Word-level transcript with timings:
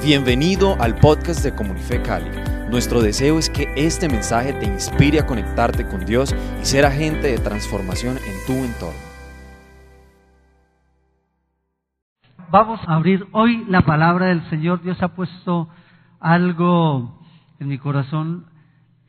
Bienvenido 0.00 0.80
al 0.80 0.94
podcast 0.94 1.42
de 1.42 1.52
Comunife 1.52 2.00
Cali. 2.00 2.30
Nuestro 2.70 3.02
deseo 3.02 3.36
es 3.36 3.50
que 3.50 3.66
este 3.76 4.08
mensaje 4.08 4.52
te 4.52 4.64
inspire 4.64 5.18
a 5.18 5.26
conectarte 5.26 5.84
con 5.84 6.06
Dios 6.06 6.32
y 6.62 6.64
ser 6.64 6.86
agente 6.86 7.26
de 7.26 7.38
transformación 7.38 8.16
en 8.16 8.46
tu 8.46 8.52
entorno. 8.64 9.00
Vamos 12.48 12.80
a 12.86 12.94
abrir 12.94 13.26
hoy 13.32 13.64
la 13.68 13.82
palabra 13.82 14.26
del 14.26 14.48
Señor. 14.50 14.82
Dios 14.82 15.02
ha 15.02 15.16
puesto 15.16 15.68
algo 16.20 17.20
en 17.58 17.66
mi 17.66 17.78
corazón. 17.78 18.46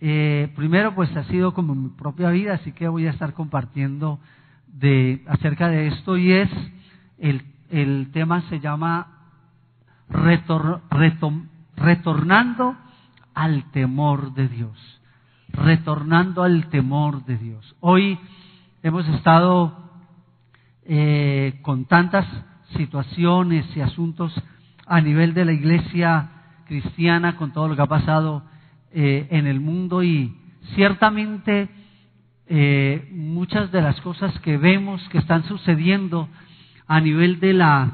Eh, 0.01 0.51
primero, 0.55 0.95
pues 0.95 1.15
ha 1.15 1.23
sido 1.25 1.53
como 1.53 1.75
mi 1.75 1.89
propia 1.89 2.31
vida, 2.31 2.55
así 2.55 2.71
que 2.71 2.87
voy 2.87 3.05
a 3.05 3.11
estar 3.11 3.35
compartiendo 3.35 4.19
de, 4.67 5.23
acerca 5.27 5.67
de 5.67 5.87
esto 5.89 6.17
y 6.17 6.33
es 6.33 6.49
el, 7.19 7.43
el 7.69 8.09
tema 8.11 8.41
se 8.49 8.59
llama 8.59 9.18
retornando 11.76 12.76
al 13.34 13.72
temor 13.72 14.34
de 14.34 14.48
Dios. 14.48 15.02
Retornando 15.50 16.44
al 16.44 16.70
temor 16.70 17.26
de 17.26 17.38
Dios. 17.38 17.76
Hoy 17.80 18.20
hemos 18.84 19.08
estado 19.08 19.90
eh, 20.86 21.59
con 21.62 21.86
tantas 21.86 22.26
situaciones 22.76 23.66
y 23.76 23.81
asuntos 23.81 24.34
a 24.86 25.02
nivel 25.02 25.34
de 25.34 25.45
la 25.45 25.53
iglesia 25.53 26.31
cristiana, 26.67 27.36
con 27.36 27.52
todo 27.52 27.67
lo 27.67 27.76
que 27.76 27.81
ha 27.81 27.88
pasado 27.88 28.44
eh, 28.91 29.28
en 29.31 29.48
el 29.48 29.59
mundo 29.59 30.03
y 30.03 30.36
ciertamente 30.76 31.70
eh, 32.48 33.08
muchas 33.12 33.72
de 33.72 33.81
las 33.81 34.00
cosas 34.02 34.38
que 34.39 34.58
vemos 34.58 35.08
que 35.09 35.20
están 35.20 35.44
sucediendo 35.44 36.28
a 36.88 37.00
nivel 37.00 37.39
de 37.39 37.53
la 37.53 37.94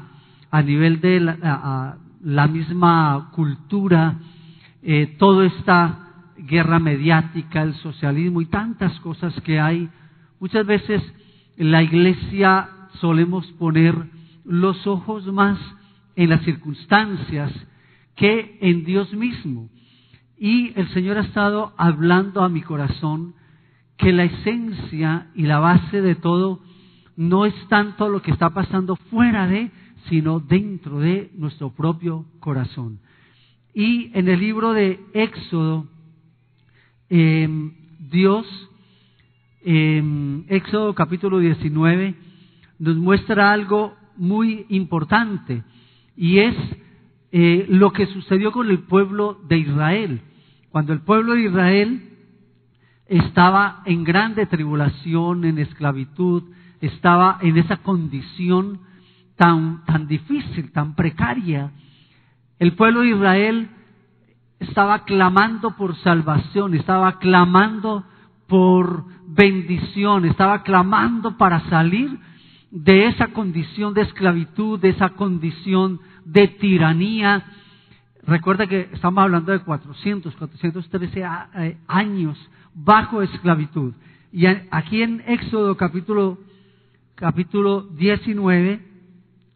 a 0.50 0.62
nivel 0.62 1.00
de 1.02 1.20
la, 1.20 1.98
la 2.22 2.46
misma 2.46 3.30
cultura, 3.32 4.18
eh, 4.82 5.16
toda 5.18 5.46
esta 5.46 6.06
guerra 6.36 6.78
mediática, 6.78 7.62
el 7.62 7.74
socialismo 7.74 8.40
y 8.40 8.46
tantas 8.46 8.98
cosas 9.00 9.38
que 9.42 9.60
hay. 9.60 9.88
Muchas 10.38 10.66
veces 10.66 11.02
en 11.56 11.70
la 11.70 11.82
iglesia 11.82 12.68
solemos 13.00 13.46
poner 13.52 13.94
los 14.44 14.86
ojos 14.86 15.26
más 15.32 15.58
en 16.14 16.30
las 16.30 16.42
circunstancias 16.42 17.52
que 18.14 18.58
en 18.60 18.84
Dios 18.84 19.12
mismo. 19.12 19.68
Y 20.38 20.78
el 20.78 20.88
Señor 20.88 21.18
ha 21.18 21.22
estado 21.22 21.72
hablando 21.76 22.42
a 22.42 22.48
mi 22.48 22.62
corazón 22.62 23.34
que 23.96 24.12
la 24.12 24.24
esencia 24.24 25.28
y 25.34 25.42
la 25.42 25.58
base 25.58 26.02
de 26.02 26.14
todo 26.14 26.60
no 27.16 27.46
es 27.46 27.54
tanto 27.68 28.08
lo 28.08 28.20
que 28.20 28.30
está 28.30 28.50
pasando 28.50 28.96
fuera 28.96 29.46
de, 29.46 29.70
sino 30.08 30.40
dentro 30.40 31.00
de 31.00 31.30
nuestro 31.34 31.70
propio 31.70 32.24
corazón. 32.40 33.00
Y 33.74 34.10
en 34.14 34.28
el 34.28 34.40
libro 34.40 34.72
de 34.72 35.00
Éxodo, 35.12 35.86
em, 37.08 37.72
Dios, 38.10 38.46
en 39.62 40.46
Éxodo 40.48 40.94
capítulo 40.94 41.38
19, 41.38 42.14
nos 42.78 42.96
muestra 42.96 43.52
algo 43.52 43.94
muy 44.16 44.66
importante 44.68 45.62
y 46.16 46.38
es 46.38 46.54
eh, 47.32 47.66
lo 47.68 47.92
que 47.92 48.06
sucedió 48.06 48.52
con 48.52 48.70
el 48.70 48.78
pueblo 48.80 49.38
de 49.48 49.58
Israel. 49.58 50.20
Cuando 50.70 50.92
el 50.92 51.00
pueblo 51.00 51.34
de 51.34 51.42
Israel 51.42 52.02
estaba 53.06 53.82
en 53.84 54.04
grande 54.04 54.46
tribulación, 54.46 55.44
en 55.44 55.58
esclavitud, 55.58 56.44
estaba 56.80 57.38
en 57.42 57.58
esa 57.58 57.78
condición 57.78 58.80
tan, 59.36 59.84
tan 59.84 60.06
difícil, 60.06 60.72
tan 60.72 60.94
precaria. 60.94 61.70
El 62.58 62.72
pueblo 62.72 63.00
de 63.00 63.10
Israel 63.10 63.68
estaba 64.58 65.04
clamando 65.04 65.76
por 65.76 65.94
salvación, 65.96 66.74
estaba 66.74 67.18
clamando 67.18 68.04
por 68.46 69.04
bendición, 69.26 70.24
estaba 70.24 70.62
clamando 70.62 71.36
para 71.36 71.60
salir 71.68 72.18
de 72.70 73.06
esa 73.06 73.28
condición 73.28 73.94
de 73.94 74.02
esclavitud, 74.02 74.80
de 74.80 74.90
esa 74.90 75.10
condición 75.10 76.00
de 76.24 76.48
tiranía. 76.48 77.44
Recuerda 78.26 78.66
que 78.66 78.88
estamos 78.92 79.22
hablando 79.22 79.52
de 79.52 79.60
400, 79.60 80.34
413 80.34 81.22
eh, 81.54 81.78
años 81.86 82.38
bajo 82.74 83.22
esclavitud. 83.22 83.92
Y 84.32 84.46
aquí 84.46 85.02
en 85.02 85.22
Éxodo 85.26 85.76
capítulo, 85.76 86.38
capítulo 87.14 87.82
19, 87.82 88.95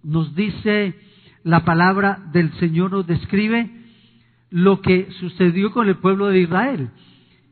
nos 0.02 0.34
dice 0.34 0.94
la 1.42 1.64
palabra 1.64 2.18
del 2.32 2.52
Señor, 2.54 2.92
nos 2.92 3.06
describe 3.06 3.70
lo 4.50 4.80
que 4.80 5.10
sucedió 5.20 5.72
con 5.72 5.88
el 5.88 5.96
pueblo 5.96 6.28
de 6.28 6.40
Israel. 6.40 6.90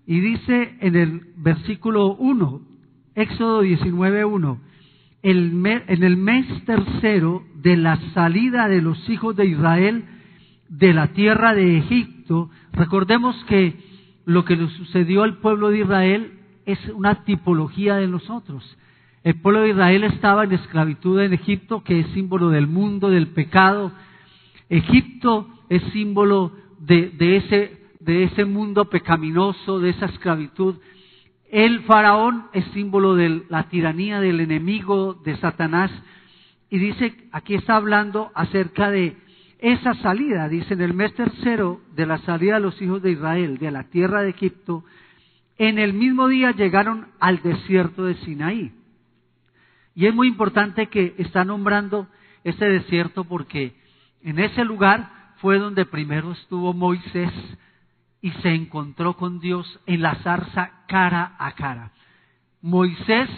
Y 0.06 0.20
dice 0.20 0.76
en 0.80 0.96
el 0.96 1.20
versículo 1.36 2.14
1, 2.16 2.62
Éxodo 3.14 3.60
19, 3.62 4.24
1, 4.24 4.60
en 5.22 6.04
el 6.04 6.16
mes 6.16 6.46
tercero 6.64 7.42
de 7.56 7.76
la 7.76 7.98
salida 8.14 8.68
de 8.68 8.80
los 8.80 9.08
hijos 9.10 9.36
de 9.36 9.46
Israel 9.46 10.04
de 10.68 10.92
la 10.92 11.08
tierra 11.08 11.54
de 11.54 11.78
Egipto, 11.78 12.50
recordemos 12.72 13.36
que 13.44 13.74
lo 14.24 14.44
que 14.44 14.56
le 14.56 14.68
sucedió 14.70 15.22
al 15.22 15.38
pueblo 15.38 15.70
de 15.70 15.80
Israel 15.80 16.32
es 16.66 16.78
una 16.94 17.24
tipología 17.24 17.96
de 17.96 18.08
nosotros. 18.08 18.62
El 19.28 19.42
pueblo 19.42 19.60
de 19.60 19.68
Israel 19.68 20.04
estaba 20.04 20.44
en 20.44 20.52
esclavitud 20.52 21.20
en 21.20 21.34
Egipto, 21.34 21.84
que 21.84 22.00
es 22.00 22.06
símbolo 22.14 22.48
del 22.48 22.66
mundo, 22.66 23.10
del 23.10 23.26
pecado. 23.26 23.92
Egipto 24.70 25.46
es 25.68 25.82
símbolo 25.92 26.50
de, 26.78 27.12
ese, 27.36 27.78
de 28.00 28.24
ese 28.24 28.46
mundo 28.46 28.86
pecaminoso, 28.86 29.80
de 29.80 29.90
esa 29.90 30.06
esclavitud. 30.06 30.76
El 31.50 31.80
faraón 31.80 32.46
es 32.54 32.64
símbolo 32.72 33.16
de 33.16 33.42
la 33.50 33.64
tiranía 33.64 34.18
del 34.18 34.40
enemigo, 34.40 35.12
de 35.12 35.36
Satanás. 35.36 35.90
Y 36.70 36.78
dice, 36.78 37.14
aquí 37.30 37.54
está 37.54 37.76
hablando 37.76 38.30
acerca 38.34 38.90
de 38.90 39.14
esa 39.58 39.92
salida, 39.96 40.48
dice 40.48 40.72
en 40.72 40.80
el 40.80 40.94
mes 40.94 41.12
tercero 41.12 41.82
de 41.94 42.06
la 42.06 42.16
salida 42.16 42.54
de 42.54 42.60
los 42.60 42.80
hijos 42.80 43.02
de 43.02 43.10
Israel 43.10 43.58
de 43.58 43.72
la 43.72 43.90
tierra 43.90 44.22
de 44.22 44.30
Egipto, 44.30 44.84
en 45.58 45.78
el 45.78 45.92
mismo 45.92 46.28
día 46.28 46.52
llegaron 46.52 47.08
al 47.20 47.42
desierto 47.42 48.06
de 48.06 48.14
Sinaí. 48.24 48.77
Y 49.98 50.06
es 50.06 50.14
muy 50.14 50.28
importante 50.28 50.86
que 50.86 51.16
está 51.18 51.44
nombrando 51.44 52.06
ese 52.44 52.64
desierto 52.66 53.24
porque 53.24 53.74
en 54.22 54.38
ese 54.38 54.64
lugar 54.64 55.10
fue 55.38 55.58
donde 55.58 55.86
primero 55.86 56.30
estuvo 56.30 56.72
Moisés 56.72 57.32
y 58.22 58.30
se 58.30 58.50
encontró 58.54 59.14
con 59.14 59.40
Dios 59.40 59.80
en 59.86 60.02
la 60.02 60.14
zarza 60.22 60.84
cara 60.86 61.34
a 61.40 61.50
cara. 61.56 61.90
Moisés, 62.62 63.28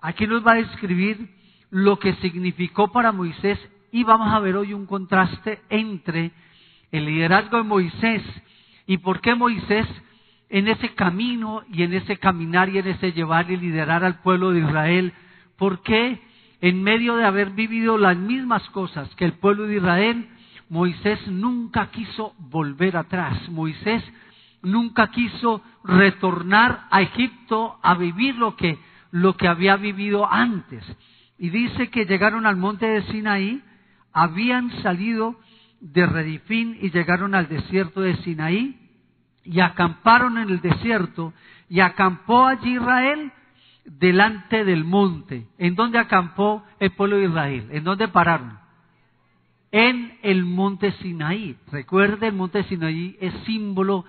aquí 0.00 0.26
nos 0.26 0.46
va 0.46 0.52
a 0.52 0.56
describir 0.56 1.30
lo 1.70 1.98
que 1.98 2.12
significó 2.16 2.92
para 2.92 3.12
Moisés 3.12 3.58
y 3.90 4.04
vamos 4.04 4.34
a 4.34 4.40
ver 4.40 4.56
hoy 4.56 4.74
un 4.74 4.84
contraste 4.84 5.62
entre 5.70 6.32
el 6.92 7.06
liderazgo 7.06 7.56
de 7.56 7.62
Moisés 7.62 8.22
y 8.86 8.98
por 8.98 9.22
qué 9.22 9.34
Moisés 9.34 9.86
en 10.50 10.68
ese 10.68 10.90
camino 10.90 11.62
y 11.72 11.84
en 11.84 11.94
ese 11.94 12.18
caminar 12.18 12.68
y 12.68 12.76
en 12.76 12.88
ese 12.88 13.12
llevar 13.12 13.50
y 13.50 13.56
liderar 13.56 14.04
al 14.04 14.20
pueblo 14.20 14.50
de 14.50 14.60
Israel 14.60 15.14
¿Por 15.56 15.82
qué 15.82 16.20
en 16.60 16.82
medio 16.82 17.16
de 17.16 17.24
haber 17.24 17.50
vivido 17.50 17.98
las 17.98 18.16
mismas 18.16 18.62
cosas 18.70 19.12
que 19.16 19.24
el 19.24 19.34
pueblo 19.34 19.66
de 19.66 19.76
Israel, 19.76 20.28
Moisés 20.68 21.26
nunca 21.28 21.90
quiso 21.90 22.34
volver 22.38 22.96
atrás? 22.96 23.48
Moisés 23.48 24.02
nunca 24.62 25.08
quiso 25.10 25.62
retornar 25.84 26.86
a 26.90 27.02
Egipto 27.02 27.78
a 27.82 27.94
vivir 27.94 28.36
lo 28.36 28.56
que, 28.56 28.78
lo 29.10 29.36
que 29.36 29.48
había 29.48 29.76
vivido 29.76 30.30
antes. 30.30 30.84
Y 31.38 31.50
dice 31.50 31.90
que 31.90 32.06
llegaron 32.06 32.46
al 32.46 32.56
monte 32.56 32.86
de 32.86 33.02
Sinaí, 33.12 33.62
habían 34.12 34.70
salido 34.82 35.38
de 35.80 36.06
Redifín 36.06 36.78
y 36.80 36.90
llegaron 36.90 37.34
al 37.34 37.48
desierto 37.48 38.00
de 38.00 38.16
Sinaí 38.18 38.80
y 39.44 39.60
acamparon 39.60 40.38
en 40.38 40.48
el 40.48 40.60
desierto 40.60 41.34
y 41.68 41.80
acampó 41.80 42.46
allí 42.46 42.74
Israel 42.76 43.32
delante 43.84 44.64
del 44.64 44.84
monte. 44.84 45.46
¿En 45.58 45.74
donde 45.74 45.98
acampó 45.98 46.64
el 46.78 46.90
pueblo 46.92 47.18
de 47.18 47.26
Israel? 47.26 47.68
¿En 47.70 47.84
dónde 47.84 48.08
pararon? 48.08 48.58
En 49.70 50.18
el 50.22 50.44
monte 50.44 50.92
Sinaí. 50.92 51.56
Recuerde, 51.70 52.28
el 52.28 52.34
monte 52.34 52.64
Sinaí 52.64 53.16
es 53.20 53.32
símbolo 53.44 54.04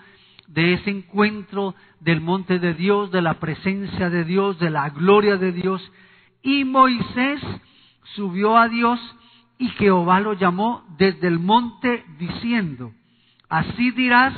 de 0.47 0.73
ese 0.73 0.91
encuentro 0.91 1.75
del 1.99 2.21
monte 2.21 2.59
de 2.59 2.73
Dios, 2.73 3.11
de 3.11 3.21
la 3.21 3.35
presencia 3.35 4.09
de 4.09 4.23
Dios, 4.23 4.59
de 4.59 4.69
la 4.69 4.89
gloria 4.89 5.37
de 5.37 5.51
Dios. 5.51 5.91
Y 6.43 6.63
Moisés 6.63 7.41
subió 8.15 8.57
a 8.57 8.67
Dios 8.67 8.99
y 9.57 9.69
Jehová 9.69 10.19
lo 10.19 10.33
llamó 10.33 10.85
desde 10.97 11.27
el 11.27 11.39
monte 11.39 12.05
diciendo, 12.19 12.91
así 13.49 13.91
dirás 13.91 14.33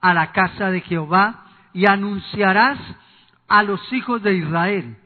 a 0.00 0.14
la 0.14 0.32
casa 0.32 0.70
de 0.70 0.80
Jehová 0.80 1.46
y 1.72 1.86
anunciarás 1.86 2.78
a 3.48 3.62
los 3.62 3.80
hijos 3.92 4.22
de 4.22 4.34
Israel, 4.34 4.96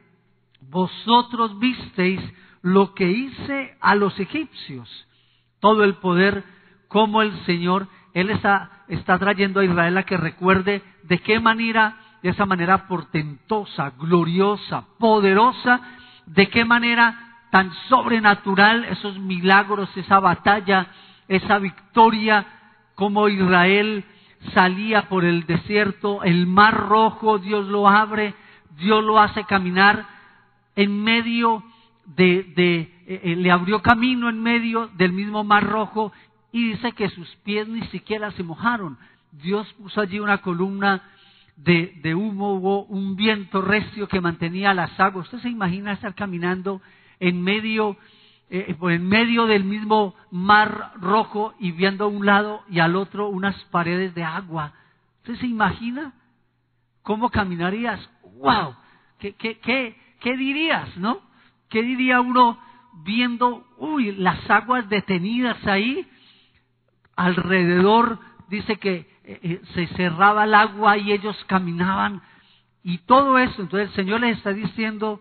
vosotros 0.71 1.59
visteis 1.59 2.21
lo 2.63 2.95
que 2.95 3.11
hice 3.11 3.77
a 3.81 3.95
los 3.95 4.19
egipcios, 4.19 4.89
todo 5.61 5.85
el 5.85 5.95
poder 5.95 6.45
cómo 6.91 7.23
el 7.23 7.33
Señor, 7.47 7.87
Él 8.15 8.31
está, 8.31 8.85
está 8.89 9.19
trayendo 9.19 9.61
a 9.61 9.65
Israel 9.65 9.97
a 9.97 10.03
que 10.03 10.17
recuerde 10.17 10.83
de 11.05 11.19
qué 11.21 11.39
manera, 11.39 11.97
de 12.23 12.31
esa 12.31 12.47
manera 12.47 12.89
portentosa, 12.89 13.93
gloriosa, 13.97 14.85
poderosa, 14.99 15.81
de 16.27 16.49
qué 16.49 16.65
manera 16.65 17.47
tan 17.51 17.73
sobrenatural 17.89 18.85
esos 18.85 19.19
milagros, 19.19 19.89
esa 19.97 20.19
batalla, 20.19 20.89
esa 21.29 21.59
victoria, 21.59 22.45
como 22.97 23.29
Israel 23.29 24.05
salía 24.55 25.09
por 25.09 25.25
el 25.25 25.47
desierto, 25.47 26.23
el 26.23 26.47
mar 26.47 26.89
rojo, 26.89 27.39
Dios 27.39 27.67
lo 27.67 27.89
abre, 27.89 28.35
Dios 28.79 29.05
lo 29.05 29.19
hace 29.19 29.45
caminar 29.45 30.07
en 30.77 31.03
medio 31.03 31.63
de, 32.17 32.45
de 32.57 32.81
eh, 33.07 33.21
eh, 33.25 33.37
le 33.37 33.51
abrió 33.51 33.83
camino 33.83 34.29
en 34.29 34.43
medio 34.43 34.89
del 34.97 35.13
mismo 35.13 35.45
mar 35.45 35.65
rojo 35.65 36.13
y 36.53 36.71
dice 36.71 36.93
que 36.93 37.09
sus 37.11 37.29
pies 37.45 37.69
ni 37.69 37.83
siquiera 37.89 38.31
se 38.33 38.43
mojaron. 38.43 38.97
Dios 39.33 39.73
puso 39.75 40.01
allí 40.01 40.19
una 40.19 40.39
columna 40.39 41.03
de, 41.57 41.99
de 42.03 42.15
humo, 42.15 42.55
hubo 42.55 42.85
un 42.85 43.17
viento 43.17 43.61
recio 43.61 44.09
que 44.09 44.21
mantenía 44.21 44.75
las 44.75 44.99
aguas. 44.99 45.27
¿Usted 45.27 45.41
se 45.41 45.49
imagina 45.49 45.93
estar 45.93 46.15
caminando 46.15 46.81
en 47.21 47.43
medio, 47.43 47.97
eh, 48.51 48.77
en 48.81 49.09
medio 49.09 49.47
del 49.47 49.63
mismo 49.63 50.15
mar 50.31 50.93
rojo 50.97 51.55
y 51.61 51.71
viendo 51.71 52.05
a 52.05 52.09
un 52.09 52.27
lado 52.27 52.63
y 52.69 52.81
al 52.81 52.97
otro 52.97 53.29
unas 53.29 53.55
paredes 53.67 54.15
de 54.15 54.25
agua? 54.25 54.73
¿Usted 55.19 55.37
se 55.37 55.47
imagina 55.47 56.13
cómo 57.03 57.31
caminarías? 57.31 58.01
¡Wow! 58.39 58.75
¿Qué, 59.21 60.37
dirías, 60.37 60.97
no? 60.97 61.21
¿Qué 61.69 61.83
diría 61.83 62.21
uno 62.21 62.59
viendo, 63.05 63.67
uy, 63.79 64.13
las 64.13 64.51
aguas 64.51 64.89
detenidas 64.89 65.65
ahí? 65.67 66.07
Alrededor 67.15 68.19
dice 68.49 68.77
que 68.77 69.09
eh, 69.25 69.41
eh, 69.43 69.61
se 69.75 69.87
cerraba 69.95 70.45
el 70.45 70.55
agua 70.55 70.97
y 70.97 71.13
ellos 71.13 71.37
caminaban 71.47 72.23
y 72.83 72.99
todo 72.99 73.39
eso. 73.39 73.63
Entonces 73.63 73.91
el 73.91 73.95
Señor 73.95 74.21
les 74.21 74.39
está 74.39 74.53
diciendo, 74.53 75.21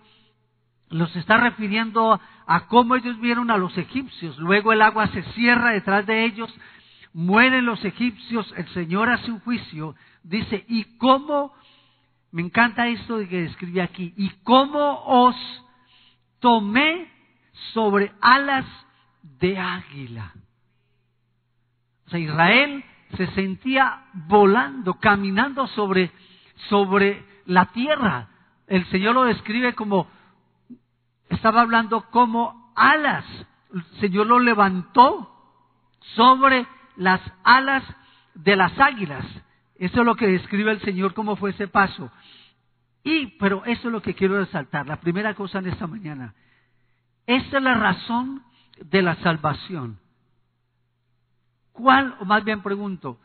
los 0.89 1.13
está 1.15 1.37
refiriendo 1.37 2.19
a 2.51 2.61
cómo 2.61 2.95
ellos 2.95 3.19
vieron 3.19 3.51
a 3.51 3.57
los 3.57 3.77
egipcios. 3.77 4.39
Luego 4.39 4.73
el 4.73 4.81
agua 4.81 5.05
se 5.09 5.21
cierra 5.33 5.69
detrás 5.69 6.07
de 6.07 6.25
ellos, 6.25 6.51
mueren 7.13 7.67
los 7.67 7.85
egipcios, 7.85 8.51
el 8.57 8.67
Señor 8.69 9.07
hace 9.07 9.31
un 9.31 9.39
juicio. 9.41 9.95
Dice, 10.23 10.65
¿y 10.67 10.97
cómo? 10.97 11.53
Me 12.31 12.41
encanta 12.41 12.87
esto 12.87 13.19
que 13.29 13.43
describe 13.43 13.83
aquí. 13.83 14.15
¿Y 14.17 14.29
cómo 14.41 15.03
os 15.05 15.35
tomé 16.39 17.07
sobre 17.75 18.11
alas 18.19 18.65
de 19.21 19.55
águila? 19.59 20.33
O 22.07 22.09
sea, 22.09 22.19
Israel 22.19 22.83
se 23.15 23.27
sentía 23.27 24.05
volando, 24.27 24.95
caminando 24.95 25.67
sobre, 25.67 26.11
sobre 26.67 27.23
la 27.45 27.67
tierra. 27.67 28.27
El 28.65 28.87
Señor 28.87 29.13
lo 29.13 29.25
describe 29.25 29.75
como, 29.75 30.07
estaba 31.29 31.61
hablando 31.61 32.01
como 32.09 32.73
alas. 32.75 33.25
El 33.73 33.83
Señor 33.99 34.27
lo 34.27 34.39
levantó 34.39 35.31
sobre 36.15 36.67
las 36.95 37.21
alas 37.43 37.83
de 38.33 38.55
las 38.55 38.77
águilas. 38.79 39.25
Eso 39.75 39.99
es 39.99 40.05
lo 40.05 40.15
que 40.15 40.27
describe 40.27 40.71
el 40.71 40.81
Señor 40.81 41.13
como 41.13 41.35
fue 41.35 41.51
ese 41.51 41.67
paso. 41.67 42.11
Y, 43.03 43.27
pero 43.37 43.63
eso 43.65 43.87
es 43.87 43.91
lo 43.91 44.01
que 44.01 44.13
quiero 44.13 44.37
resaltar. 44.37 44.87
La 44.87 44.97
primera 44.97 45.33
cosa 45.33 45.59
en 45.59 45.67
esta 45.67 45.87
mañana. 45.87 46.33
Esta 47.25 47.57
es 47.57 47.63
la 47.63 47.75
razón 47.75 48.43
de 48.81 49.01
la 49.01 49.15
salvación. 49.17 49.99
¿Cuál, 51.71 52.15
o 52.19 52.25
más 52.25 52.43
bien 52.43 52.61
pregunto, 52.61 53.19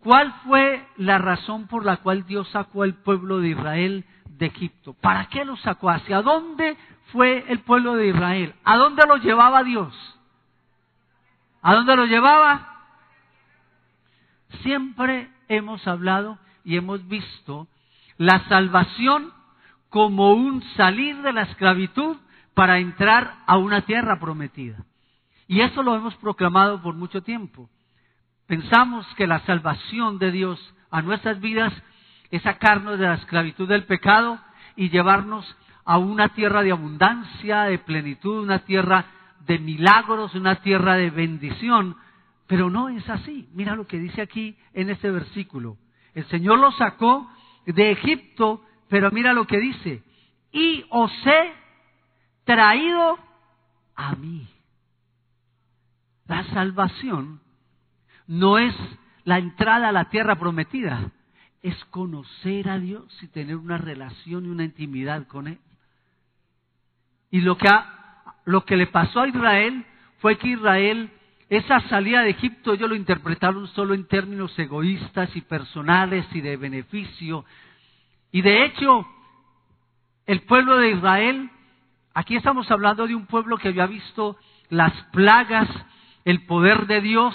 cuál 0.00 0.32
fue 0.44 0.86
la 0.96 1.18
razón 1.18 1.66
por 1.66 1.84
la 1.84 1.96
cual 1.96 2.26
Dios 2.26 2.48
sacó 2.50 2.84
al 2.84 2.94
pueblo 2.94 3.40
de 3.40 3.48
Israel 3.48 4.04
de 4.24 4.46
Egipto? 4.46 4.94
¿Para 4.94 5.26
qué 5.26 5.44
lo 5.44 5.56
sacó? 5.56 5.90
¿Hacia 5.90 6.22
dónde 6.22 6.76
fue 7.12 7.44
el 7.48 7.60
pueblo 7.60 7.94
de 7.94 8.08
Israel? 8.08 8.54
¿A 8.64 8.76
dónde 8.76 9.02
lo 9.06 9.16
llevaba 9.16 9.64
Dios? 9.64 9.94
¿A 11.62 11.74
dónde 11.74 11.96
lo 11.96 12.06
llevaba? 12.06 12.86
Siempre 14.62 15.30
hemos 15.48 15.86
hablado 15.86 16.38
y 16.64 16.76
hemos 16.76 17.06
visto 17.08 17.68
la 18.16 18.46
salvación 18.48 19.32
como 19.90 20.32
un 20.32 20.62
salir 20.76 21.16
de 21.22 21.32
la 21.32 21.42
esclavitud 21.42 22.16
para 22.54 22.78
entrar 22.78 23.36
a 23.46 23.56
una 23.56 23.82
tierra 23.82 24.18
prometida. 24.18 24.84
Y 25.46 25.60
eso 25.60 25.82
lo 25.82 25.94
hemos 25.96 26.14
proclamado 26.16 26.82
por 26.82 26.94
mucho 26.94 27.22
tiempo. 27.22 27.70
Pensamos 28.46 29.06
que 29.14 29.26
la 29.26 29.40
salvación 29.40 30.18
de 30.18 30.30
Dios 30.30 30.74
a 30.90 31.00
nuestras 31.02 31.40
vidas 31.40 31.72
es 32.30 32.42
sacarnos 32.42 32.98
de 32.98 33.06
la 33.06 33.14
esclavitud 33.14 33.68
del 33.68 33.84
pecado 33.84 34.38
y 34.76 34.90
llevarnos 34.90 35.46
a 35.88 35.96
una 35.96 36.28
tierra 36.34 36.62
de 36.62 36.70
abundancia, 36.70 37.62
de 37.62 37.78
plenitud, 37.78 38.42
una 38.42 38.58
tierra 38.58 39.06
de 39.46 39.58
milagros, 39.58 40.34
una 40.34 40.56
tierra 40.56 40.96
de 40.96 41.08
bendición. 41.08 41.96
Pero 42.46 42.68
no 42.68 42.90
es 42.90 43.08
así. 43.08 43.48
Mira 43.54 43.74
lo 43.74 43.86
que 43.86 43.98
dice 43.98 44.20
aquí 44.20 44.54
en 44.74 44.90
este 44.90 45.10
versículo. 45.10 45.78
El 46.12 46.26
Señor 46.26 46.58
lo 46.58 46.72
sacó 46.72 47.26
de 47.64 47.92
Egipto, 47.92 48.62
pero 48.90 49.10
mira 49.12 49.32
lo 49.32 49.46
que 49.46 49.58
dice. 49.58 50.02
Y 50.52 50.84
os 50.90 51.10
he 51.26 51.54
traído 52.44 53.18
a 53.96 54.14
mí. 54.14 54.46
La 56.26 56.44
salvación 56.52 57.40
no 58.26 58.58
es 58.58 58.74
la 59.24 59.38
entrada 59.38 59.88
a 59.88 59.92
la 59.92 60.10
tierra 60.10 60.38
prometida, 60.38 61.12
es 61.62 61.82
conocer 61.86 62.68
a 62.68 62.78
Dios 62.78 63.10
y 63.22 63.28
tener 63.28 63.56
una 63.56 63.78
relación 63.78 64.44
y 64.44 64.48
una 64.50 64.64
intimidad 64.64 65.26
con 65.26 65.48
Él. 65.48 65.58
Y 67.30 67.40
lo 67.40 67.56
que, 67.56 67.68
lo 68.44 68.64
que 68.64 68.76
le 68.76 68.86
pasó 68.86 69.20
a 69.20 69.28
Israel 69.28 69.84
fue 70.18 70.36
que 70.38 70.48
Israel, 70.48 71.10
esa 71.48 71.80
salida 71.88 72.22
de 72.22 72.30
Egipto, 72.30 72.72
ellos 72.72 72.88
lo 72.88 72.96
interpretaron 72.96 73.66
solo 73.68 73.94
en 73.94 74.06
términos 74.06 74.58
egoístas 74.58 75.34
y 75.36 75.42
personales 75.42 76.26
y 76.32 76.40
de 76.40 76.56
beneficio. 76.56 77.44
Y 78.32 78.42
de 78.42 78.64
hecho, 78.64 79.06
el 80.26 80.42
pueblo 80.42 80.76
de 80.78 80.90
Israel, 80.90 81.50
aquí 82.14 82.36
estamos 82.36 82.70
hablando 82.70 83.06
de 83.06 83.14
un 83.14 83.26
pueblo 83.26 83.56
que 83.58 83.68
había 83.68 83.86
visto 83.86 84.36
las 84.68 84.92
plagas, 85.12 85.68
el 86.24 86.44
poder 86.46 86.86
de 86.86 87.00
Dios, 87.00 87.34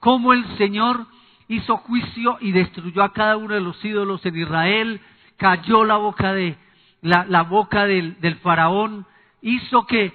cómo 0.00 0.32
el 0.32 0.44
Señor 0.58 1.06
hizo 1.48 1.76
juicio 1.78 2.38
y 2.40 2.52
destruyó 2.52 3.02
a 3.02 3.12
cada 3.12 3.36
uno 3.36 3.54
de 3.54 3.60
los 3.60 3.82
ídolos 3.84 4.24
en 4.26 4.36
Israel, 4.36 5.00
cayó 5.36 5.84
la 5.84 5.96
boca 5.96 6.32
de 6.32 6.56
la, 7.00 7.42
boca 7.42 7.84
del 7.86 8.36
faraón, 8.42 9.06
hizo 9.44 9.86
que 9.86 10.12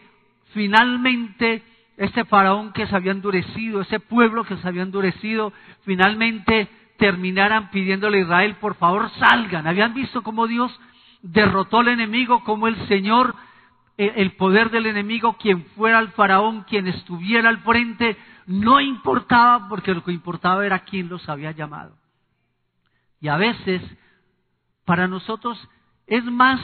finalmente 0.54 1.64
este 1.98 2.26
faraón 2.26 2.74
que 2.74 2.88
se 2.88 2.96
había 2.96 3.12
endurecido, 3.12 3.82
ese 3.82 4.00
pueblo 4.00 4.44
que 4.44 4.58
se 4.58 4.68
había 4.68 4.82
endurecido, 4.82 5.54
finalmente 5.84 6.68
terminaran 6.98 7.70
pidiéndole 7.70 8.18
a 8.18 8.22
Israel, 8.22 8.56
por 8.56 8.76
favor 8.76 9.10
salgan. 9.20 9.68
Habían 9.68 9.94
visto 9.94 10.24
cómo 10.24 10.48
Dios 10.48 10.78
derrotó 11.22 11.80
al 11.80 11.90
enemigo, 11.90 12.44
cómo 12.44 12.68
el 12.68 12.88
Señor, 12.88 13.36
el 13.98 14.32
poder 14.32 14.72
del 14.72 14.88
enemigo, 14.88 15.38
quien 15.38 15.66
fuera 15.76 16.00
el 16.00 16.10
faraón, 16.10 16.64
quien 16.64 16.88
estuviera 16.88 17.50
al 17.50 17.60
frente, 17.60 18.18
no 18.48 18.82
importaba 18.82 19.68
porque 19.70 19.94
lo 19.94 20.04
que 20.04 20.12
importaba 20.12 20.66
era 20.66 20.80
quién 20.80 21.08
los 21.08 21.30
había 21.30 21.52
llamado. 21.52 21.96
Y 23.22 23.28
a 23.28 23.38
veces 23.38 23.82
para 24.86 25.08
nosotros 25.08 25.70
es 26.08 26.24
más 26.24 26.60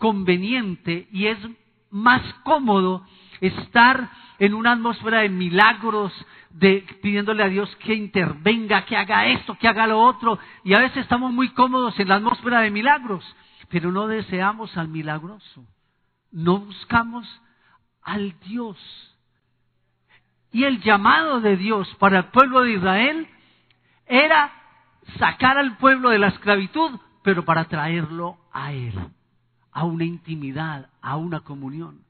conveniente 0.00 1.06
y 1.12 1.26
es 1.26 1.38
más 1.90 2.20
cómodo 2.42 3.06
estar 3.40 4.10
en 4.40 4.54
una 4.54 4.72
atmósfera 4.72 5.20
de 5.20 5.28
milagros, 5.28 6.12
de 6.50 6.84
pidiéndole 7.00 7.44
a 7.44 7.48
Dios 7.48 7.74
que 7.76 7.94
intervenga, 7.94 8.84
que 8.86 8.96
haga 8.96 9.26
esto, 9.26 9.56
que 9.56 9.68
haga 9.68 9.86
lo 9.86 10.02
otro. 10.02 10.40
Y 10.64 10.74
a 10.74 10.80
veces 10.80 10.98
estamos 10.98 11.32
muy 11.32 11.50
cómodos 11.50 11.96
en 12.00 12.08
la 12.08 12.16
atmósfera 12.16 12.60
de 12.62 12.72
milagros, 12.72 13.24
pero 13.68 13.92
no 13.92 14.08
deseamos 14.08 14.76
al 14.76 14.88
milagroso. 14.88 15.64
No 16.32 16.58
buscamos 16.58 17.28
al 18.02 18.34
Dios 18.40 18.76
y 20.52 20.64
el 20.64 20.80
llamado 20.82 21.40
de 21.40 21.56
Dios 21.56 21.88
para 21.98 22.18
el 22.18 22.24
pueblo 22.26 22.62
de 22.62 22.72
Israel 22.72 23.28
era 24.06 24.52
sacar 25.18 25.58
al 25.58 25.76
pueblo 25.76 26.10
de 26.10 26.18
la 26.18 26.28
esclavitud, 26.28 26.98
pero 27.22 27.44
para 27.44 27.66
traerlo 27.66 28.38
a 28.52 28.72
Él, 28.72 28.94
a 29.72 29.84
una 29.84 30.04
intimidad, 30.04 30.90
a 31.00 31.16
una 31.16 31.40
comunión. 31.40 32.00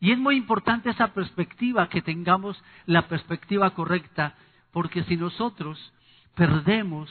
Y 0.00 0.12
es 0.12 0.18
muy 0.18 0.36
importante 0.36 0.90
esa 0.90 1.08
perspectiva, 1.08 1.88
que 1.88 2.02
tengamos 2.02 2.62
la 2.86 3.08
perspectiva 3.08 3.70
correcta, 3.70 4.34
porque 4.70 5.02
si 5.04 5.16
nosotros 5.16 5.92
perdemos 6.34 7.10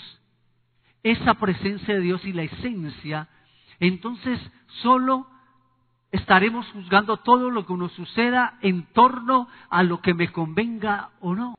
esa 1.04 1.34
presencia 1.36 1.96
de 1.96 2.02
Dios 2.02 2.24
y 2.26 2.34
la 2.34 2.44
esencia, 2.44 3.28
entonces 3.80 4.40
solo 4.82 5.28
estaremos 6.12 6.66
juzgando 6.72 7.18
todo 7.18 7.52
lo 7.52 7.66
que 7.66 7.74
nos 7.74 7.92
suceda 7.94 8.58
en 8.62 8.84
torno 8.94 9.48
a 9.70 9.84
lo 9.84 10.02
que 10.02 10.14
me 10.14 10.32
convenga 10.32 11.10
o 11.20 11.36
no. 11.36 11.56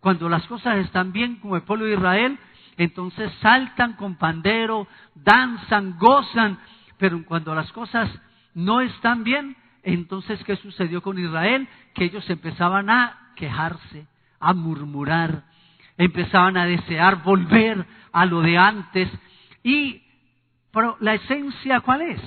Cuando 0.00 0.28
las 0.28 0.46
cosas 0.46 0.78
están 0.78 1.12
bien 1.12 1.36
como 1.36 1.56
el 1.56 1.62
pueblo 1.62 1.86
de 1.86 1.94
Israel, 1.94 2.38
entonces 2.78 3.30
saltan 3.42 3.94
con 3.94 4.14
pandero, 4.14 4.86
danzan, 5.14 5.98
gozan, 5.98 6.58
pero 6.96 7.22
cuando 7.26 7.54
las 7.54 7.70
cosas 7.72 8.08
no 8.54 8.80
están 8.80 9.24
bien, 9.24 9.56
entonces 9.82 10.42
¿qué 10.44 10.56
sucedió 10.56 11.02
con 11.02 11.18
Israel? 11.18 11.68
Que 11.94 12.04
ellos 12.04 12.28
empezaban 12.30 12.88
a 12.88 13.32
quejarse, 13.34 14.06
a 14.38 14.54
murmurar, 14.54 15.44
empezaban 15.96 16.56
a 16.56 16.66
desear 16.66 17.22
volver 17.24 17.84
a 18.12 18.24
lo 18.26 18.42
de 18.42 18.56
antes. 18.56 19.10
Y 19.64 20.02
pero 20.72 20.96
la 21.00 21.14
esencia, 21.14 21.80
¿cuál 21.80 22.02
es? 22.02 22.20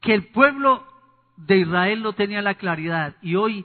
Que 0.00 0.14
el 0.14 0.26
pueblo 0.26 0.84
de 1.36 1.58
Israel 1.58 2.02
no 2.02 2.14
tenía 2.14 2.42
la 2.42 2.54
claridad. 2.54 3.14
Y 3.22 3.36
hoy 3.36 3.64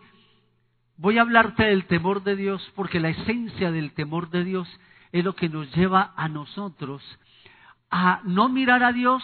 voy 0.98 1.18
a 1.18 1.22
hablarte 1.22 1.64
del 1.64 1.86
temor 1.86 2.24
de 2.24 2.36
Dios, 2.36 2.72
porque 2.76 3.00
la 3.00 3.10
esencia 3.10 3.72
del 3.72 3.94
temor 3.94 4.30
de 4.30 4.44
Dios 4.44 4.68
es 5.12 5.24
lo 5.24 5.36
que 5.36 5.50
nos 5.50 5.74
lleva 5.76 6.14
a 6.16 6.30
nosotros 6.30 7.04
a 7.90 8.22
no 8.24 8.50
mirar 8.50 8.84
a 8.84 8.94
Dios. 8.94 9.22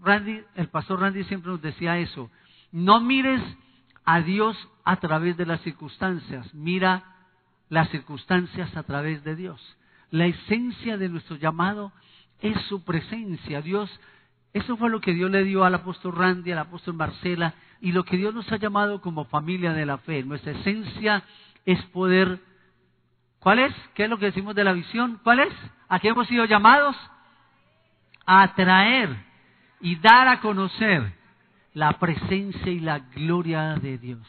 Randy, 0.00 0.40
el 0.56 0.68
pastor 0.68 1.00
Randy 1.00 1.24
siempre 1.24 1.52
nos 1.52 1.62
decía 1.62 1.98
eso. 1.98 2.30
No 2.72 3.00
mires 3.00 3.42
a 4.04 4.20
Dios 4.20 4.56
a 4.84 4.96
través 4.96 5.36
de 5.36 5.46
las 5.46 5.60
circunstancias, 5.60 6.52
mira 6.54 7.04
las 7.68 7.88
circunstancias 7.90 8.74
a 8.76 8.82
través 8.82 9.22
de 9.24 9.36
Dios. 9.36 9.60
La 10.10 10.26
esencia 10.26 10.98
de 10.98 11.08
nuestro 11.08 11.36
llamado 11.36 11.92
es 12.40 12.60
su 12.62 12.84
presencia. 12.84 13.62
Dios, 13.62 13.90
eso 14.52 14.76
fue 14.76 14.90
lo 14.90 15.00
que 15.00 15.14
Dios 15.14 15.30
le 15.30 15.44
dio 15.44 15.64
al 15.64 15.74
apóstol 15.74 16.14
Randy, 16.14 16.52
al 16.52 16.58
apóstol 16.58 16.94
Marcela, 16.94 17.54
y 17.80 17.92
lo 17.92 18.04
que 18.04 18.16
Dios 18.16 18.34
nos 18.34 18.50
ha 18.52 18.56
llamado 18.56 19.00
como 19.00 19.24
familia 19.26 19.72
de 19.72 19.86
la 19.86 19.98
fe. 19.98 20.22
Nuestra 20.22 20.52
esencia 20.52 21.22
es 21.64 21.82
poder. 21.86 22.40
¿Cuál 23.42 23.58
es? 23.58 23.74
¿Qué 23.94 24.04
es 24.04 24.10
lo 24.10 24.18
que 24.18 24.26
decimos 24.26 24.54
de 24.54 24.62
la 24.62 24.72
visión? 24.72 25.18
¿Cuál 25.24 25.40
es? 25.40 25.52
¿A 25.88 25.98
qué 25.98 26.08
hemos 26.08 26.28
sido 26.28 26.44
llamados? 26.44 26.94
A 28.24 28.42
atraer 28.44 29.16
y 29.80 29.96
dar 29.96 30.28
a 30.28 30.40
conocer 30.40 31.12
la 31.74 31.98
presencia 31.98 32.70
y 32.70 32.78
la 32.78 33.00
gloria 33.00 33.74
de 33.74 33.98
Dios. 33.98 34.24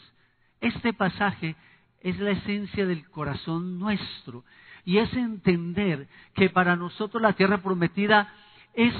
Este 0.61 0.93
pasaje 0.93 1.55
es 2.01 2.17
la 2.17 2.31
esencia 2.31 2.87
del 2.87 3.07
corazón 3.11 3.77
nuestro 3.77 4.45
y 4.83 4.97
es 4.97 5.13
entender 5.13 6.07
que 6.33 6.49
para 6.49 6.75
nosotros 6.75 7.21
la 7.21 7.33
tierra 7.33 7.59
prometida 7.59 8.33
es 8.73 8.95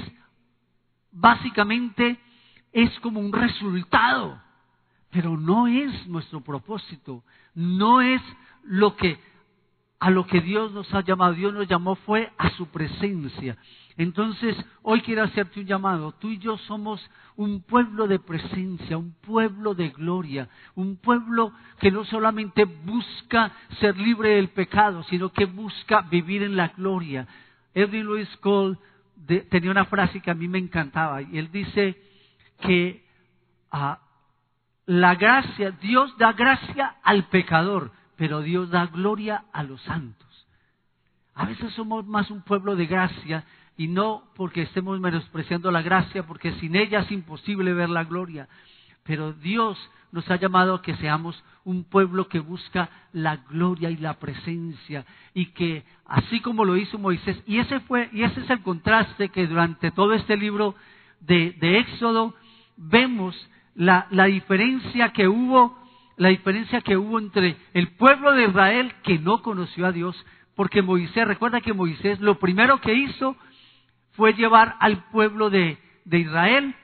básicamente 1.10 2.20
es 2.72 3.00
como 3.00 3.18
un 3.18 3.32
resultado, 3.32 4.40
pero 5.10 5.36
no 5.36 5.66
es 5.66 6.06
nuestro 6.06 6.40
propósito, 6.40 7.24
no 7.54 8.00
es 8.00 8.22
lo 8.62 8.94
que 8.94 9.33
a 10.00 10.10
lo 10.10 10.26
que 10.26 10.40
Dios 10.40 10.72
nos 10.72 10.92
ha 10.94 11.00
llamado. 11.00 11.34
Dios 11.34 11.52
nos 11.54 11.68
llamó 11.68 11.94
fue 11.96 12.30
a 12.38 12.50
su 12.50 12.66
presencia. 12.66 13.56
Entonces, 13.96 14.56
hoy 14.82 15.00
quiero 15.02 15.22
hacerte 15.22 15.60
un 15.60 15.66
llamado. 15.66 16.12
Tú 16.12 16.28
y 16.28 16.38
yo 16.38 16.58
somos 16.58 17.00
un 17.36 17.62
pueblo 17.62 18.06
de 18.06 18.18
presencia, 18.18 18.98
un 18.98 19.14
pueblo 19.20 19.74
de 19.74 19.90
gloria, 19.90 20.48
un 20.74 20.96
pueblo 20.96 21.52
que 21.78 21.90
no 21.90 22.04
solamente 22.04 22.64
busca 22.64 23.52
ser 23.80 23.96
libre 23.96 24.36
del 24.36 24.48
pecado, 24.48 25.02
sino 25.04 25.30
que 25.30 25.44
busca 25.44 26.02
vivir 26.02 26.42
en 26.42 26.56
la 26.56 26.68
gloria. 26.68 27.26
Edwin 27.72 28.04
Louis 28.04 28.36
Cole 28.38 28.76
tenía 29.50 29.70
una 29.70 29.84
frase 29.84 30.20
que 30.20 30.30
a 30.30 30.34
mí 30.34 30.48
me 30.48 30.58
encantaba 30.58 31.22
y 31.22 31.38
él 31.38 31.50
dice 31.50 31.96
que 32.60 33.04
ah, 33.70 34.00
la 34.86 35.14
gracia, 35.14 35.70
Dios 35.70 36.16
da 36.18 36.32
gracia 36.32 36.96
al 37.02 37.24
pecador, 37.28 37.90
pero 38.16 38.42
Dios 38.42 38.70
da 38.70 38.86
gloria 38.86 39.44
a 39.52 39.62
los 39.62 39.80
santos. 39.82 40.46
A 41.34 41.46
veces 41.46 41.72
somos 41.74 42.06
más 42.06 42.30
un 42.30 42.42
pueblo 42.42 42.76
de 42.76 42.86
gracia 42.86 43.44
y 43.76 43.88
no 43.88 44.24
porque 44.36 44.62
estemos 44.62 45.00
menospreciando 45.00 45.70
la 45.70 45.82
gracia, 45.82 46.24
porque 46.26 46.52
sin 46.60 46.76
ella 46.76 47.00
es 47.00 47.10
imposible 47.10 47.72
ver 47.72 47.90
la 47.90 48.04
gloria. 48.04 48.48
Pero 49.02 49.32
Dios 49.32 49.78
nos 50.12 50.30
ha 50.30 50.36
llamado 50.36 50.74
a 50.74 50.82
que 50.82 50.96
seamos 50.96 51.42
un 51.64 51.82
pueblo 51.84 52.28
que 52.28 52.38
busca 52.38 52.88
la 53.12 53.36
gloria 53.36 53.90
y 53.90 53.96
la 53.96 54.14
presencia 54.14 55.04
y 55.34 55.46
que 55.46 55.82
así 56.06 56.40
como 56.40 56.64
lo 56.64 56.76
hizo 56.76 56.98
Moisés 56.98 57.42
y 57.46 57.58
ese 57.58 57.80
fue 57.80 58.10
y 58.12 58.22
ese 58.22 58.42
es 58.42 58.50
el 58.50 58.62
contraste 58.62 59.30
que 59.30 59.46
durante 59.46 59.90
todo 59.90 60.12
este 60.12 60.36
libro 60.36 60.76
de, 61.20 61.56
Éxodo 61.60 62.34
vemos 62.76 63.34
la, 63.74 64.06
la 64.10 64.26
diferencia 64.26 65.12
que 65.12 65.26
hubo 65.26 65.76
la 66.16 66.28
diferencia 66.28 66.80
que 66.80 66.96
hubo 66.96 67.18
entre 67.18 67.56
el 67.72 67.88
pueblo 67.88 68.32
de 68.32 68.44
Israel 68.44 68.94
que 69.02 69.18
no 69.18 69.42
conoció 69.42 69.86
a 69.86 69.92
Dios 69.92 70.16
porque 70.54 70.82
Moisés 70.82 71.26
recuerda 71.26 71.60
que 71.60 71.72
Moisés 71.72 72.20
lo 72.20 72.38
primero 72.38 72.80
que 72.80 72.94
hizo 72.94 73.36
fue 74.12 74.34
llevar 74.34 74.76
al 74.80 75.04
pueblo 75.10 75.50
de, 75.50 75.78
Israel 76.10 76.74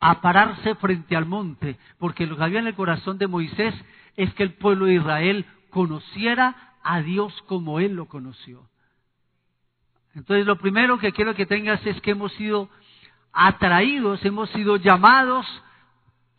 a 0.00 0.20
pararse 0.20 0.74
frente 0.76 1.16
al 1.16 1.26
monte, 1.26 1.76
porque 1.98 2.26
lo 2.26 2.36
que 2.36 2.44
había 2.44 2.60
en 2.60 2.66
el 2.66 2.74
corazón 2.74 3.18
de 3.18 3.26
Moisés 3.26 3.74
es 4.16 4.32
que 4.34 4.42
el 4.42 4.52
pueblo 4.54 4.86
de 4.86 4.94
Israel 4.94 5.46
conociera 5.70 6.74
a 6.82 7.00
Dios 7.00 7.32
como 7.46 7.80
él 7.80 7.94
lo 7.94 8.06
conoció. 8.06 8.68
Entonces 10.14 10.46
lo 10.46 10.56
primero 10.56 10.98
que 10.98 11.12
quiero 11.12 11.34
que 11.34 11.46
tengas 11.46 11.84
es 11.86 12.00
que 12.00 12.10
hemos 12.10 12.32
sido 12.32 12.68
atraídos, 13.32 14.24
hemos 14.24 14.50
sido 14.50 14.76
llamados 14.76 15.46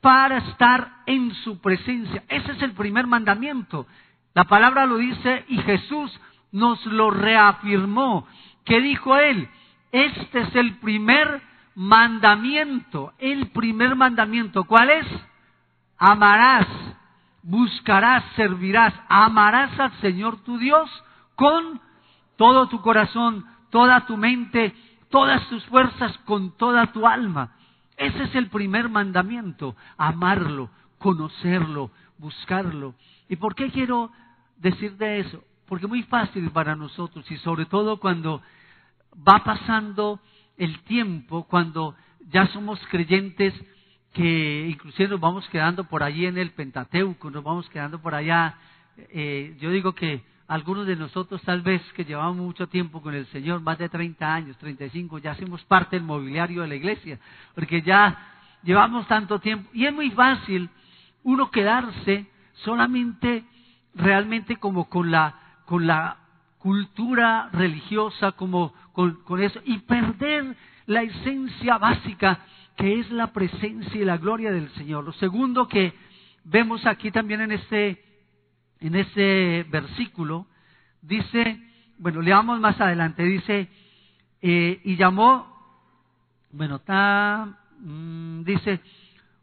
para 0.01 0.37
estar 0.37 0.91
en 1.05 1.33
su 1.35 1.59
presencia. 1.59 2.23
Ese 2.29 2.51
es 2.53 2.61
el 2.61 2.73
primer 2.73 3.07
mandamiento. 3.07 3.85
La 4.33 4.45
palabra 4.45 4.85
lo 4.85 4.97
dice 4.97 5.45
y 5.47 5.57
Jesús 5.57 6.19
nos 6.51 6.85
lo 6.85 7.11
reafirmó. 7.11 8.27
¿Qué 8.65 8.79
dijo 8.81 9.17
él? 9.17 9.49
Este 9.91 10.41
es 10.41 10.55
el 10.55 10.75
primer 10.77 11.41
mandamiento, 11.75 13.13
el 13.19 13.47
primer 13.51 13.95
mandamiento. 13.95 14.63
¿Cuál 14.65 14.89
es? 14.91 15.07
Amarás, 15.97 16.67
buscarás, 17.43 18.23
servirás, 18.35 18.93
amarás 19.09 19.77
al 19.79 19.91
Señor 19.99 20.43
tu 20.43 20.57
Dios 20.57 20.89
con 21.35 21.81
todo 22.37 22.67
tu 22.67 22.81
corazón, 22.81 23.45
toda 23.69 24.05
tu 24.05 24.15
mente, 24.15 24.73
todas 25.09 25.47
tus 25.49 25.65
fuerzas, 25.65 26.17
con 26.19 26.55
toda 26.55 26.87
tu 26.93 27.07
alma. 27.07 27.51
Ese 27.99 28.23
es 28.23 28.35
el 28.35 28.47
primer 28.47 28.87
mandamiento, 28.87 29.75
amarlo, 29.97 30.69
conocerlo, 30.97 31.91
buscarlo. 32.17 32.95
¿Y 33.27 33.35
por 33.35 33.55
qué 33.55 33.69
quiero 33.71 34.09
decir 34.55 34.95
de 34.95 35.19
eso? 35.19 35.43
Porque 35.67 35.85
es 35.85 35.89
muy 35.89 36.03
fácil 36.03 36.49
para 36.51 36.77
nosotros 36.77 37.29
y 37.29 37.35
sobre 37.37 37.65
todo 37.65 37.99
cuando 37.99 38.41
va 39.15 39.43
pasando 39.43 40.21
el 40.57 40.79
tiempo 40.83 41.43
cuando 41.43 41.93
ya 42.29 42.47
somos 42.47 42.79
creyentes 42.89 43.53
que 44.13 44.67
inclusive 44.69 45.09
nos 45.09 45.19
vamos 45.19 45.47
quedando 45.49 45.83
por 45.83 46.01
allí 46.01 46.25
en 46.25 46.37
el 46.37 46.51
Pentateuco, 46.51 47.29
nos 47.29 47.43
vamos 47.43 47.69
quedando 47.69 48.01
por 48.01 48.15
allá. 48.15 48.55
Eh, 48.95 49.57
yo 49.59 49.71
digo 49.71 49.93
que 49.93 50.23
algunos 50.49 50.87
de 50.87 50.95
nosotros 50.95 51.41
tal 51.43 51.61
vez 51.61 51.81
que 51.93 52.03
llevamos 52.03 52.37
mucho 52.37 52.67
tiempo 52.67 53.01
con 53.01 53.13
el 53.13 53.27
Señor, 53.27 53.61
más 53.61 53.77
de 53.77 53.87
30 53.87 54.33
años, 54.33 54.57
35, 54.57 55.19
ya 55.19 55.31
hacemos 55.31 55.63
parte 55.65 55.95
del 55.95 56.03
mobiliario 56.03 56.63
de 56.63 56.67
la 56.67 56.75
iglesia, 56.75 57.19
porque 57.53 57.83
ya 57.83 58.17
llevamos 58.63 59.07
tanto 59.07 59.39
tiempo. 59.39 59.69
Y 59.73 59.85
es 59.85 59.93
muy 59.93 60.09
fácil 60.09 60.67
uno 61.23 61.51
quedarse 61.51 62.25
solamente 62.63 63.43
realmente 63.93 64.55
como 64.55 64.89
con 64.89 65.11
la, 65.11 65.35
con 65.65 65.85
la 65.85 66.17
cultura 66.57 67.49
religiosa, 67.53 68.31
como 68.31 68.73
con, 68.91 69.41
eso 69.41 69.61
y 69.65 69.77
perder 69.77 70.57
la 70.87 71.03
esencia 71.03 71.77
básica 71.77 72.39
que 72.75 72.99
es 72.99 73.11
la 73.11 73.31
presencia 73.33 74.01
y 74.01 74.03
la 74.03 74.17
gloria 74.17 74.51
del 74.51 74.69
Señor. 74.71 75.03
Lo 75.03 75.13
segundo 75.13 75.67
que 75.67 75.93
vemos 76.43 76.87
aquí 76.87 77.11
también 77.11 77.41
en 77.41 77.51
este, 77.51 78.03
en 78.79 78.95
este 78.95 79.63
versículo, 79.69 80.47
dice, 81.01 81.59
bueno, 81.97 82.21
leamos 82.21 82.59
más 82.59 82.79
adelante, 82.79 83.23
dice, 83.23 83.69
eh, 84.41 84.81
y 84.83 84.95
llamó, 84.95 85.47
bueno, 86.51 86.77
está, 86.77 87.59
mm, 87.79 88.43
dice, 88.43 88.79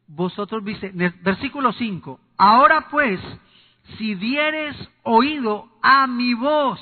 vosotros, 0.09 0.65
dice, 0.65 0.93
versículo 1.23 1.73
5, 1.73 2.21
ahora 2.37 2.89
pues, 2.91 3.21
si 3.99 4.15
dieres 4.15 4.77
oído 5.03 5.69
a 5.83 6.07
mi 6.07 6.35
voz 6.35 6.81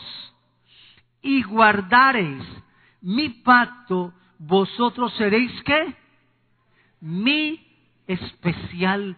y 1.23 1.43
guardareis 1.43 2.43
mi 3.01 3.29
pacto, 3.29 4.15
vosotros 4.39 5.13
seréis 5.15 5.53
qué? 5.65 5.95
Mi 7.01 7.61
especial 8.07 9.17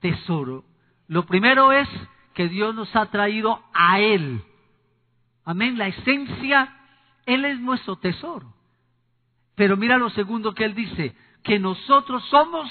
tesoro. 0.00 0.64
Lo 1.08 1.24
primero 1.24 1.72
es 1.72 1.88
que 2.34 2.48
Dios 2.48 2.74
nos 2.74 2.94
ha 2.96 3.06
traído 3.06 3.62
a 3.72 4.00
Él. 4.00 4.42
Amén. 5.44 5.78
La 5.78 5.88
esencia, 5.88 6.74
Él 7.26 7.44
es 7.44 7.60
nuestro 7.60 7.96
tesoro. 7.96 8.52
Pero 9.54 9.76
mira 9.76 9.98
lo 9.98 10.10
segundo 10.10 10.54
que 10.54 10.64
Él 10.64 10.74
dice, 10.74 11.14
que 11.42 11.58
nosotros 11.58 12.24
somos 12.30 12.70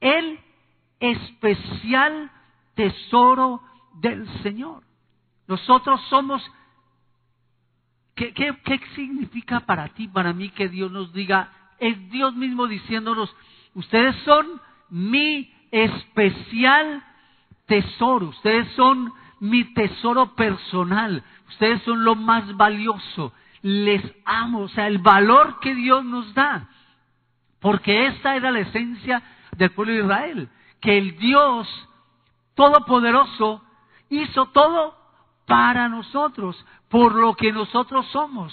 el 0.00 0.40
especial 0.98 2.30
tesoro 2.74 3.62
del 3.94 4.26
Señor. 4.42 4.82
Nosotros 5.46 6.00
somos... 6.08 6.42
¿Qué, 8.14 8.34
qué, 8.34 8.54
qué 8.64 8.80
significa 8.94 9.60
para 9.60 9.88
ti, 9.88 10.08
para 10.08 10.32
mí 10.32 10.50
que 10.50 10.68
Dios 10.68 10.90
nos 10.90 11.12
diga? 11.12 11.52
Es 11.78 12.10
Dios 12.10 12.34
mismo 12.34 12.66
diciéndonos, 12.66 13.34
ustedes 13.74 14.14
son 14.24 14.60
mi 14.90 15.50
especial 15.70 17.02
tesoro, 17.70 18.26
ustedes 18.30 18.66
son 18.72 19.12
mi 19.38 19.62
tesoro 19.74 20.34
personal, 20.34 21.22
ustedes 21.48 21.80
son 21.82 22.04
lo 22.04 22.16
más 22.16 22.56
valioso, 22.56 23.32
les 23.62 24.02
amo, 24.24 24.62
o 24.62 24.68
sea, 24.68 24.88
el 24.88 24.98
valor 24.98 25.60
que 25.60 25.72
Dios 25.76 26.04
nos 26.04 26.34
da, 26.34 26.68
porque 27.60 28.08
esta 28.08 28.34
era 28.34 28.50
la 28.50 28.58
esencia 28.58 29.22
del 29.56 29.70
pueblo 29.70 29.92
de 29.92 30.00
Israel, 30.00 30.48
que 30.80 30.98
el 30.98 31.16
Dios 31.16 31.68
Todopoderoso 32.56 33.62
hizo 34.08 34.46
todo 34.46 34.96
para 35.46 35.88
nosotros, 35.88 36.66
por 36.88 37.14
lo 37.14 37.34
que 37.34 37.52
nosotros 37.52 38.04
somos. 38.08 38.52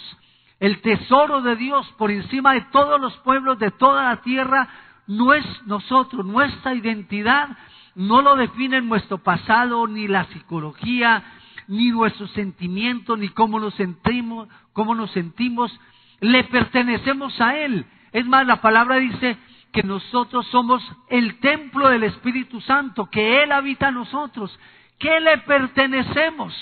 El 0.60 0.82
tesoro 0.82 1.42
de 1.42 1.56
Dios 1.56 1.92
por 1.98 2.12
encima 2.12 2.54
de 2.54 2.62
todos 2.72 3.02
los 3.02 3.18
pueblos 3.18 3.58
de 3.58 3.72
toda 3.72 4.04
la 4.04 4.22
tierra 4.22 4.70
no 5.08 5.34
es 5.34 5.46
nosotros, 5.66 6.26
nuestra 6.26 6.76
identidad 6.76 7.50
no 7.98 8.22
lo 8.22 8.36
define 8.36 8.80
nuestro 8.82 9.18
pasado, 9.18 9.88
ni 9.88 10.08
la 10.08 10.26
psicología, 10.26 11.24
ni 11.68 11.90
nuestros 11.90 12.30
sentimientos, 12.32 13.18
ni 13.18 13.30
cómo 13.30 13.60
nos 13.60 13.74
sentimos, 13.74 14.48
cómo 14.72 14.94
nos 14.94 15.12
sentimos. 15.12 15.78
Le 16.20 16.44
pertenecemos 16.44 17.42
a 17.42 17.58
Él. 17.58 17.86
Es 18.14 18.24
más, 18.28 18.46
la 18.46 18.62
palabra 18.62 18.98
dice 18.98 19.36
que 19.72 19.82
nosotros 19.82 20.46
somos 20.48 20.84
el 21.10 21.40
templo 21.40 21.90
del 21.90 22.04
Espíritu 22.04 22.62
Santo, 22.62 23.10
que 23.10 23.42
Él 23.42 23.52
habita 23.52 23.88
en 23.88 23.96
nosotros, 23.96 24.58
que 25.00 25.20
le 25.20 25.40
pertenecemos. 25.40 26.54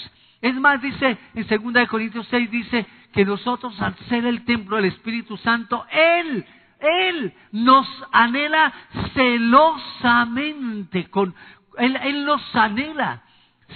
Es 0.41 0.55
más, 0.55 0.81
dice 0.81 1.17
en 1.33 1.73
2 1.73 1.87
Corintios 1.89 2.27
6, 2.29 2.49
dice 2.49 2.85
que 3.11 3.25
nosotros 3.25 3.79
al 3.81 3.93
ser 4.07 4.25
el 4.25 4.45
templo 4.45 4.77
del 4.77 4.85
Espíritu 4.85 5.35
Santo, 5.35 5.85
Él 5.91 6.45
él 6.85 7.33
nos 7.51 7.87
anhela 8.11 8.73
celosamente, 9.13 11.09
con, 11.09 11.33
él, 11.77 12.25
nos 12.25 12.55
anhela. 12.55 13.23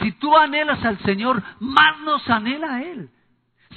Si 0.01 0.11
tú 0.13 0.35
anhelas 0.35 0.83
al 0.85 0.99
Señor, 0.99 1.43
más 1.59 1.99
nos 2.01 2.27
anhela 2.29 2.75
a 2.75 2.83
Él. 2.83 3.09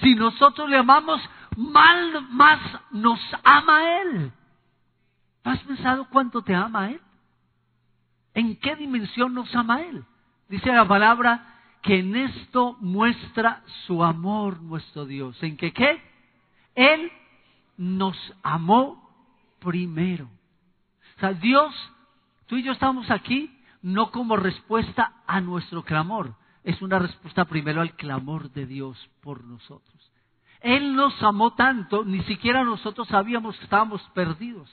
Si 0.00 0.14
nosotros 0.14 0.68
le 0.68 0.76
amamos, 0.76 1.20
más, 1.56 2.22
más 2.30 2.60
nos 2.90 3.20
ama 3.42 4.00
Él. 4.02 4.32
¿Has 5.44 5.60
pensado 5.60 6.06
cuánto 6.10 6.42
te 6.42 6.54
ama 6.54 6.90
Él? 6.90 7.00
¿En 8.34 8.56
qué 8.56 8.76
dimensión 8.76 9.34
nos 9.34 9.54
ama 9.54 9.82
Él? 9.82 10.04
Dice 10.48 10.72
la 10.72 10.86
palabra 10.86 11.46
que 11.82 11.98
en 11.98 12.14
esto 12.14 12.76
muestra 12.80 13.62
su 13.86 14.04
amor 14.04 14.62
nuestro 14.62 15.04
Dios. 15.04 15.42
¿En 15.42 15.56
qué 15.56 15.72
qué? 15.72 16.02
Él 16.74 17.10
nos 17.76 18.16
amó 18.42 19.01
primero. 19.62 20.28
O 21.16 21.20
sea, 21.20 21.32
Dios, 21.32 21.74
tú 22.46 22.56
y 22.56 22.62
yo 22.62 22.72
estamos 22.72 23.10
aquí 23.10 23.50
no 23.82 24.10
como 24.10 24.36
respuesta 24.36 25.12
a 25.26 25.40
nuestro 25.40 25.82
clamor, 25.82 26.34
es 26.62 26.80
una 26.82 26.98
respuesta 26.98 27.44
primero 27.44 27.80
al 27.80 27.96
clamor 27.96 28.50
de 28.52 28.66
Dios 28.66 29.10
por 29.20 29.42
nosotros. 29.44 30.12
Él 30.60 30.94
nos 30.94 31.20
amó 31.22 31.54
tanto, 31.54 32.04
ni 32.04 32.22
siquiera 32.22 32.62
nosotros 32.62 33.08
sabíamos 33.08 33.56
que 33.58 33.64
estábamos 33.64 34.00
perdidos, 34.14 34.70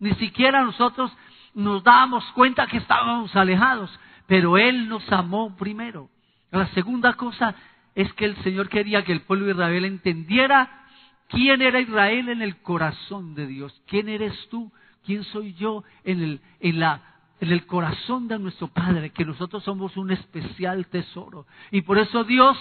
ni 0.00 0.12
siquiera 0.14 0.64
nosotros 0.64 1.12
nos 1.54 1.84
dábamos 1.84 2.24
cuenta 2.32 2.66
que 2.66 2.78
estábamos 2.78 3.34
alejados, 3.36 3.90
pero 4.26 4.58
Él 4.58 4.88
nos 4.88 5.10
amó 5.12 5.56
primero. 5.56 6.10
La 6.50 6.66
segunda 6.68 7.14
cosa 7.14 7.54
es 7.94 8.12
que 8.14 8.24
el 8.24 8.36
Señor 8.42 8.68
quería 8.68 9.04
que 9.04 9.12
el 9.12 9.22
pueblo 9.22 9.46
de 9.46 9.52
Israel 9.52 9.84
entendiera 9.84 10.86
¿Quién 11.28 11.62
era 11.62 11.80
Israel 11.80 12.28
en 12.30 12.42
el 12.42 12.56
corazón 12.62 13.34
de 13.34 13.46
Dios? 13.46 13.80
¿Quién 13.86 14.08
eres 14.08 14.34
tú? 14.48 14.72
¿Quién 15.04 15.24
soy 15.24 15.54
yo 15.54 15.84
en 16.04 16.22
el, 16.22 16.40
en 16.60 16.80
la, 16.80 17.02
en 17.40 17.50
el 17.50 17.66
corazón 17.66 18.28
de 18.28 18.38
nuestro 18.38 18.68
Padre? 18.68 19.10
Que 19.10 19.24
nosotros 19.24 19.62
somos 19.62 19.96
un 19.96 20.10
especial 20.10 20.86
tesoro. 20.88 21.46
Y 21.70 21.82
por 21.82 21.98
eso 21.98 22.24
Dios 22.24 22.58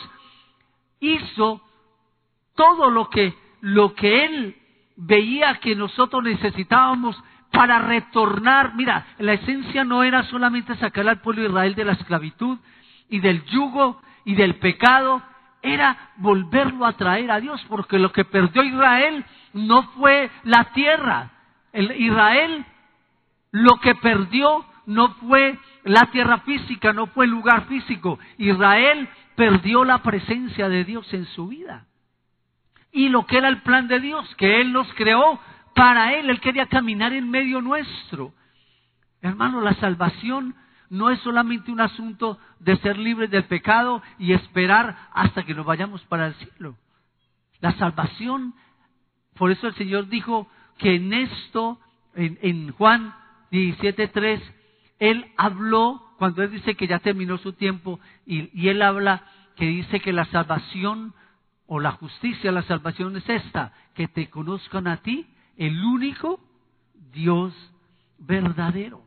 hizo 0.99 1.61
todo 2.55 2.89
lo 2.89 3.09
que, 3.09 3.33
lo 3.61 3.93
que 3.95 4.25
Él 4.25 4.55
veía 4.97 5.59
que 5.61 5.75
nosotros 5.75 6.23
necesitábamos 6.23 7.21
para 7.51 7.79
retornar. 7.79 8.75
Mira, 8.75 9.07
la 9.19 9.33
esencia 9.33 9.83
no 9.83 10.03
era 10.03 10.23
solamente 10.23 10.75
sacar 10.75 11.07
al 11.07 11.21
pueblo 11.21 11.43
de 11.43 11.49
Israel 11.49 11.75
de 11.75 11.85
la 11.85 11.93
esclavitud 11.93 12.57
y 13.09 13.19
del 13.19 13.43
yugo 13.45 14.01
y 14.25 14.35
del 14.35 14.55
pecado, 14.55 15.21
era 15.61 16.11
volverlo 16.17 16.85
a 16.85 16.93
traer 16.93 17.31
a 17.31 17.39
Dios, 17.39 17.63
porque 17.67 17.99
lo 17.99 18.11
que 18.11 18.25
perdió 18.25 18.63
Israel 18.63 19.25
no 19.53 19.83
fue 19.93 20.29
la 20.43 20.65
tierra. 20.73 21.31
El 21.73 21.91
Israel 21.99 22.65
lo 23.51 23.79
que 23.79 23.95
perdió 23.95 24.65
no 24.85 25.09
fue 25.15 25.57
la 25.83 26.05
tierra 26.11 26.39
física, 26.39 26.93
no 26.93 27.07
fue 27.07 27.25
el 27.25 27.31
lugar 27.31 27.65
físico. 27.65 28.19
Israel 28.37 29.09
perdió 29.35 29.83
la 29.83 29.99
presencia 29.99 30.69
de 30.69 30.83
Dios 30.83 31.11
en 31.13 31.25
su 31.25 31.47
vida. 31.47 31.85
Y 32.91 33.09
lo 33.09 33.25
que 33.25 33.37
era 33.37 33.47
el 33.47 33.61
plan 33.61 33.87
de 33.87 33.99
Dios, 33.99 34.33
que 34.35 34.61
Él 34.61 34.73
nos 34.73 34.91
creó 34.93 35.39
para 35.75 36.13
Él, 36.13 36.29
Él 36.29 36.39
quería 36.39 36.67
caminar 36.67 37.13
en 37.13 37.29
medio 37.29 37.61
nuestro. 37.61 38.33
Hermano, 39.21 39.61
la 39.61 39.73
salvación 39.75 40.55
no 40.89 41.09
es 41.09 41.19
solamente 41.21 41.71
un 41.71 41.81
asunto 41.81 42.37
de 42.59 42.77
ser 42.77 42.97
libres 42.97 43.29
del 43.29 43.45
pecado 43.45 44.01
y 44.17 44.33
esperar 44.33 44.95
hasta 45.13 45.43
que 45.43 45.53
nos 45.53 45.65
vayamos 45.65 46.01
para 46.03 46.27
el 46.27 46.33
cielo. 46.35 46.75
La 47.59 47.73
salvación, 47.73 48.53
por 49.35 49.51
eso 49.51 49.67
el 49.67 49.75
Señor 49.75 50.07
dijo 50.07 50.47
que 50.77 50.95
en 50.95 51.13
esto, 51.13 51.79
en, 52.15 52.71
Juan 52.71 53.13
17.3, 53.51 54.41
Él 54.99 55.25
habló, 55.37 56.01
cuando 56.17 56.43
Él 56.43 56.51
dice 56.51 56.75
que 56.75 56.87
ya 56.87 56.99
terminó 56.99 57.37
su 57.37 57.53
tiempo, 57.53 57.99
y, 58.25 58.49
y 58.59 58.69
Él 58.69 58.81
habla 58.81 59.23
que 59.55 59.65
dice 59.65 59.99
que 59.99 60.13
la 60.13 60.25
salvación 60.25 61.13
o 61.65 61.79
la 61.79 61.91
justicia, 61.91 62.51
la 62.51 62.63
salvación 62.63 63.17
es 63.17 63.27
esta, 63.27 63.73
que 63.93 64.07
te 64.07 64.29
conozcan 64.29 64.87
a 64.87 64.97
ti, 64.97 65.27
el 65.57 65.83
único 65.83 66.39
Dios 67.11 67.53
verdadero. 68.19 69.01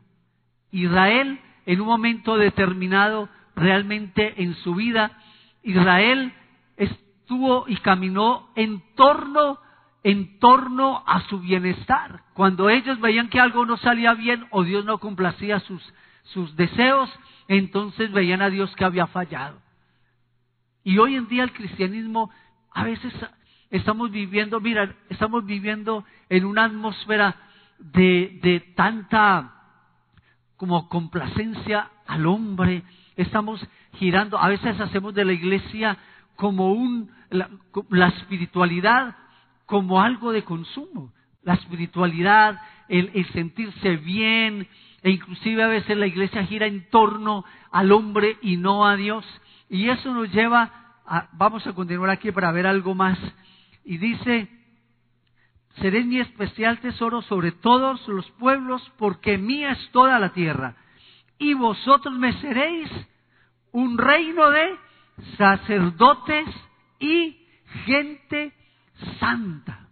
Israel 0.71 1.39
en 1.65 1.81
un 1.81 1.87
momento 1.87 2.37
determinado 2.37 3.29
realmente 3.55 4.41
en 4.41 4.55
su 4.55 4.75
vida, 4.75 5.11
Israel 5.63 6.33
estuvo 6.77 7.65
y 7.67 7.77
caminó 7.77 8.49
en 8.55 8.81
torno, 8.95 9.59
en 10.03 10.39
torno 10.39 11.03
a 11.05 11.21
su 11.27 11.39
bienestar. 11.39 12.21
Cuando 12.33 12.69
ellos 12.69 12.99
veían 12.99 13.29
que 13.29 13.39
algo 13.39 13.65
no 13.65 13.77
salía 13.77 14.13
bien 14.13 14.45
o 14.51 14.63
Dios 14.63 14.85
no 14.85 14.97
complacía 14.97 15.59
sus, 15.59 15.81
sus 16.23 16.55
deseos, 16.55 17.09
entonces 17.47 18.11
veían 18.11 18.41
a 18.41 18.49
Dios 18.49 18.73
que 18.75 18.85
había 18.85 19.07
fallado. 19.07 19.61
Y 20.83 20.97
hoy 20.97 21.15
en 21.15 21.27
día 21.27 21.43
el 21.43 21.53
cristianismo 21.53 22.31
a 22.71 22.83
veces 22.83 23.13
estamos 23.69 24.11
viviendo, 24.11 24.59
mira, 24.59 24.95
estamos 25.09 25.45
viviendo 25.45 26.03
en 26.29 26.45
una 26.45 26.65
atmósfera 26.65 27.35
de, 27.77 28.39
de 28.41 28.59
tanta 28.75 29.60
como 30.61 30.87
complacencia 30.89 31.89
al 32.05 32.27
hombre. 32.27 32.83
Estamos 33.15 33.67
girando, 33.93 34.37
a 34.37 34.47
veces 34.47 34.79
hacemos 34.79 35.11
de 35.15 35.25
la 35.25 35.33
iglesia 35.33 35.97
como 36.35 36.71
un, 36.73 37.09
la, 37.31 38.07
espiritualidad 38.09 39.15
como 39.65 40.03
algo 40.03 40.31
de 40.31 40.43
consumo. 40.43 41.11
La 41.41 41.55
espiritualidad, 41.55 42.61
el, 42.89 43.09
el 43.15 43.25
sentirse 43.31 43.97
bien, 43.97 44.67
e 45.01 45.09
inclusive 45.09 45.63
a 45.63 45.67
veces 45.67 45.97
la 45.97 46.05
iglesia 46.05 46.45
gira 46.45 46.67
en 46.67 46.87
torno 46.91 47.43
al 47.71 47.91
hombre 47.91 48.37
y 48.43 48.57
no 48.57 48.85
a 48.85 48.95
Dios. 48.95 49.25
Y 49.67 49.89
eso 49.89 50.13
nos 50.13 50.31
lleva 50.31 50.99
a, 51.07 51.27
vamos 51.33 51.65
a 51.65 51.73
continuar 51.73 52.11
aquí 52.11 52.31
para 52.31 52.51
ver 52.51 52.67
algo 52.67 52.93
más. 52.93 53.17
Y 53.83 53.97
dice, 53.97 54.47
Seré 55.79 56.03
mi 56.03 56.19
especial 56.19 56.79
tesoro 56.79 57.21
sobre 57.21 57.51
todos 57.51 58.07
los 58.07 58.29
pueblos, 58.31 58.81
porque 58.97 59.37
mía 59.37 59.71
es 59.71 59.91
toda 59.91 60.19
la 60.19 60.33
tierra. 60.33 60.75
Y 61.37 61.53
vosotros 61.53 62.13
me 62.17 62.33
seréis 62.41 62.89
un 63.71 63.97
reino 63.97 64.49
de 64.49 64.75
sacerdotes 65.37 66.47
y 66.99 67.45
gente 67.85 68.53
santa. 69.19 69.87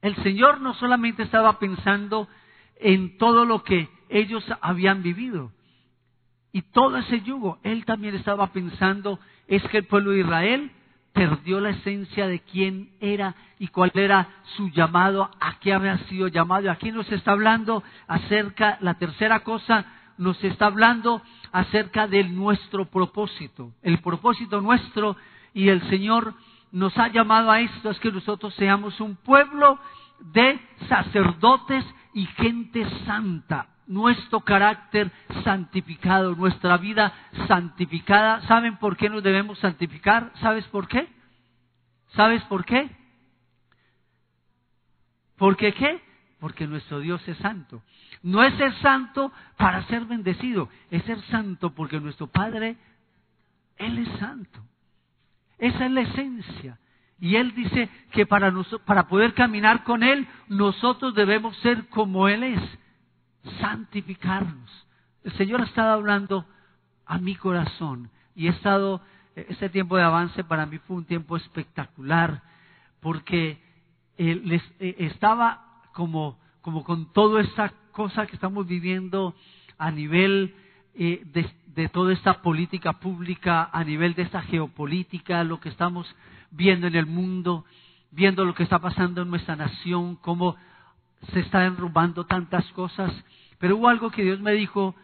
El 0.00 0.14
Señor 0.22 0.60
no 0.60 0.74
solamente 0.74 1.22
estaba 1.22 1.58
pensando 1.58 2.28
en 2.76 3.18
todo 3.18 3.44
lo 3.44 3.62
que 3.64 3.88
ellos 4.08 4.44
habían 4.60 5.02
vivido 5.02 5.50
y 6.54 6.62
todo 6.62 6.98
ese 6.98 7.20
yugo, 7.22 7.58
Él 7.64 7.84
también 7.84 8.14
estaba 8.14 8.52
pensando 8.52 9.18
es 9.48 9.60
que 9.64 9.78
el 9.78 9.86
pueblo 9.86 10.12
de 10.12 10.20
Israel 10.20 10.70
perdió 11.14 11.60
la 11.60 11.70
esencia 11.70 12.26
de 12.26 12.40
quién 12.40 12.90
era 13.00 13.34
y 13.58 13.68
cuál 13.68 13.92
era 13.94 14.28
su 14.56 14.68
llamado, 14.68 15.30
a 15.40 15.58
qué 15.60 15.72
había 15.72 15.96
sido 16.08 16.26
llamado. 16.28 16.70
Aquí 16.70 16.90
nos 16.90 17.10
está 17.10 17.30
hablando 17.30 17.82
acerca, 18.08 18.78
la 18.80 18.94
tercera 18.94 19.40
cosa, 19.40 19.86
nos 20.18 20.42
está 20.42 20.66
hablando 20.66 21.22
acerca 21.52 22.08
de 22.08 22.24
nuestro 22.24 22.86
propósito. 22.86 23.70
El 23.82 24.00
propósito 24.00 24.60
nuestro 24.60 25.16
y 25.54 25.68
el 25.68 25.88
Señor 25.88 26.34
nos 26.72 26.98
ha 26.98 27.06
llamado 27.06 27.52
a 27.52 27.60
esto, 27.60 27.90
es 27.90 28.00
que 28.00 28.10
nosotros 28.10 28.52
seamos 28.54 29.00
un 29.00 29.14
pueblo 29.14 29.78
de 30.18 30.60
sacerdotes 30.88 31.84
y 32.12 32.26
gente 32.26 32.84
santa. 33.06 33.68
Nuestro 33.86 34.40
carácter 34.40 35.10
santificado, 35.42 36.34
nuestra 36.34 36.76
vida 36.78 37.12
santificada. 37.48 38.40
¿Saben 38.42 38.76
por 38.78 38.96
qué 38.96 39.08
nos 39.08 39.22
debemos 39.22 39.58
santificar? 39.58 40.32
¿Sabes 40.40 40.64
por 40.66 40.88
qué? 40.88 41.08
¿Sabes 42.14 42.42
por 42.44 42.64
qué? 42.64 42.90
¿Por 45.36 45.56
qué? 45.56 46.00
Porque 46.40 46.66
nuestro 46.66 47.00
Dios 47.00 47.26
es 47.28 47.36
santo. 47.38 47.82
No 48.22 48.42
es 48.42 48.54
ser 48.54 48.72
santo 48.80 49.32
para 49.56 49.82
ser 49.86 50.04
bendecido, 50.06 50.68
es 50.90 51.02
ser 51.04 51.20
santo 51.22 51.74
porque 51.74 52.00
nuestro 52.00 52.26
Padre, 52.26 52.76
Él 53.76 53.98
es 53.98 54.08
santo. 54.18 54.60
Esa 55.58 55.86
es 55.86 55.90
la 55.90 56.00
esencia. 56.02 56.78
Y 57.20 57.36
Él 57.36 57.54
dice 57.54 57.88
que 58.12 58.26
para, 58.26 58.52
para 58.84 59.08
poder 59.08 59.34
caminar 59.34 59.84
con 59.84 60.02
Él, 60.02 60.26
nosotros 60.48 61.14
debemos 61.14 61.56
ser 61.58 61.88
como 61.88 62.28
Él 62.28 62.42
es, 62.42 62.60
santificarnos. 63.60 64.70
El 65.22 65.32
Señor 65.32 65.62
ha 65.62 65.64
estado 65.64 65.92
hablando 65.92 66.46
a 67.06 67.18
mi 67.18 67.34
corazón 67.36 68.10
y 68.34 68.46
he 68.46 68.50
estado, 68.50 69.00
este 69.34 69.68
tiempo 69.68 69.96
de 69.96 70.02
avance 70.02 70.44
para 70.44 70.66
mí 70.66 70.78
fue 70.78 70.96
un 70.96 71.04
tiempo 71.04 71.36
espectacular 71.36 72.42
porque 73.00 73.58
eh, 74.16 74.60
eh, 74.80 74.96
estaba 74.98 75.82
como, 75.92 76.38
como 76.62 76.84
con 76.84 77.12
toda 77.12 77.42
esa 77.42 77.72
cosa 77.92 78.26
que 78.26 78.34
estamos 78.34 78.66
viviendo 78.66 79.34
a 79.78 79.90
nivel 79.90 80.54
eh, 80.94 81.22
de, 81.24 81.50
de 81.74 81.88
toda 81.88 82.12
esta 82.12 82.42
política 82.42 82.94
pública, 82.94 83.68
a 83.72 83.84
nivel 83.84 84.14
de 84.14 84.22
esta 84.22 84.42
geopolítica, 84.42 85.44
lo 85.44 85.60
que 85.60 85.68
estamos 85.68 86.06
viendo 86.50 86.86
en 86.86 86.94
el 86.94 87.06
mundo, 87.06 87.64
viendo 88.10 88.44
lo 88.44 88.54
que 88.54 88.62
está 88.62 88.78
pasando 88.78 89.22
en 89.22 89.30
nuestra 89.30 89.56
nación, 89.56 90.16
cómo 90.16 90.56
se 91.32 91.40
están 91.40 91.62
enrumbando 91.62 92.24
tantas 92.24 92.64
cosas. 92.72 93.12
Pero 93.58 93.76
hubo 93.76 93.88
algo 93.88 94.10
que 94.10 94.22
Dios 94.22 94.40
me 94.40 94.52
dijo 94.52 94.94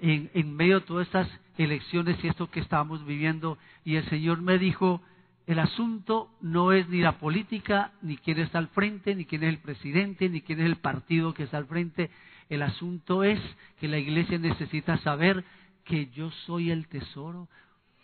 en, 0.00 0.30
en 0.34 0.54
medio 0.54 0.80
de 0.80 0.86
todas 0.86 1.06
estas 1.06 1.28
elecciones 1.56 2.16
y 2.22 2.28
esto 2.28 2.50
que 2.50 2.60
estábamos 2.60 3.04
viviendo, 3.04 3.58
y 3.84 3.96
el 3.96 4.08
Señor 4.08 4.40
me 4.40 4.58
dijo, 4.58 5.02
el 5.46 5.58
asunto 5.58 6.30
no 6.40 6.72
es 6.72 6.88
ni 6.88 7.00
la 7.00 7.18
política, 7.18 7.92
ni 8.02 8.16
quién 8.16 8.38
está 8.38 8.58
al 8.58 8.68
frente, 8.68 9.14
ni 9.14 9.24
quién 9.24 9.42
es 9.42 9.48
el 9.48 9.58
presidente, 9.58 10.28
ni 10.28 10.42
quién 10.42 10.60
es 10.60 10.66
el 10.66 10.76
partido 10.76 11.32
que 11.32 11.44
está 11.44 11.56
al 11.56 11.66
frente. 11.66 12.10
El 12.48 12.62
asunto 12.62 13.24
es 13.24 13.40
que 13.80 13.88
la 13.88 13.98
iglesia 13.98 14.38
necesita 14.38 14.98
saber 14.98 15.44
que 15.84 16.06
yo 16.10 16.30
soy 16.46 16.70
el 16.70 16.86
tesoro, 16.86 17.48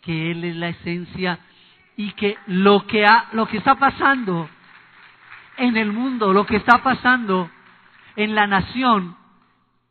que 0.01 0.31
Él 0.31 0.43
es 0.43 0.55
la 0.55 0.69
esencia 0.69 1.39
y 1.95 2.11
que 2.13 2.35
lo 2.47 2.87
que, 2.87 3.05
ha, 3.05 3.29
lo 3.33 3.47
que 3.47 3.57
está 3.57 3.75
pasando 3.75 4.49
en 5.57 5.77
el 5.77 5.93
mundo, 5.93 6.33
lo 6.33 6.45
que 6.45 6.57
está 6.57 6.83
pasando 6.83 7.49
en 8.15 8.35
la 8.35 8.47
nación, 8.47 9.15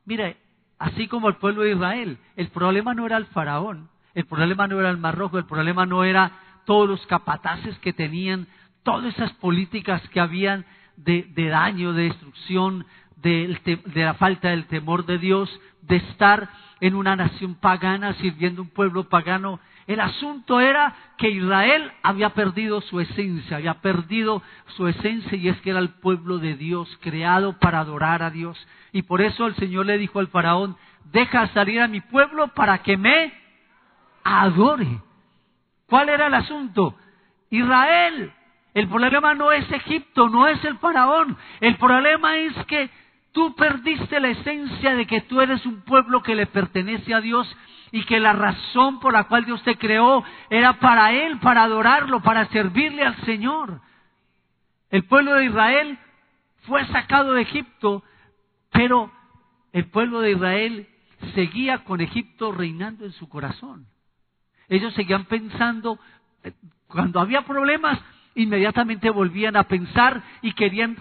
mire, 0.04 0.36
así 0.78 1.08
como 1.08 1.28
el 1.28 1.36
pueblo 1.36 1.62
de 1.62 1.72
Israel, 1.72 2.18
el 2.36 2.48
problema 2.48 2.94
no 2.94 3.06
era 3.06 3.16
el 3.16 3.26
faraón, 3.26 3.88
el 4.14 4.26
problema 4.26 4.66
no 4.66 4.80
era 4.80 4.90
el 4.90 4.98
mar 4.98 5.16
rojo, 5.16 5.38
el 5.38 5.46
problema 5.46 5.86
no 5.86 6.04
era 6.04 6.32
todos 6.64 6.88
los 6.88 7.06
capataces 7.06 7.78
que 7.78 7.92
tenían, 7.92 8.46
todas 8.82 9.14
esas 9.14 9.32
políticas 9.34 10.06
que 10.08 10.20
habían 10.20 10.64
de, 10.96 11.24
de 11.34 11.48
daño, 11.48 11.92
de 11.92 12.04
destrucción, 12.04 12.86
de, 13.16 13.58
de 13.64 14.04
la 14.04 14.14
falta 14.14 14.50
del 14.50 14.66
temor 14.66 15.06
de 15.06 15.18
Dios, 15.18 15.48
de 15.86 15.96
estar 15.96 16.48
en 16.80 16.94
una 16.94 17.16
nación 17.16 17.54
pagana 17.54 18.14
sirviendo 18.14 18.62
un 18.62 18.68
pueblo 18.68 19.08
pagano. 19.08 19.60
El 19.86 20.00
asunto 20.00 20.60
era 20.60 20.94
que 21.18 21.28
Israel 21.28 21.92
había 22.02 22.30
perdido 22.30 22.80
su 22.80 23.00
esencia, 23.00 23.58
había 23.58 23.74
perdido 23.74 24.42
su 24.76 24.88
esencia 24.88 25.36
y 25.36 25.48
es 25.48 25.60
que 25.60 25.70
era 25.70 25.78
el 25.78 25.90
pueblo 25.90 26.38
de 26.38 26.56
Dios, 26.56 26.88
creado 27.00 27.58
para 27.58 27.80
adorar 27.80 28.22
a 28.22 28.30
Dios. 28.30 28.66
Y 28.92 29.02
por 29.02 29.20
eso 29.20 29.46
el 29.46 29.54
Señor 29.56 29.86
le 29.86 29.98
dijo 29.98 30.20
al 30.20 30.28
faraón, 30.28 30.76
deja 31.12 31.48
salir 31.48 31.80
a 31.80 31.88
mi 31.88 32.00
pueblo 32.00 32.48
para 32.48 32.78
que 32.78 32.96
me 32.96 33.32
adore. 34.22 35.00
¿Cuál 35.86 36.08
era 36.08 36.26
el 36.26 36.34
asunto? 36.34 36.96
Israel. 37.50 38.32
El 38.72 38.88
problema 38.88 39.34
no 39.34 39.52
es 39.52 39.70
Egipto, 39.70 40.28
no 40.28 40.48
es 40.48 40.62
el 40.64 40.78
faraón. 40.78 41.36
El 41.60 41.76
problema 41.76 42.38
es 42.38 42.52
que 42.66 42.90
Tú 43.34 43.52
perdiste 43.56 44.20
la 44.20 44.28
esencia 44.28 44.94
de 44.94 45.06
que 45.06 45.22
tú 45.22 45.40
eres 45.40 45.66
un 45.66 45.82
pueblo 45.82 46.22
que 46.22 46.36
le 46.36 46.46
pertenece 46.46 47.12
a 47.12 47.20
Dios 47.20 47.52
y 47.90 48.04
que 48.04 48.20
la 48.20 48.32
razón 48.32 49.00
por 49.00 49.12
la 49.12 49.24
cual 49.24 49.44
Dios 49.44 49.60
te 49.64 49.76
creó 49.76 50.22
era 50.50 50.74
para 50.78 51.12
Él, 51.12 51.40
para 51.40 51.64
adorarlo, 51.64 52.22
para 52.22 52.46
servirle 52.50 53.02
al 53.02 53.16
Señor. 53.24 53.80
El 54.88 55.04
pueblo 55.06 55.34
de 55.34 55.46
Israel 55.46 55.98
fue 56.62 56.86
sacado 56.86 57.32
de 57.32 57.42
Egipto, 57.42 58.04
pero 58.70 59.10
el 59.72 59.86
pueblo 59.86 60.20
de 60.20 60.30
Israel 60.30 60.88
seguía 61.34 61.82
con 61.82 62.00
Egipto 62.00 62.52
reinando 62.52 63.04
en 63.04 63.12
su 63.12 63.28
corazón. 63.28 63.88
Ellos 64.68 64.94
seguían 64.94 65.24
pensando, 65.24 65.98
eh, 66.44 66.52
cuando 66.86 67.18
había 67.18 67.42
problemas, 67.42 67.98
inmediatamente 68.34 69.10
volvían 69.10 69.56
a 69.56 69.64
pensar 69.64 70.22
y 70.42 70.52
querían 70.52 70.96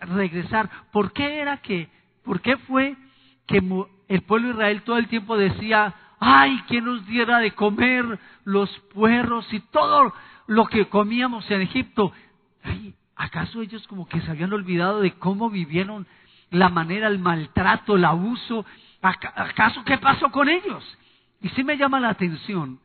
regresar. 0.00 0.70
¿Por 0.90 1.12
qué 1.12 1.40
era 1.40 1.58
que, 1.58 1.88
por 2.24 2.40
qué 2.40 2.56
fue 2.56 2.96
que 3.46 3.62
el 4.08 4.22
pueblo 4.22 4.48
de 4.48 4.54
Israel 4.54 4.82
todo 4.82 4.98
el 4.98 5.08
tiempo 5.08 5.36
decía, 5.36 5.94
ay, 6.18 6.62
que 6.68 6.80
nos 6.80 7.06
diera 7.06 7.38
de 7.38 7.52
comer 7.52 8.18
los 8.44 8.70
puerros 8.94 9.52
y 9.52 9.60
todo 9.60 10.14
lo 10.46 10.66
que 10.66 10.88
comíamos 10.88 11.50
en 11.50 11.62
Egipto? 11.62 12.12
¿Acaso 13.16 13.62
ellos 13.62 13.86
como 13.88 14.08
que 14.08 14.20
se 14.20 14.30
habían 14.30 14.52
olvidado 14.52 15.00
de 15.00 15.12
cómo 15.12 15.50
vivieron 15.50 16.06
la 16.50 16.68
manera, 16.68 17.08
el 17.08 17.18
maltrato, 17.18 17.96
el 17.96 18.04
abuso? 18.04 18.64
¿Acaso 19.02 19.84
qué 19.84 19.98
pasó 19.98 20.30
con 20.30 20.48
ellos? 20.48 20.98
Y 21.40 21.48
sí 21.50 21.64
me 21.64 21.76
llama 21.76 22.00
la 22.00 22.10
atención 22.10 22.80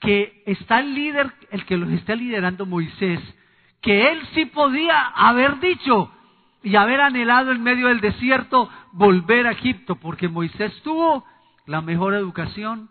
que 0.00 0.42
está 0.46 0.80
el 0.80 0.94
líder, 0.94 1.32
el 1.50 1.64
que 1.66 1.76
los 1.76 1.90
está 1.90 2.14
liderando 2.14 2.66
Moisés, 2.66 3.20
que 3.80 4.10
él 4.10 4.20
sí 4.34 4.46
podía 4.46 4.98
haber 5.08 5.60
dicho 5.60 6.10
y 6.62 6.76
haber 6.76 7.00
anhelado 7.00 7.52
en 7.52 7.62
medio 7.62 7.88
del 7.88 8.00
desierto 8.00 8.68
volver 8.92 9.46
a 9.46 9.52
Egipto, 9.52 9.96
porque 9.96 10.28
Moisés 10.28 10.72
tuvo 10.82 11.24
la 11.66 11.80
mejor 11.80 12.14
educación, 12.14 12.90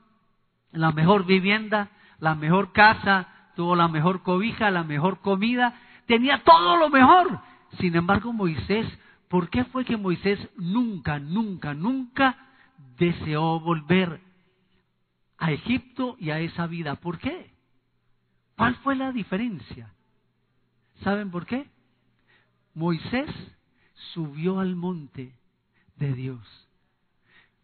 la 0.72 0.91
mejor 0.91 1.26
vivienda, 1.26 1.89
la 2.19 2.36
mejor 2.36 2.72
casa, 2.72 3.28
tuvo 3.56 3.76
la 3.76 3.88
mejor 3.88 4.22
cobija, 4.24 4.72
la 4.72 4.84
mejor 4.84 5.19
comida, 5.19 5.74
tenía 6.06 6.43
todo 6.43 6.78
lo 6.78 6.89
mejor. 6.89 7.39
Sin 7.80 7.95
embargo, 7.95 8.34
Moisés, 8.34 8.88
¿por 9.28 9.50
qué 9.50 9.65
fue 9.65 9.84
que 9.86 9.98
Moisés 9.98 10.39
nunca, 10.58 11.19
nunca, 11.19 11.74
nunca 11.74 12.36
deseó 12.98 13.60
volver 13.60 14.22
a 15.39 15.52
Egipto 15.52 16.15
y 16.19 16.30
a 16.30 16.39
esa 16.39 16.67
vida. 16.67 16.95
¿Por 16.95 17.17
qué? 17.17 17.52
¿Cuál 18.58 18.75
fue 18.75 18.95
la 18.95 19.12
diferencia? 19.12 19.93
¿Saben 21.04 21.32
por 21.32 21.45
qué? 21.45 21.65
Moisés 22.73 23.30
subió 24.13 24.60
al 24.60 24.75
monte 24.75 25.34
de 25.95 26.13
Dios, 26.13 26.67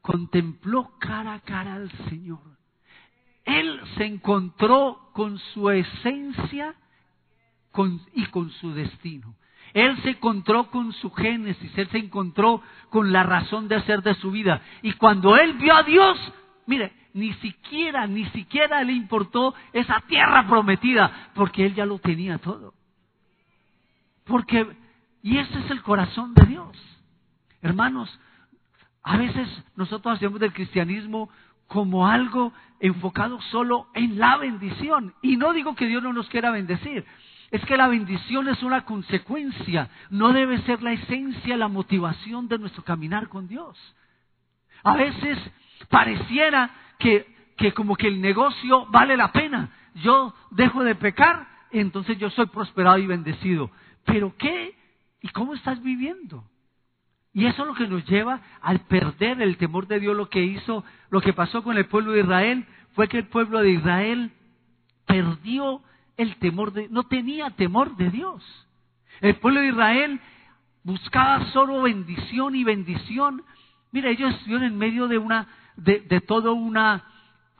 contempló 0.01 0.91
cara 0.99 1.33
a 1.35 1.39
cara 1.41 1.75
al 1.75 1.91
Señor. 2.09 2.41
Él 3.43 3.79
se 3.97 4.05
encontró 4.05 5.09
con 5.13 5.37
su 5.37 5.69
esencia 5.69 6.75
y 8.13 8.25
con 8.27 8.49
su 8.51 8.73
destino. 8.73 9.35
Él 9.73 10.01
se 10.03 10.11
encontró 10.11 10.71
con 10.71 10.93
su 10.93 11.11
génesis, 11.11 11.77
él 11.77 11.89
se 11.89 11.97
encontró 11.97 12.61
con 12.89 13.11
la 13.11 13.23
razón 13.23 13.67
de 13.67 13.75
hacer 13.75 14.01
de 14.01 14.15
su 14.15 14.31
vida. 14.31 14.61
Y 14.81 14.93
cuando 14.93 15.35
él 15.35 15.53
vio 15.55 15.75
a 15.75 15.83
Dios, 15.83 16.17
mire, 16.65 16.93
ni 17.15 17.31
siquiera, 17.35 18.05
ni 18.07 18.25
siquiera 18.31 18.83
le 18.83 18.91
importó 18.91 19.55
esa 19.71 20.01
tierra 20.01 20.45
prometida, 20.47 21.29
porque 21.33 21.65
él 21.65 21.73
ya 21.73 21.85
lo 21.85 21.97
tenía 21.97 22.39
todo. 22.39 22.73
Porque, 24.25 24.67
y 25.23 25.37
ese 25.37 25.59
es 25.59 25.71
el 25.71 25.81
corazón 25.81 26.33
de 26.33 26.45
Dios. 26.45 26.77
Hermanos, 27.61 28.19
a 29.01 29.15
veces 29.15 29.47
nosotros 29.77 30.15
hacemos 30.17 30.41
del 30.41 30.51
cristianismo 30.51 31.29
como 31.67 32.05
algo 32.05 32.51
enfocado 32.81 33.39
solo 33.43 33.87
en 33.93 34.19
la 34.19 34.35
bendición. 34.35 35.13
Y 35.21 35.37
no 35.37 35.53
digo 35.53 35.73
que 35.73 35.87
Dios 35.87 36.03
no 36.03 36.11
nos 36.11 36.27
quiera 36.27 36.51
bendecir. 36.51 37.05
Es 37.49 37.63
que 37.63 37.77
la 37.77 37.87
bendición 37.87 38.49
es 38.49 38.61
una 38.61 38.83
consecuencia, 38.83 39.89
no 40.09 40.33
debe 40.33 40.57
ser 40.63 40.83
la 40.83 40.91
esencia, 40.91 41.55
la 41.55 41.69
motivación 41.69 42.49
de 42.49 42.59
nuestro 42.59 42.83
caminar 42.83 43.29
con 43.29 43.47
Dios. 43.47 43.77
A 44.83 44.97
veces 44.97 45.39
pareciera 45.89 46.71
que, 46.99 47.25
que 47.57 47.73
como 47.73 47.95
que 47.95 48.07
el 48.07 48.21
negocio 48.21 48.85
vale 48.87 49.17
la 49.17 49.31
pena. 49.31 49.69
Yo 49.95 50.33
dejo 50.51 50.83
de 50.83 50.95
pecar 50.95 51.55
entonces 51.79 52.17
yo 52.17 52.29
soy 52.29 52.47
prosperado 52.47 52.97
y 52.97 53.07
bendecido. 53.07 53.69
Pero 54.05 54.33
¿qué? 54.37 54.75
¿Y 55.21 55.29
cómo 55.29 55.53
estás 55.53 55.81
viviendo? 55.81 56.43
Y 57.33 57.45
eso 57.45 57.63
es 57.63 57.67
lo 57.67 57.73
que 57.73 57.87
nos 57.87 58.05
lleva 58.05 58.41
al 58.61 58.81
perder 58.81 59.41
el 59.41 59.57
temor 59.57 59.87
de 59.87 59.99
Dios. 59.99 60.15
Lo 60.15 60.29
que 60.29 60.41
hizo, 60.41 60.85
lo 61.09 61.21
que 61.21 61.33
pasó 61.33 61.63
con 61.63 61.77
el 61.77 61.85
pueblo 61.87 62.13
de 62.13 62.21
Israel 62.21 62.65
fue 62.93 63.07
que 63.07 63.17
el 63.17 63.27
pueblo 63.27 63.59
de 63.59 63.71
Israel 63.71 64.31
perdió 65.05 65.81
el 66.17 66.37
temor 66.37 66.71
de, 66.71 66.87
no 66.89 67.03
tenía 67.03 67.49
temor 67.51 67.97
de 67.97 68.09
Dios. 68.09 68.43
El 69.19 69.35
pueblo 69.35 69.59
de 69.59 69.67
Israel 69.67 70.19
buscaba 70.83 71.45
solo 71.51 71.81
bendición 71.81 72.55
y 72.55 72.63
bendición. 72.63 73.43
Mira, 73.91 74.09
ellos 74.09 74.33
estuvieron 74.33 74.63
en 74.63 74.77
medio 74.77 75.07
de 75.07 75.17
una, 75.17 75.47
de, 75.77 76.01
de 76.01 76.21
todo 76.21 76.53
una, 76.53 77.03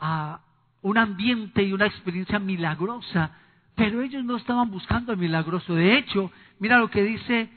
uh, 0.02 0.88
un 0.88 0.98
ambiente 0.98 1.64
y 1.64 1.74
una 1.74 1.86
experiencia 1.86 2.40
milagrosa, 2.40 3.32
pero 3.76 4.02
ellos 4.02 4.24
no 4.24 4.38
estaban 4.38 4.72
buscando 4.72 5.12
el 5.12 5.18
milagroso. 5.18 5.76
De 5.76 5.98
hecho, 5.98 6.32
mira 6.60 6.78
lo 6.78 6.90
que 6.90 7.04
dice, 7.04 7.50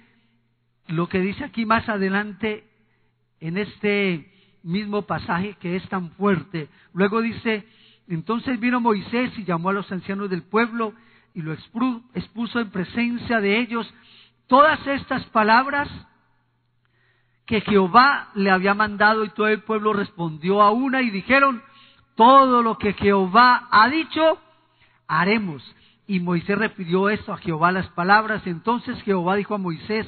lo 0.89 1.09
que 1.09 1.21
dice 1.21 1.45
aquí 1.45 1.65
más 1.65 1.89
adelante 1.89 2.65
en 3.41 3.57
este 3.57 4.33
mismo 4.63 5.03
pasaje 5.03 5.57
que 5.61 5.77
es 5.77 5.89
tan 5.89 6.11
fuerte. 6.13 6.69
Luego 6.93 7.23
dice, 7.23 7.67
entonces 8.09 8.59
vino 8.59 8.81
Moisés 8.81 9.33
y 9.39 9.45
llamó 9.45 9.71
a 9.71 9.75
los 9.75 9.91
ancianos 9.93 10.29
del 10.29 10.43
pueblo 10.43 10.93
y 11.35 11.43
lo 11.43 11.53
expuso 11.53 12.61
en 12.61 12.71
presencia 12.71 13.41
de 13.41 13.61
ellos 13.61 13.93
todas 14.49 14.85
estas 14.87 15.25
palabras 15.27 15.89
que 17.49 17.63
Jehová 17.63 18.29
le 18.35 18.51
había 18.51 18.75
mandado 18.75 19.25
y 19.25 19.31
todo 19.31 19.49
el 19.49 19.63
pueblo 19.63 19.95
respondió 19.95 20.61
a 20.61 20.71
una 20.71 21.01
y 21.01 21.09
dijeron, 21.09 21.63
todo 22.15 22.63
lo 22.63 22.77
que 22.77 22.93
Jehová 22.93 23.69
ha 23.71 23.89
dicho, 23.89 24.39
haremos. 25.07 25.65
Y 26.07 26.21
Moisés 26.21 26.59
refirió 26.59 27.09
esto 27.09 27.33
a 27.33 27.39
Jehová 27.39 27.73
las 27.73 27.89
palabras. 27.89 28.47
Entonces 28.47 29.03
Jehová 29.03 29.37
dijo 29.37 29.55
a 29.55 29.59
Moisés, 29.59 30.07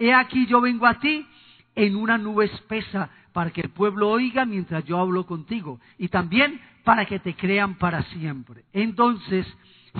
he 0.00 0.12
aquí 0.12 0.46
yo 0.46 0.60
vengo 0.60 0.84
a 0.84 0.98
ti 0.98 1.28
en 1.76 1.94
una 1.94 2.18
nube 2.18 2.46
espesa 2.46 3.08
para 3.32 3.50
que 3.50 3.60
el 3.60 3.70
pueblo 3.70 4.08
oiga 4.08 4.44
mientras 4.44 4.84
yo 4.84 4.98
hablo 4.98 5.26
contigo 5.26 5.78
y 5.96 6.08
también 6.08 6.60
para 6.82 7.04
que 7.04 7.20
te 7.20 7.36
crean 7.36 7.76
para 7.76 8.02
siempre. 8.14 8.64
Entonces 8.72 9.46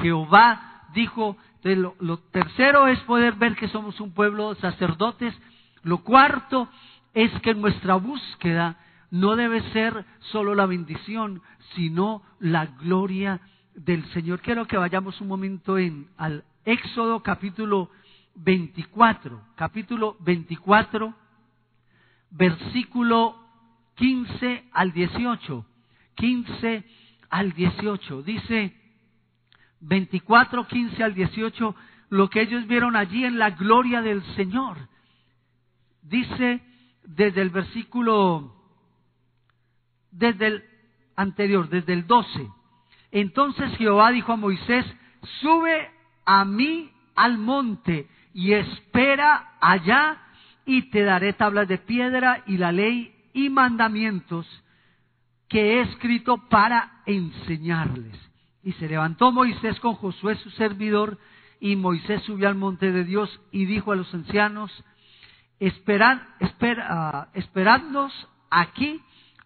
Jehová 0.02 0.88
dijo, 0.92 1.36
lo, 1.62 1.94
lo, 2.00 2.18
tercero 2.18 2.88
es 2.88 2.98
poder 3.00 3.34
ver 3.34 3.54
que 3.54 3.68
somos 3.68 4.00
un 4.00 4.12
pueblo 4.12 4.56
sacerdotes. 4.56 5.32
Lo 5.82 5.98
cuarto 5.98 6.68
es 7.14 7.32
que 7.40 7.54
nuestra 7.54 7.94
búsqueda 7.96 8.76
no 9.10 9.36
debe 9.36 9.62
ser 9.72 10.04
solo 10.32 10.54
la 10.54 10.66
bendición, 10.66 11.42
sino 11.74 12.22
la 12.38 12.66
gloria 12.66 13.40
del 13.74 14.04
Señor. 14.12 14.40
Quiero 14.40 14.66
que 14.66 14.76
vayamos 14.76 15.20
un 15.20 15.28
momento 15.28 15.78
en 15.78 16.08
al 16.16 16.44
Éxodo 16.64 17.22
capítulo 17.22 17.90
24, 18.36 19.40
capítulo 19.56 20.16
24, 20.20 21.14
versículo 22.30 23.36
15 23.96 24.64
al 24.72 24.92
18. 24.92 25.66
15 26.14 26.84
al 27.30 27.52
18. 27.52 28.22
Dice 28.22 28.74
24, 29.80 30.66
15 30.66 31.02
al 31.02 31.14
18, 31.14 31.74
lo 32.10 32.28
que 32.28 32.42
ellos 32.42 32.66
vieron 32.66 32.96
allí 32.96 33.24
en 33.24 33.38
la 33.38 33.50
gloria 33.50 34.02
del 34.02 34.22
Señor. 34.36 34.76
Dice 36.10 36.60
desde 37.04 37.40
el 37.40 37.50
versículo, 37.50 38.52
desde 40.10 40.46
el 40.48 40.64
anterior, 41.14 41.68
desde 41.68 41.92
el 41.92 42.06
12. 42.06 42.50
Entonces 43.12 43.76
Jehová 43.78 44.10
dijo 44.10 44.32
a 44.32 44.36
Moisés, 44.36 44.84
sube 45.40 45.88
a 46.24 46.44
mí 46.44 46.90
al 47.14 47.38
monte 47.38 48.08
y 48.34 48.54
espera 48.54 49.52
allá 49.60 50.18
y 50.66 50.90
te 50.90 51.02
daré 51.04 51.32
tablas 51.32 51.68
de 51.68 51.78
piedra 51.78 52.42
y 52.46 52.56
la 52.56 52.72
ley 52.72 53.14
y 53.32 53.48
mandamientos 53.48 54.46
que 55.48 55.74
he 55.74 55.80
escrito 55.82 56.48
para 56.48 57.02
enseñarles. 57.06 58.16
Y 58.64 58.72
se 58.72 58.88
levantó 58.88 59.30
Moisés 59.30 59.78
con 59.78 59.94
Josué 59.94 60.34
su 60.36 60.50
servidor, 60.50 61.18
y 61.60 61.76
Moisés 61.76 62.22
subió 62.22 62.48
al 62.48 62.54
monte 62.54 62.90
de 62.90 63.04
Dios 63.04 63.40
y 63.52 63.66
dijo 63.66 63.92
a 63.92 63.96
los 63.96 64.12
ancianos, 64.14 64.72
Esperad, 65.60 66.18
ah, 66.78 67.28
esperadnos 67.34 68.28
aquí 68.50 69.00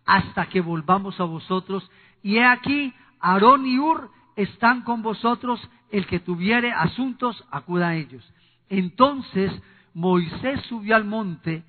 hasta 0.06 0.46
que 0.46 0.60
volvamos 0.60 1.20
a 1.20 1.24
vosotros. 1.24 1.90
Y 2.22 2.36
he 2.38 2.44
aquí, 2.44 2.94
Aarón 3.20 3.66
y 3.66 3.78
Ur 3.78 4.10
están 4.36 4.82
con 4.82 5.02
vosotros, 5.02 5.60
el 5.90 6.06
que 6.06 6.20
tuviere 6.20 6.72
asuntos, 6.72 7.44
acuda 7.50 7.88
a 7.88 7.94
ellos. 7.96 8.24
Entonces 8.68 9.52
Moisés 9.92 10.60
subió 10.68 10.96
al 10.96 11.04
monte, 11.04 11.64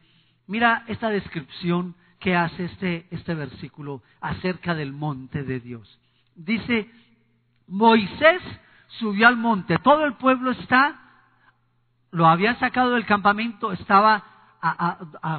mira 0.47 0.83
esta 0.87 1.09
descripción 1.09 1.95
que 2.19 2.35
hace 2.35 2.65
este, 2.65 3.07
este 3.11 3.35
versículo 3.35 4.01
acerca 4.19 4.73
del 4.73 4.93
monte 4.93 5.43
de 5.43 5.59
Dios. 5.59 5.99
Dice, 6.35 6.89
Moisés 7.67 8.41
subió 8.99 9.27
al 9.27 9.37
monte, 9.37 9.77
todo 9.79 10.05
el 10.05 10.13
pueblo 10.13 10.51
está, 10.51 10.99
lo 12.11 12.25
habían 12.27 12.57
sacado 12.59 12.91
del 12.91 13.05
campamento, 13.05 13.71
estaba 13.71 14.23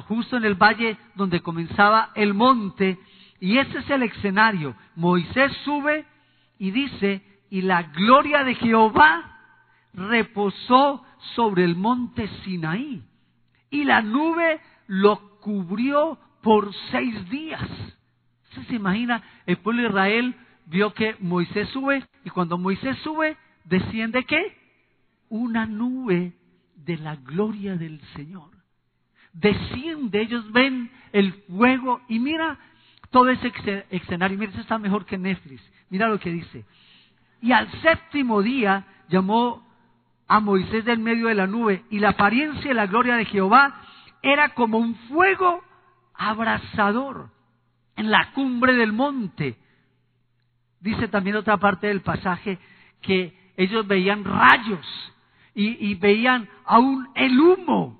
justo 0.07 0.37
en 0.37 0.45
el 0.45 0.55
valle 0.55 0.97
donde 1.15 1.41
comenzaba 1.41 2.11
el 2.15 2.33
monte, 2.33 2.97
y 3.39 3.57
ese 3.57 3.79
es 3.79 3.89
el 3.89 4.03
escenario. 4.03 4.75
Moisés 4.95 5.51
sube 5.63 6.05
y 6.57 6.71
dice, 6.71 7.21
y 7.49 7.61
la 7.61 7.83
gloria 7.83 8.43
de 8.43 8.55
Jehová 8.55 9.37
reposó 9.93 11.03
sobre 11.35 11.63
el 11.63 11.75
monte 11.75 12.27
Sinaí, 12.43 13.03
y 13.69 13.83
la 13.83 14.01
nube 14.01 14.59
lo 14.87 15.39
cubrió 15.39 16.17
por 16.41 16.73
seis 16.91 17.29
días. 17.29 17.67
se 18.67 18.75
imagina? 18.75 19.21
El 19.45 19.57
pueblo 19.57 19.83
de 19.83 19.89
Israel 19.89 20.35
vio 20.65 20.93
que 20.93 21.15
Moisés 21.19 21.69
sube 21.69 22.05
y 22.23 22.29
cuando 22.29 22.57
Moisés 22.57 22.97
sube, 22.99 23.37
desciende 23.65 24.23
qué? 24.23 24.57
Una 25.29 25.65
nube 25.65 26.33
de 26.75 26.97
la 26.97 27.15
gloria 27.15 27.75
del 27.75 28.01
Señor. 28.15 28.56
Desciende, 29.33 30.21
ellos 30.21 30.51
ven 30.51 30.91
el 31.11 31.33
fuego 31.47 32.01
y 32.07 32.19
mira 32.19 32.57
todo 33.09 33.29
ese 33.29 33.51
escenario. 33.89 34.37
Mira, 34.37 34.51
eso 34.51 34.61
está 34.61 34.77
mejor 34.77 35.05
que 35.05 35.17
Netflix. 35.17 35.61
Mira 35.89 36.07
lo 36.07 36.19
que 36.19 36.31
dice. 36.31 36.65
Y 37.41 37.51
al 37.51 37.69
séptimo 37.81 38.41
día 38.41 38.85
llamó 39.09 39.65
a 40.27 40.39
Moisés 40.39 40.83
del 40.85 40.99
medio 40.99 41.27
de 41.27 41.35
la 41.35 41.47
nube 41.47 41.83
y 41.89 41.99
la 41.99 42.09
apariencia 42.09 42.71
y 42.71 42.73
la 42.73 42.87
gloria 42.87 43.15
de 43.15 43.25
Jehová 43.25 43.81
era 44.21 44.49
como 44.49 44.77
un 44.77 44.95
fuego 45.07 45.63
abrasador 46.13 47.29
en 47.95 48.11
la 48.11 48.31
cumbre 48.33 48.73
del 48.73 48.91
monte 48.91 49.57
Dice 50.79 51.07
también 51.07 51.35
otra 51.35 51.57
parte 51.57 51.87
del 51.87 52.01
pasaje 52.01 52.59
que 53.01 53.35
ellos 53.57 53.87
veían 53.87 54.23
rayos 54.23 54.85
y, 55.53 55.95
veían 55.95 56.47
aún 56.65 57.09
el 57.15 57.39
humo, 57.39 57.96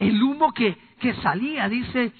el 0.00 0.20
humo 0.22 0.52
que, 0.52 0.76
salía, 1.22 1.68
dice, 1.68 2.12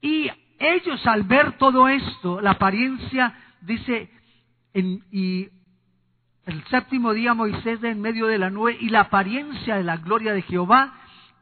y 0.00 0.28
ellos 0.58 1.06
al 1.06 1.22
ver 1.22 1.58
todo 1.58 1.86
esto, 1.88 2.40
la 2.40 2.52
apariencia, 2.52 3.34
dice, 3.60 4.10
y 4.74 5.48
el 6.46 6.64
séptimo 6.64 7.12
día 7.12 7.34
Moisés 7.34 7.82
en 7.84 8.00
medio 8.00 8.26
de 8.26 8.38
la 8.38 8.50
nube 8.50 8.76
y 8.80 8.88
la 8.88 9.02
apariencia 9.02 9.76
de 9.76 9.84
la 9.84 9.98
gloria 9.98 10.32
de 10.32 10.42
Jehová 10.42 10.94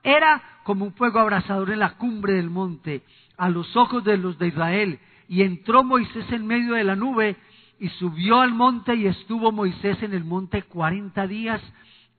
era 0.02 0.42
como 0.64 0.84
un 0.84 0.94
fuego 0.94 1.20
abrasador 1.20 1.70
en 1.70 1.78
la 1.78 1.94
cumbre 1.94 2.34
del 2.34 2.50
monte 2.50 3.02
a 3.36 3.48
los 3.48 3.76
ojos 3.76 4.04
de 4.04 4.18
los 4.18 4.38
de 4.38 4.48
Israel. 4.48 4.98
Y 5.28 5.42
entró 5.42 5.82
Moisés 5.84 6.30
en 6.30 6.46
medio 6.46 6.74
de 6.74 6.84
la 6.84 6.96
nube 6.96 7.36
y 7.78 7.88
subió 7.88 8.40
al 8.40 8.52
monte 8.52 8.94
y 8.94 9.06
estuvo 9.06 9.50
Moisés 9.52 10.02
en 10.02 10.12
el 10.12 10.24
monte 10.24 10.62
cuarenta 10.62 11.26
días 11.26 11.60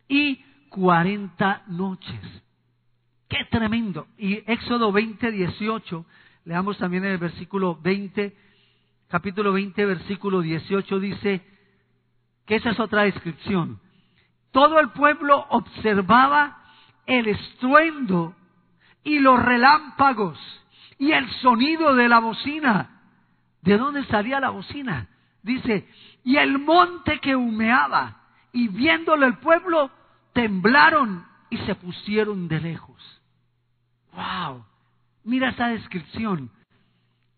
y 0.07 0.43
cuarenta 0.69 1.63
noches. 1.67 2.19
¡Qué 3.33 3.45
tremendo! 3.45 4.05
Y 4.15 4.43
Éxodo 4.45 4.91
20, 4.91 5.31
18, 5.31 6.05
leamos 6.45 6.77
también 6.77 7.03
en 7.05 7.13
el 7.13 7.17
versículo 7.17 7.79
20, 7.81 8.31
capítulo 9.07 9.51
20, 9.53 9.87
versículo 9.87 10.41
18, 10.41 10.99
dice 10.99 11.41
que 12.45 12.57
esa 12.57 12.69
es 12.69 12.79
otra 12.79 13.05
descripción. 13.05 13.79
Todo 14.51 14.79
el 14.79 14.91
pueblo 14.91 15.47
observaba 15.49 16.63
el 17.07 17.27
estruendo 17.27 18.35
y 19.03 19.17
los 19.17 19.41
relámpagos 19.41 20.37
y 20.99 21.11
el 21.11 21.27
sonido 21.41 21.95
de 21.95 22.09
la 22.09 22.19
bocina. 22.19 23.01
¿De 23.63 23.79
dónde 23.79 24.05
salía 24.05 24.39
la 24.41 24.51
bocina? 24.51 25.07
Dice, 25.41 25.89
y 26.23 26.37
el 26.37 26.59
monte 26.59 27.19
que 27.19 27.35
humeaba, 27.35 28.15
y 28.51 28.67
viéndolo 28.67 29.25
el 29.25 29.39
pueblo, 29.39 29.89
temblaron 30.33 31.25
y 31.49 31.57
se 31.57 31.73
pusieron 31.73 32.47
de 32.47 32.59
lejos. 32.59 33.22
¡Wow! 34.15 34.65
Mira 35.23 35.49
esa 35.49 35.67
descripción. 35.67 36.49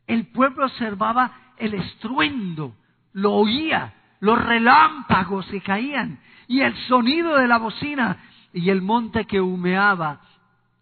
El 0.08 0.28
pueblo 0.28 0.66
observaba 0.66 1.32
el 1.58 1.74
estruendo, 1.74 2.76
lo 3.14 3.34
oía, 3.34 3.94
los 4.20 4.44
relámpagos 4.44 5.46
se 5.48 5.62
caían 5.62 6.20
y 6.48 6.62
el 6.62 6.76
sonido 6.88 7.38
de 7.38 7.48
la 7.48 7.58
bocina 7.58 8.18
y 8.54 8.70
el 8.70 8.82
monte 8.82 9.26
que 9.26 9.42
humeaba. 9.42 10.22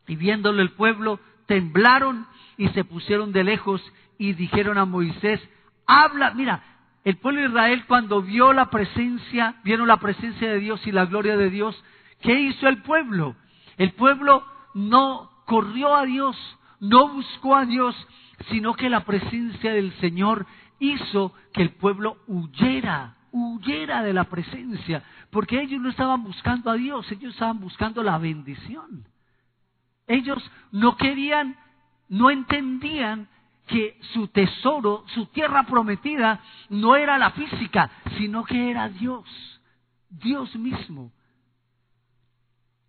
Y 0.08 0.15
viéndolo 0.15 0.62
el 0.62 0.71
pueblo, 0.71 1.19
temblaron 1.45 2.25
y 2.58 2.69
se 2.69 2.84
pusieron 2.84 3.32
de 3.32 3.43
lejos 3.43 3.82
y 4.17 4.34
dijeron 4.34 4.77
a 4.77 4.86
Moisés, 4.86 5.41
habla, 5.86 6.32
mira, 6.32 6.63
el 7.03 7.17
pueblo 7.17 7.41
de 7.41 7.47
Israel 7.47 7.86
cuando 7.88 8.21
vio 8.21 8.53
la 8.53 8.69
presencia, 8.69 9.56
vieron 9.63 9.88
la 9.88 9.97
presencia 9.97 10.49
de 10.49 10.60
Dios 10.60 10.86
y 10.88 10.91
la 10.91 11.06
gloria 11.06 11.36
de 11.36 11.49
Dios, 11.49 11.82
¿qué 12.21 12.39
hizo 12.39 12.67
el 12.67 12.82
pueblo? 12.82 13.36
El 13.77 13.91
pueblo 13.93 14.45
no 14.73 15.29
corrió 15.45 15.95
a 15.95 16.06
Dios, 16.06 16.36
no 16.79 17.10
buscó 17.10 17.56
a 17.56 17.65
Dios, 17.65 17.95
sino 18.49 18.73
que 18.73 18.89
la 18.89 19.06
presencia 19.06 19.73
del 19.73 19.93
Señor 19.99 20.45
hizo 20.79 21.34
que 21.53 21.62
el 21.62 21.71
pueblo 21.71 22.17
huyera, 22.27 23.15
huyera 23.32 24.03
de 24.03 24.13
la 24.13 24.25
presencia, 24.25 25.03
porque 25.32 25.62
ellos 25.62 25.82
no 25.82 25.89
estaban 25.89 26.23
buscando 26.23 26.69
a 26.69 26.75
Dios, 26.75 27.10
ellos 27.12 27.34
estaban 27.34 27.60
buscando 27.60 28.03
la 28.03 28.17
bendición. 28.17 29.08
Ellos 30.08 30.43
no 30.71 30.97
querían, 30.97 31.56
no 32.10 32.29
entendían 32.29 33.27
que 33.67 33.97
su 34.13 34.27
tesoro, 34.27 35.06
su 35.13 35.27
tierra 35.27 35.63
prometida, 35.63 36.41
no 36.69 36.95
era 36.95 37.17
la 37.17 37.32
física, 37.32 37.89
sino 38.17 38.43
que 38.43 38.69
era 38.69 38.89
Dios, 38.89 39.25
Dios 40.10 40.53
mismo. 40.56 41.12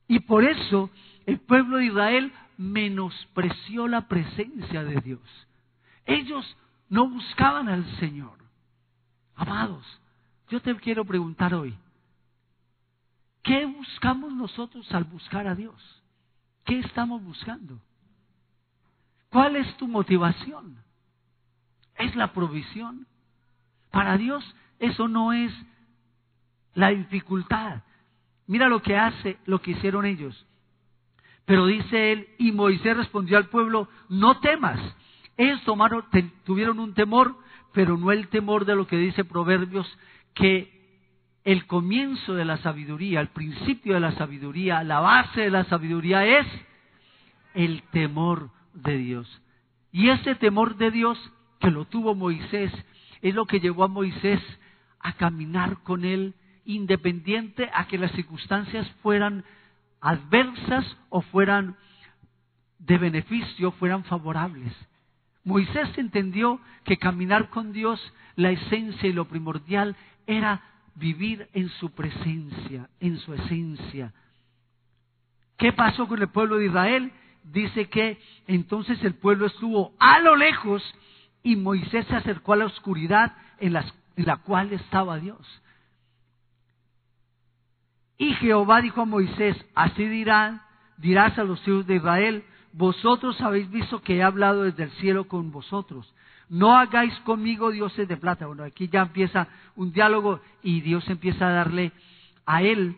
Y 0.09 0.19
por 0.21 0.45
eso 0.45 0.90
el 1.27 1.40
pueblo 1.40 1.79
de 1.79 1.87
Israel 1.87 2.33
menospreció 2.57 3.88
la 3.88 4.09
presencia 4.09 4.85
de 4.85 5.01
Dios. 5.01 5.47
Ellos 6.07 6.57
no 6.88 7.09
buscaban 7.09 7.69
al 7.69 7.85
Señor. 7.99 8.38
Amados, 9.35 9.85
yo 10.49 10.61
te 10.61 10.75
quiero 10.77 11.05
preguntar 11.05 11.55
hoy, 11.55 11.77
¿qué 13.43 13.67
buscamos 13.67 14.33
nosotros 14.33 14.90
al 14.93 15.05
buscar 15.05 15.47
a 15.47 15.55
Dios? 15.55 16.03
¿Qué 16.64 16.79
estamos 16.81 17.23
buscando? 17.23 17.79
¿Cuál 19.31 19.57
es 19.57 19.77
tu 19.77 19.88
motivación? 19.88 20.77
¿Es 21.97 22.14
la 22.14 22.33
provisión? 22.33 23.07
Para 23.90 24.17
Dios 24.17 24.45
eso 24.79 25.09
no 25.09 25.33
es 25.33 25.53
la 26.75 26.90
dificultad. 26.90 27.83
Mira 28.47 28.69
lo 28.69 28.83
que 28.83 28.97
hace, 28.97 29.38
lo 29.47 29.61
que 29.61 29.73
hicieron 29.73 30.05
ellos. 30.05 30.47
Pero 31.44 31.66
dice 31.66 32.12
él, 32.12 32.28
y 32.38 32.52
Moisés 32.52 32.96
respondió 32.96 33.37
al 33.37 33.48
pueblo, 33.48 33.88
no 34.09 34.40
temas. 34.40 34.80
Ellos 35.37 35.62
tomaron, 35.64 36.04
tuvieron 36.44 36.78
un 36.78 36.94
temor, 36.94 37.37
pero 37.72 37.98
no 37.98 38.12
el 38.12 38.28
temor 38.28 38.64
de 38.64 38.76
lo 38.76 38.87
que 38.87 38.96
dice 38.96 39.24
Proverbios, 39.24 39.87
que 40.33 40.72
el 41.44 41.66
comienzo 41.66 42.35
de 42.35 42.44
la 42.44 42.57
sabiduría, 42.59 43.20
el 43.20 43.28
principio 43.28 43.94
de 43.94 44.00
la 44.00 44.12
sabiduría, 44.12 44.83
la 44.83 45.00
base 45.00 45.42
de 45.42 45.50
la 45.50 45.64
sabiduría 45.64 46.24
es 46.24 46.46
el 47.52 47.83
temor 47.92 48.50
de 48.72 48.96
Dios. 48.96 49.42
Y 49.92 50.09
ese 50.09 50.35
temor 50.35 50.76
de 50.76 50.90
Dios 50.90 51.18
que 51.61 51.70
lo 51.70 51.85
tuvo 51.85 52.14
Moisés 52.14 52.72
es 53.20 53.35
lo 53.35 53.46
que 53.46 53.61
llevó 53.61 53.85
a 53.85 53.88
Moisés 53.88 54.40
a 55.00 55.12
caminar 55.12 55.83
con 55.83 56.04
él 56.04 56.35
independiente 56.64 57.70
a 57.74 57.87
que 57.87 57.98
las 57.98 58.12
circunstancias 58.12 58.90
fueran 59.02 59.44
adversas 60.05 60.85
o 61.09 61.23
fueran 61.23 61.77
de 62.79 62.99
beneficio, 62.99 63.73
fueran 63.73 64.05
favorables. 64.05 64.73
Moisés 65.45 65.88
entendió 65.97 66.61
que 66.85 66.99
caminar 66.99 67.49
con 67.49 67.73
Dios, 67.73 67.99
la 68.37 68.51
esencia 68.51 69.09
y 69.09 69.14
lo 69.14 69.27
primordial 69.27 69.97
era 70.27 70.62
vivir 70.95 71.49
en 71.55 71.71
su 71.71 71.90
presencia, 71.93 72.90
en 73.01 73.19
su 73.19 73.33
esencia. 73.33 74.12
¿Qué 75.57 75.73
pasó 75.73 76.07
con 76.07 76.21
el 76.21 76.29
pueblo 76.29 76.59
de 76.59 76.67
Israel? 76.67 77.11
Dice 77.43 77.88
que 77.88 78.21
entonces 78.47 79.03
el 79.05 79.14
pueblo 79.14 79.47
estuvo 79.47 79.95
a 79.99 80.19
lo 80.21 80.37
lejos 80.37 80.83
y 81.43 81.57
Moisés 81.57 82.07
se 82.09 82.17
acercó 82.17 82.53
a 82.53 82.57
la 82.57 82.67
oscuridad 82.67 83.35
en, 83.59 83.75
en 83.75 84.27
la 84.27 84.37
cual 84.37 84.71
estaba 84.75 85.19
Dios. 85.19 85.62
Y 88.18 88.35
Jehová 88.35 88.81
dijo 88.81 89.03
a 89.03 89.07
Moisés, 89.07 89.57
así 89.74 90.07
dirán, 90.07 90.62
dirás 90.98 91.38
a 91.38 91.44
los 91.44 91.66
hijos 91.66 91.87
de 91.87 91.96
Israel, 91.96 92.44
vosotros 92.72 93.40
habéis 93.40 93.70
visto 93.70 94.03
que 94.03 94.16
he 94.16 94.22
hablado 94.22 94.64
desde 94.64 94.85
el 94.85 94.90
cielo 94.92 95.29
con 95.29 95.50
vosotros. 95.50 96.12
No 96.48 96.77
hagáis 96.77 97.14
conmigo 97.20 97.70
dioses 97.70 98.07
de 98.07 98.16
plata. 98.16 98.46
Bueno, 98.46 98.64
aquí 98.64 98.88
ya 98.88 99.03
empieza 99.03 99.48
un 99.77 99.92
diálogo 99.92 100.40
y 100.62 100.81
Dios 100.81 101.09
empieza 101.09 101.48
a 101.48 101.53
darle 101.53 101.92
a 102.46 102.62
él, 102.62 102.96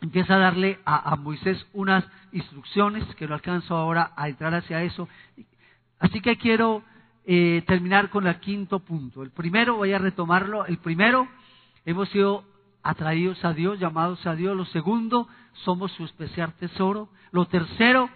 empieza 0.00 0.34
a 0.34 0.38
darle 0.38 0.78
a, 0.84 1.16
Moisés 1.16 1.66
unas 1.72 2.04
instrucciones, 2.32 3.04
que 3.16 3.26
no 3.26 3.34
alcanzo 3.34 3.76
ahora 3.76 4.12
a 4.16 4.28
entrar 4.28 4.54
hacia 4.54 4.82
eso. 4.82 5.08
Así 5.98 6.20
que 6.20 6.36
quiero 6.36 6.84
eh, 7.24 7.62
terminar 7.66 8.10
con 8.10 8.26
el 8.26 8.38
quinto 8.40 8.80
punto. 8.80 9.22
El 9.22 9.30
primero, 9.30 9.76
voy 9.76 9.92
a 9.92 9.98
retomarlo. 9.98 10.66
El 10.66 10.78
primero, 10.78 11.26
hemos 11.86 12.08
sido 12.10 12.44
atraídos 12.84 13.42
a 13.44 13.54
Dios, 13.54 13.80
llamados 13.80 14.24
a 14.26 14.36
Dios. 14.36 14.56
Lo 14.56 14.66
segundo, 14.66 15.26
somos 15.64 15.90
su 15.92 16.04
especial 16.04 16.52
tesoro. 16.54 17.08
Lo 17.32 17.46
tercero, 17.46 18.08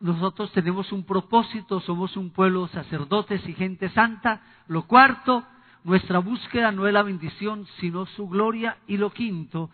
nosotros 0.00 0.52
tenemos 0.52 0.92
un 0.92 1.04
propósito, 1.04 1.80
somos 1.80 2.16
un 2.16 2.30
pueblo 2.30 2.68
sacerdotes 2.68 3.46
y 3.46 3.52
gente 3.52 3.88
santa. 3.90 4.40
Lo 4.68 4.86
cuarto, 4.86 5.44
nuestra 5.84 6.20
búsqueda 6.20 6.70
no 6.70 6.86
es 6.86 6.94
la 6.94 7.02
bendición, 7.02 7.66
sino 7.80 8.06
su 8.06 8.28
gloria. 8.28 8.78
Y 8.86 8.96
lo 8.96 9.10
quinto, 9.10 9.68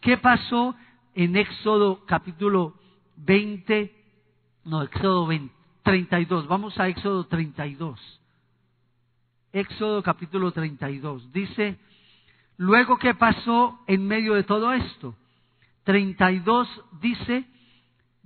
¿qué 0.00 0.18
pasó 0.18 0.74
en 1.14 1.36
Éxodo 1.36 2.04
capítulo 2.06 2.74
20? 3.16 3.94
No, 4.64 4.82
Éxodo 4.82 5.26
20, 5.26 5.54
32. 5.84 6.48
Vamos 6.48 6.78
a 6.80 6.88
Éxodo 6.88 7.26
32. 7.26 8.20
Éxodo 9.52 10.02
capítulo 10.02 10.50
32. 10.50 11.32
Dice, 11.32 11.78
luego, 12.56 12.98
¿qué 12.98 13.14
pasó 13.14 13.80
en 13.86 14.06
medio 14.06 14.34
de 14.34 14.42
todo 14.42 14.72
esto? 14.72 15.14
32 15.84 16.68
dice, 17.00 17.46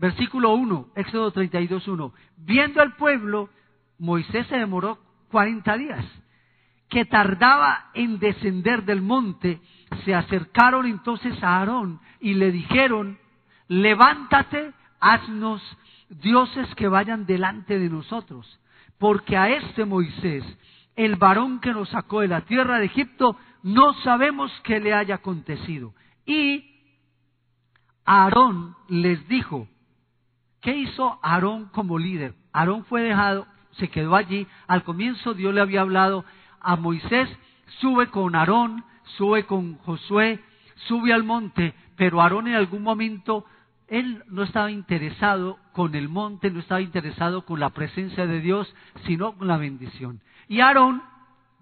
Versículo 0.01 0.55
1, 0.55 0.93
Éxodo 0.95 1.31
32, 1.31 1.87
1. 1.87 2.15
Viendo 2.39 2.81
al 2.81 2.97
pueblo, 2.97 3.51
Moisés 3.99 4.47
se 4.47 4.57
demoró 4.57 4.99
40 5.31 5.77
días, 5.77 6.05
que 6.89 7.05
tardaba 7.05 7.91
en 7.93 8.19
descender 8.19 8.85
del 8.85 9.03
monte. 9.03 9.61
Se 10.07 10.15
acercaron 10.15 10.87
entonces 10.87 11.35
a 11.43 11.59
Aarón 11.59 12.01
y 12.19 12.33
le 12.33 12.51
dijeron, 12.51 13.19
levántate, 13.69 14.73
haznos 15.01 15.61
dioses 16.09 16.75
que 16.77 16.89
vayan 16.89 17.27
delante 17.27 17.79
de 17.79 17.91
nosotros, 17.91 18.59
porque 18.99 19.37
a 19.37 19.51
este 19.51 19.85
Moisés, 19.85 20.45
el 20.97 21.17
varón 21.17 21.61
que 21.61 21.75
nos 21.75 21.91
sacó 21.91 22.23
de 22.23 22.29
la 22.29 22.41
tierra 22.41 22.79
de 22.79 22.87
Egipto, 22.87 23.37
no 23.63 23.95
sabemos 24.03 24.53
qué 24.65 24.81
le 24.81 24.95
haya 24.95 25.17
acontecido. 25.17 25.95
Y 26.27 26.65
Aarón 28.05 28.77
les 28.89 29.27
dijo, 29.29 29.69
¿Qué 30.61 30.77
hizo 30.77 31.19
Aarón 31.23 31.67
como 31.67 31.99
líder? 31.99 32.35
Aarón 32.53 32.85
fue 32.85 33.03
dejado, 33.03 33.47
se 33.73 33.89
quedó 33.89 34.15
allí. 34.15 34.47
Al 34.67 34.85
comienzo 34.85 35.35
Dios 35.35 35.55
le 35.55 35.61
había 35.61 35.81
hablado 35.81 36.25
a 36.61 36.77
Moisés, 36.77 37.29
sube 37.81 38.09
con 38.09 38.35
Aarón, 38.35 38.85
sube 39.17 39.47
con 39.47 39.79
Josué, 39.79 40.41
sube 40.87 41.13
al 41.13 41.25
monte, 41.25 41.75
pero 41.97 42.21
Aarón 42.21 42.47
en 42.47 42.55
algún 42.55 42.83
momento, 42.83 43.47
él 43.89 44.23
no 44.29 44.43
estaba 44.43 44.71
interesado 44.71 45.59
con 45.73 45.95
el 45.95 46.09
monte, 46.09 46.51
no 46.51 46.61
estaba 46.61 46.83
interesado 46.83 47.47
con 47.47 47.59
la 47.59 47.71
presencia 47.71 48.27
de 48.27 48.41
Dios, 48.41 48.73
sino 49.07 49.33
con 49.33 49.49
la 49.49 49.57
bendición. 49.57 50.21
Y 50.47 50.61
Aarón 50.61 51.03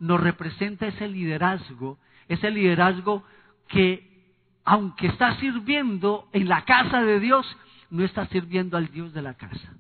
nos 0.01 0.21
representa 0.21 0.87
ese 0.87 1.09
liderazgo, 1.09 1.99
ese 2.29 2.51
liderazgo 2.51 3.25
que, 3.69 4.33
aunque 4.65 5.09
está 5.09 5.39
sirviendo 5.39 6.29
en 6.33 6.49
la 6.49 6.65
casa 6.65 7.03
de 7.03 7.21
Dios, 7.21 7.47
no 7.91 8.05
está 8.05 8.27
sirviendo 8.27 8.77
al 8.77 8.89
Dios 8.89 9.13
de 9.13 9.23
la 9.23 9.35
casa. 9.35 9.75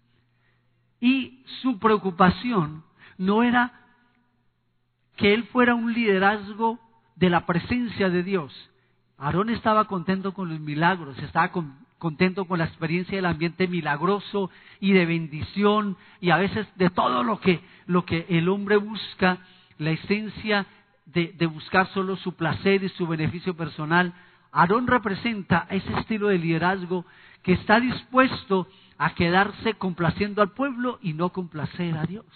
Y 1.00 1.44
su 1.62 1.78
preocupación 1.78 2.84
no 3.16 3.42
era 3.42 3.72
que 5.16 5.34
él 5.34 5.44
fuera 5.44 5.74
un 5.74 5.92
liderazgo 5.92 6.78
de 7.16 7.30
la 7.30 7.46
presencia 7.46 8.08
de 8.08 8.22
Dios. 8.22 8.70
Aarón 9.18 9.50
estaba 9.50 9.86
contento 9.86 10.32
con 10.32 10.48
los 10.48 10.60
milagros, 10.60 11.18
estaba 11.18 11.50
contento 11.98 12.44
con 12.46 12.60
la 12.60 12.66
experiencia 12.66 13.16
del 13.16 13.26
ambiente 13.26 13.66
milagroso 13.66 14.50
y 14.80 14.92
de 14.92 15.06
bendición 15.06 15.96
y 16.20 16.30
a 16.30 16.36
veces 16.36 16.66
de 16.76 16.90
todo 16.90 17.24
lo 17.24 17.40
que, 17.40 17.60
lo 17.86 18.04
que 18.04 18.26
el 18.28 18.48
hombre 18.48 18.76
busca, 18.76 19.38
la 19.78 19.90
esencia 19.90 20.66
de, 21.06 21.46
buscar 21.46 21.88
solo 21.88 22.16
su 22.16 22.34
placer 22.36 22.82
y 22.84 22.88
su 22.90 23.06
beneficio 23.06 23.56
personal. 23.56 24.12
Aarón 24.52 24.86
representa 24.86 25.66
ese 25.70 25.92
estilo 26.00 26.28
de 26.28 26.38
liderazgo 26.38 27.06
que 27.42 27.52
está 27.52 27.80
dispuesto 27.80 28.68
a 28.98 29.14
quedarse 29.14 29.74
complaciendo 29.74 30.42
al 30.42 30.52
pueblo 30.52 30.98
y 31.00 31.14
no 31.14 31.30
complacer 31.30 31.96
a 31.96 32.04
Dios. 32.04 32.26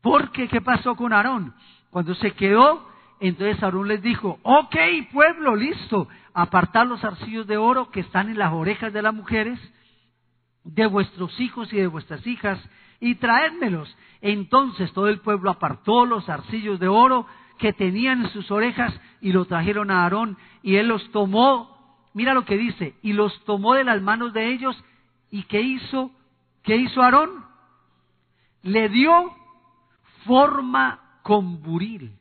Porque, 0.00 0.48
¿qué 0.48 0.60
pasó 0.60 0.94
con 0.94 1.12
Aarón? 1.12 1.54
Cuando 1.90 2.14
se 2.14 2.32
quedó 2.32 2.86
Entonces 3.20 3.60
Aarón 3.62 3.88
les 3.88 4.00
dijo, 4.00 4.38
ok 4.44 4.76
pueblo, 5.12 5.56
listo, 5.56 6.08
apartad 6.32 6.86
los 6.86 7.02
arcillos 7.02 7.48
de 7.48 7.56
oro 7.56 7.90
que 7.90 8.00
están 8.00 8.28
en 8.28 8.38
las 8.38 8.52
orejas 8.52 8.92
de 8.92 9.02
las 9.02 9.12
mujeres, 9.12 9.58
de 10.62 10.86
vuestros 10.86 11.38
hijos 11.40 11.72
y 11.72 11.76
de 11.78 11.88
vuestras 11.88 12.24
hijas, 12.26 12.60
y 13.00 13.16
traédmelos. 13.16 13.96
Entonces 14.20 14.92
todo 14.92 15.08
el 15.08 15.20
pueblo 15.20 15.50
apartó 15.50 16.04
los 16.04 16.28
arcillos 16.28 16.80
de 16.80 16.88
oro 16.88 17.26
que 17.58 17.72
tenían 17.72 18.22
en 18.24 18.30
sus 18.30 18.50
orejas 18.50 18.98
y 19.20 19.32
lo 19.32 19.44
trajeron 19.44 19.90
a 19.90 20.04
Aarón, 20.04 20.36
y 20.62 20.76
él 20.76 20.88
los 20.88 21.10
tomó, 21.10 22.06
mira 22.14 22.34
lo 22.34 22.44
que 22.44 22.56
dice, 22.56 22.94
y 23.02 23.12
los 23.12 23.44
tomó 23.44 23.74
de 23.74 23.84
las 23.84 24.00
manos 24.00 24.32
de 24.32 24.52
ellos, 24.52 24.82
y 25.30 25.42
¿qué 25.44 25.60
hizo? 25.60 26.10
¿Qué 26.62 26.76
hizo 26.76 27.02
Aarón? 27.02 27.44
Le 28.62 28.88
dio 28.88 29.32
forma 30.24 31.00
con 31.22 31.62
buril 31.62 32.12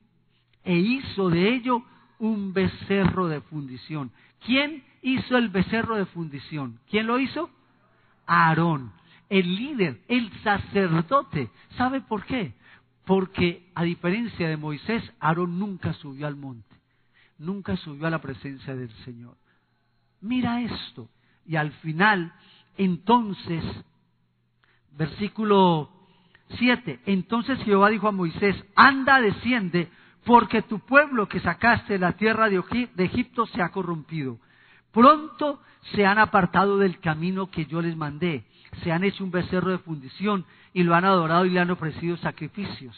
e 0.63 0.75
hizo 0.75 1.29
de 1.29 1.53
ello 1.53 1.83
un 2.19 2.53
becerro 2.53 3.27
de 3.27 3.41
fundición. 3.41 4.11
¿Quién 4.45 4.83
hizo 5.01 5.37
el 5.37 5.49
becerro 5.49 5.95
de 5.95 6.05
fundición? 6.05 6.79
¿Quién 6.89 7.07
lo 7.07 7.19
hizo? 7.19 7.49
Aarón, 8.25 8.91
el 9.29 9.55
líder, 9.55 10.01
el 10.07 10.31
sacerdote. 10.41 11.49
¿Sabe 11.77 12.01
por 12.01 12.25
qué? 12.25 12.53
Porque 13.05 13.69
a 13.75 13.83
diferencia 13.83 14.49
de 14.49 14.57
Moisés, 14.57 15.03
Aarón 15.19 15.59
nunca 15.59 15.93
subió 15.93 16.27
al 16.27 16.35
monte, 16.35 16.75
nunca 17.37 17.77
subió 17.77 18.07
a 18.07 18.11
la 18.11 18.21
presencia 18.21 18.75
del 18.75 18.91
Señor. 19.05 19.37
Mira 20.21 20.61
esto. 20.61 21.09
Y 21.45 21.55
al 21.55 21.71
final, 21.71 22.33
entonces, 22.77 23.63
versículo 24.91 25.89
7, 26.57 26.99
entonces 27.05 27.59
Jehová 27.63 27.89
dijo 27.89 28.07
a 28.07 28.11
Moisés, 28.11 28.55
anda, 28.75 29.21
desciende, 29.21 29.89
porque 30.25 30.61
tu 30.61 30.79
pueblo 30.79 31.27
que 31.27 31.39
sacaste 31.39 31.93
de 31.93 31.99
la 31.99 32.13
tierra 32.13 32.49
de 32.49 32.93
Egipto 32.97 33.45
se 33.45 33.61
ha 33.61 33.69
corrompido. 33.69 34.39
Pronto 34.91 35.61
se 35.93 36.05
han 36.05 36.17
apartado 36.17 36.77
del 36.77 36.99
camino 36.99 37.49
que 37.49 37.65
yo 37.65 37.81
les 37.81 37.95
mandé, 37.95 38.45
se 38.83 38.91
han 38.91 39.03
hecho 39.03 39.23
un 39.23 39.31
becerro 39.31 39.71
de 39.71 39.77
fundición 39.79 40.45
y 40.73 40.83
lo 40.83 40.95
han 40.95 41.05
adorado 41.05 41.45
y 41.45 41.49
le 41.49 41.59
han 41.59 41.71
ofrecido 41.71 42.17
sacrificios. 42.17 42.95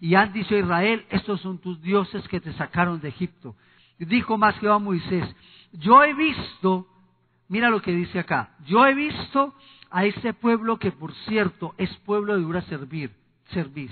Y 0.00 0.14
han 0.14 0.32
dicho 0.32 0.54
a 0.54 0.58
Israel, 0.58 1.06
estos 1.10 1.40
son 1.40 1.58
tus 1.58 1.80
dioses 1.80 2.26
que 2.28 2.40
te 2.40 2.52
sacaron 2.54 3.00
de 3.00 3.08
Egipto. 3.08 3.54
Y 3.98 4.04
dijo 4.04 4.36
más 4.36 4.58
Jehová 4.58 4.78
Moisés, 4.78 5.24
yo 5.72 6.02
he 6.02 6.14
visto, 6.14 6.86
mira 7.48 7.70
lo 7.70 7.80
que 7.80 7.92
dice 7.92 8.18
acá, 8.18 8.56
yo 8.66 8.86
he 8.86 8.94
visto 8.94 9.54
a 9.90 10.04
ese 10.04 10.32
pueblo 10.34 10.78
que 10.78 10.90
por 10.90 11.14
cierto 11.26 11.74
es 11.78 11.94
pueblo 11.98 12.34
de 12.34 12.42
dura 12.42 12.62
servir, 12.62 13.12
servir 13.50 13.90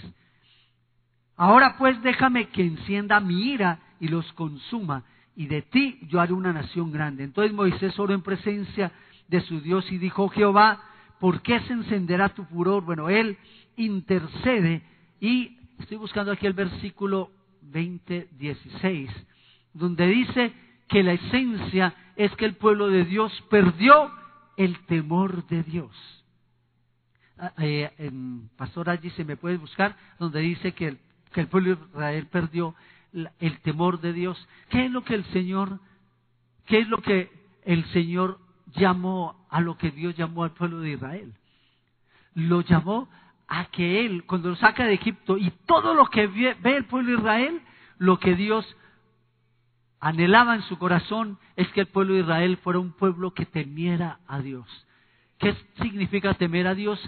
Ahora 1.41 1.77
pues 1.79 2.03
déjame 2.03 2.49
que 2.49 2.63
encienda 2.63 3.19
mi 3.19 3.53
ira 3.53 3.79
y 3.99 4.09
los 4.09 4.31
consuma, 4.35 5.05
y 5.35 5.47
de 5.47 5.63
ti 5.63 5.99
yo 6.09 6.21
haré 6.21 6.35
una 6.35 6.53
nación 6.53 6.93
grande. 6.93 7.25
Entonces 7.25 7.55
Moisés 7.55 7.99
oró 7.99 8.13
en 8.13 8.21
presencia 8.21 8.93
de 9.27 9.41
su 9.41 9.63
Dios 9.63 9.91
y 9.91 9.97
dijo, 9.97 10.29
Jehová, 10.29 10.83
¿por 11.21 11.43
qué 11.43 11.61
se 11.61 11.75
encenderá 11.75 12.31
tu 12.31 12.45
furor? 12.47 12.83
Bueno, 12.85 13.09
él 13.09 13.37
intercede 13.77 14.83
y 15.21 15.59
estoy 15.79 15.99
buscando 15.99 16.33
aquí 16.33 16.47
el 16.47 16.55
versículo 16.55 17.31
20, 17.63 18.31
16, 18.39 19.11
donde 19.75 20.07
dice 20.07 20.53
que 20.89 21.03
la 21.03 21.13
esencia 21.13 21.95
es 22.17 22.35
que 22.37 22.47
el 22.47 22.55
pueblo 22.55 22.89
de 22.89 23.05
Dios 23.05 23.33
perdió 23.49 24.11
el 24.57 24.79
temor 24.87 25.47
de 25.47 25.63
Dios. 25.63 25.91
Ah, 27.39 27.53
eh, 27.59 27.91
Pastor 28.57 28.91
allí 28.91 29.11
se 29.11 29.25
me 29.25 29.37
puede 29.37 29.57
buscar 29.57 29.97
donde 30.19 30.41
dice 30.41 30.73
que 30.73 30.99
el 31.35 31.47
pueblo 31.47 31.77
de 31.77 31.87
Israel 31.87 32.27
perdió 32.27 32.75
el 33.39 33.59
temor 33.61 34.01
de 34.01 34.13
Dios. 34.13 34.49
¿Qué 34.69 34.87
es 34.87 34.91
lo 34.91 35.05
que 35.05 35.15
el 35.15 35.25
Señor, 35.27 35.81
qué 36.67 36.79
es 36.81 36.89
lo 36.89 36.99
que 36.99 37.31
el 37.65 37.85
Señor 37.87 38.39
llamó 38.75 39.47
a 39.51 39.61
lo 39.61 39.77
que 39.77 39.91
Dios 39.91 40.17
llamó 40.17 40.45
al 40.45 40.53
pueblo 40.53 40.81
de 40.81 40.93
Israel? 40.93 41.35
Lo 42.35 42.61
llamó 42.63 43.09
a 43.49 43.67
que 43.67 44.05
Él, 44.05 44.25
cuando 44.25 44.51
lo 44.51 44.57
saca 44.57 44.85
de 44.85 44.95
Egipto 44.95 45.37
y 45.37 45.51
todo 45.67 45.95
lo 45.95 46.07
que 46.07 46.27
ve, 46.27 46.57
el 46.77 46.85
pueblo 46.85 47.13
de 47.13 47.19
Israel, 47.19 47.63
lo 47.99 48.19
que 48.19 48.35
Dios 48.35 48.65
anhelaba 49.99 50.55
en 50.55 50.63
su 50.63 50.79
corazón 50.79 51.39
es 51.57 51.69
que 51.69 51.81
el 51.81 51.89
pueblo 51.89 52.15
de 52.15 52.21
Israel 52.21 52.57
fuera 52.59 52.79
un 52.79 52.93
pueblo 52.93 53.33
que 53.35 53.47
temiera 53.47 54.21
a 54.27 54.41
Dios. 54.41 54.67
¿Qué 55.39 55.55
significa 55.83 56.35
temer 56.35 56.67
a 56.67 56.75
Dios? 56.75 56.99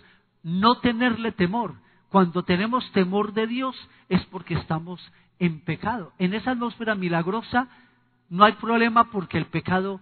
No 0.43 0.81
tenerle 0.81 1.33
temor, 1.33 1.77
cuando 2.09 2.43
tenemos 2.43 2.91
temor 2.93 3.33
de 3.33 3.47
Dios 3.47 3.77
es 4.09 4.25
porque 4.27 4.55
estamos 4.55 5.01
en 5.39 5.61
pecado. 5.61 6.13
En 6.19 6.35
esa 6.35 6.51
atmósfera 6.51 6.95
milagrosa 6.95 7.69
no 8.29 8.45
hay 8.45 8.53
problema 8.53 9.11
porque 9.11 9.39
el 9.39 9.47
pecado 9.47 10.01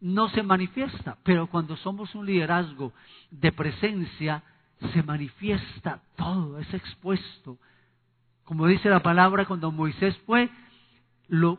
no 0.00 0.28
se 0.30 0.42
manifiesta, 0.42 1.18
pero 1.24 1.48
cuando 1.48 1.76
somos 1.76 2.14
un 2.14 2.26
liderazgo 2.26 2.92
de 3.30 3.52
presencia, 3.52 4.42
se 4.92 5.02
manifiesta 5.02 6.00
todo, 6.16 6.58
es 6.58 6.72
expuesto. 6.72 7.58
Como 8.44 8.66
dice 8.66 8.88
la 8.88 9.02
palabra, 9.02 9.44
cuando 9.44 9.72
Moisés 9.72 10.16
fue, 10.24 10.48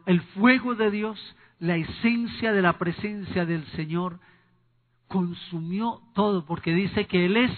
el 0.05 0.21
fuego 0.35 0.75
de 0.75 0.89
Dios, 0.89 1.35
la 1.59 1.75
esencia 1.75 2.53
de 2.53 2.61
la 2.61 2.77
presencia 2.77 3.45
del 3.45 3.65
Señor, 3.73 4.19
consumió 5.07 6.01
todo, 6.13 6.45
porque 6.45 6.73
dice 6.73 7.05
que 7.05 7.25
Él 7.25 7.37
es 7.37 7.51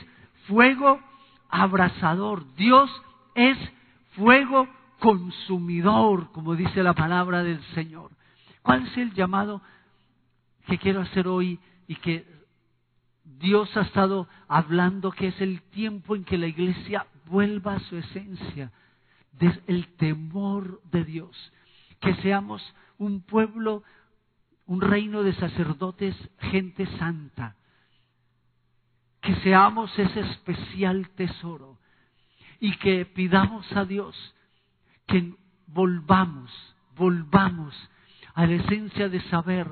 fuego 0.47 0.99
abrasador. 1.49 2.43
Dios 2.55 2.89
es 3.35 3.57
fuego 4.15 4.67
consumidor, 4.99 6.31
como 6.31 6.55
dice 6.55 6.83
la 6.83 6.93
palabra 6.93 7.43
del 7.43 7.61
Señor. 7.75 8.11
¿Cuál 8.61 8.87
es 8.87 8.97
el 8.97 9.13
llamado 9.13 9.61
que 10.71 10.77
quiero 10.77 11.01
hacer 11.01 11.27
hoy 11.27 11.59
y 11.85 11.95
que 11.95 12.25
Dios 13.25 13.75
ha 13.75 13.81
estado 13.81 14.29
hablando 14.47 15.11
que 15.11 15.27
es 15.27 15.41
el 15.41 15.61
tiempo 15.63 16.15
en 16.15 16.23
que 16.23 16.37
la 16.37 16.47
iglesia 16.47 17.07
vuelva 17.25 17.73
a 17.73 17.79
su 17.81 17.97
esencia, 17.97 18.71
el 19.67 19.87
temor 19.97 20.81
de 20.89 21.03
Dios, 21.03 21.51
que 21.99 22.15
seamos 22.21 22.63
un 22.97 23.19
pueblo, 23.19 23.83
un 24.65 24.79
reino 24.79 25.23
de 25.23 25.33
sacerdotes, 25.33 26.15
gente 26.39 26.85
santa, 26.97 27.57
que 29.19 29.35
seamos 29.41 29.91
ese 29.99 30.21
especial 30.21 31.09
tesoro 31.17 31.79
y 32.61 32.77
que 32.77 33.05
pidamos 33.05 33.69
a 33.73 33.83
Dios 33.83 34.15
que 35.05 35.33
volvamos, 35.67 36.49
volvamos 36.95 37.75
a 38.35 38.45
la 38.45 38.53
esencia 38.53 39.09
de 39.09 39.19
saber 39.23 39.67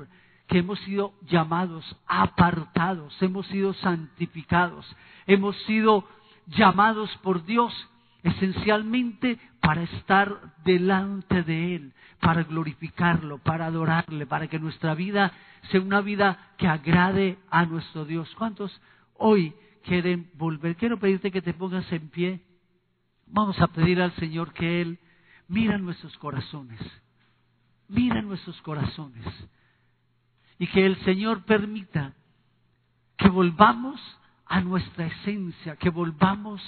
que 0.50 0.58
hemos 0.58 0.78
sido 0.80 1.14
llamados, 1.22 1.96
apartados, 2.06 3.16
hemos 3.22 3.46
sido 3.46 3.72
santificados, 3.74 4.84
hemos 5.26 5.56
sido 5.62 6.04
llamados 6.46 7.08
por 7.22 7.46
Dios 7.46 7.72
esencialmente 8.22 9.38
para 9.60 9.82
estar 9.82 10.54
delante 10.64 11.42
de 11.42 11.76
Él, 11.76 11.92
para 12.20 12.42
glorificarlo, 12.42 13.38
para 13.38 13.66
adorarle, 13.66 14.26
para 14.26 14.48
que 14.48 14.58
nuestra 14.58 14.94
vida 14.94 15.32
sea 15.70 15.80
una 15.80 16.00
vida 16.00 16.52
que 16.58 16.66
agrade 16.66 17.38
a 17.50 17.64
nuestro 17.64 18.04
Dios. 18.04 18.28
¿Cuántos 18.36 18.78
hoy 19.14 19.54
quieren 19.82 20.30
volver. 20.34 20.76
Quiero 20.76 20.98
pedirte 20.98 21.30
que 21.30 21.42
te 21.42 21.54
pongas 21.54 21.90
en 21.92 22.08
pie. 22.08 22.40
Vamos 23.26 23.60
a 23.60 23.68
pedir 23.68 24.00
al 24.00 24.12
Señor 24.16 24.52
que 24.52 24.80
Él 24.80 24.98
mira 25.48 25.78
nuestros 25.78 26.16
corazones. 26.18 26.80
Mira 27.88 28.22
nuestros 28.22 28.60
corazones. 28.62 29.24
Y 30.60 30.66
que 30.68 30.84
el 30.84 30.96
Señor 31.04 31.42
permita 31.44 32.12
que 33.16 33.30
volvamos 33.30 33.98
a 34.44 34.60
nuestra 34.60 35.06
esencia, 35.06 35.76
que 35.76 35.88
volvamos 35.88 36.62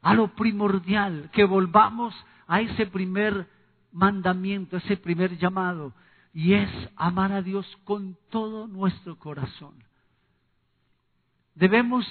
a 0.00 0.14
lo 0.14 0.28
primordial, 0.28 1.28
que 1.32 1.42
volvamos 1.44 2.14
a 2.46 2.60
ese 2.60 2.86
primer 2.86 3.48
mandamiento, 3.90 4.76
ese 4.76 4.96
primer 4.96 5.36
llamado, 5.38 5.92
y 6.32 6.54
es 6.54 6.70
amar 6.94 7.32
a 7.32 7.42
Dios 7.42 7.66
con 7.82 8.16
todo 8.30 8.68
nuestro 8.68 9.18
corazón. 9.18 9.74
Debemos 11.56 12.06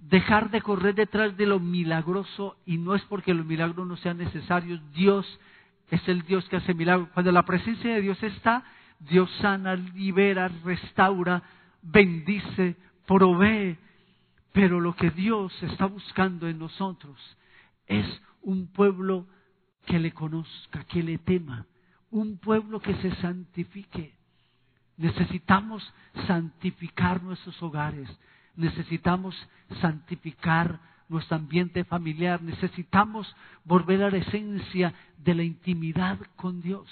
dejar 0.00 0.50
de 0.50 0.60
correr 0.60 0.96
detrás 0.96 1.36
de 1.36 1.46
lo 1.46 1.60
milagroso 1.60 2.56
y 2.66 2.78
no 2.78 2.96
es 2.96 3.02
porque 3.02 3.32
los 3.32 3.46
milagros 3.46 3.86
no 3.86 3.96
sean 3.96 4.18
necesarios. 4.18 4.80
Dios 4.92 5.24
es 5.90 6.06
el 6.08 6.22
Dios 6.22 6.48
que 6.48 6.56
hace 6.56 6.74
milagros. 6.74 7.08
Cuando 7.14 7.30
la 7.30 7.44
presencia 7.44 7.94
de 7.94 8.00
Dios 8.00 8.20
está, 8.24 8.64
Dios 9.00 9.30
sana, 9.40 9.74
libera, 9.74 10.48
restaura, 10.64 11.42
bendice, 11.82 12.76
provee. 13.06 13.76
Pero 14.52 14.80
lo 14.80 14.94
que 14.96 15.10
Dios 15.10 15.52
está 15.62 15.86
buscando 15.86 16.48
en 16.48 16.58
nosotros 16.58 17.18
es 17.86 18.06
un 18.42 18.68
pueblo 18.68 19.26
que 19.84 19.98
le 19.98 20.12
conozca, 20.12 20.84
que 20.84 21.02
le 21.02 21.18
tema, 21.18 21.66
un 22.10 22.38
pueblo 22.38 22.80
que 22.80 22.94
se 22.96 23.14
santifique. 23.16 24.14
Necesitamos 24.96 25.92
santificar 26.26 27.22
nuestros 27.22 27.62
hogares, 27.62 28.08
necesitamos 28.56 29.36
santificar 29.82 30.80
nuestro 31.08 31.36
ambiente 31.36 31.84
familiar. 31.84 32.42
Necesitamos 32.42 33.34
volver 33.64 34.02
a 34.02 34.10
la 34.10 34.18
esencia 34.18 34.94
de 35.18 35.34
la 35.34 35.42
intimidad 35.42 36.18
con 36.36 36.60
Dios. 36.60 36.88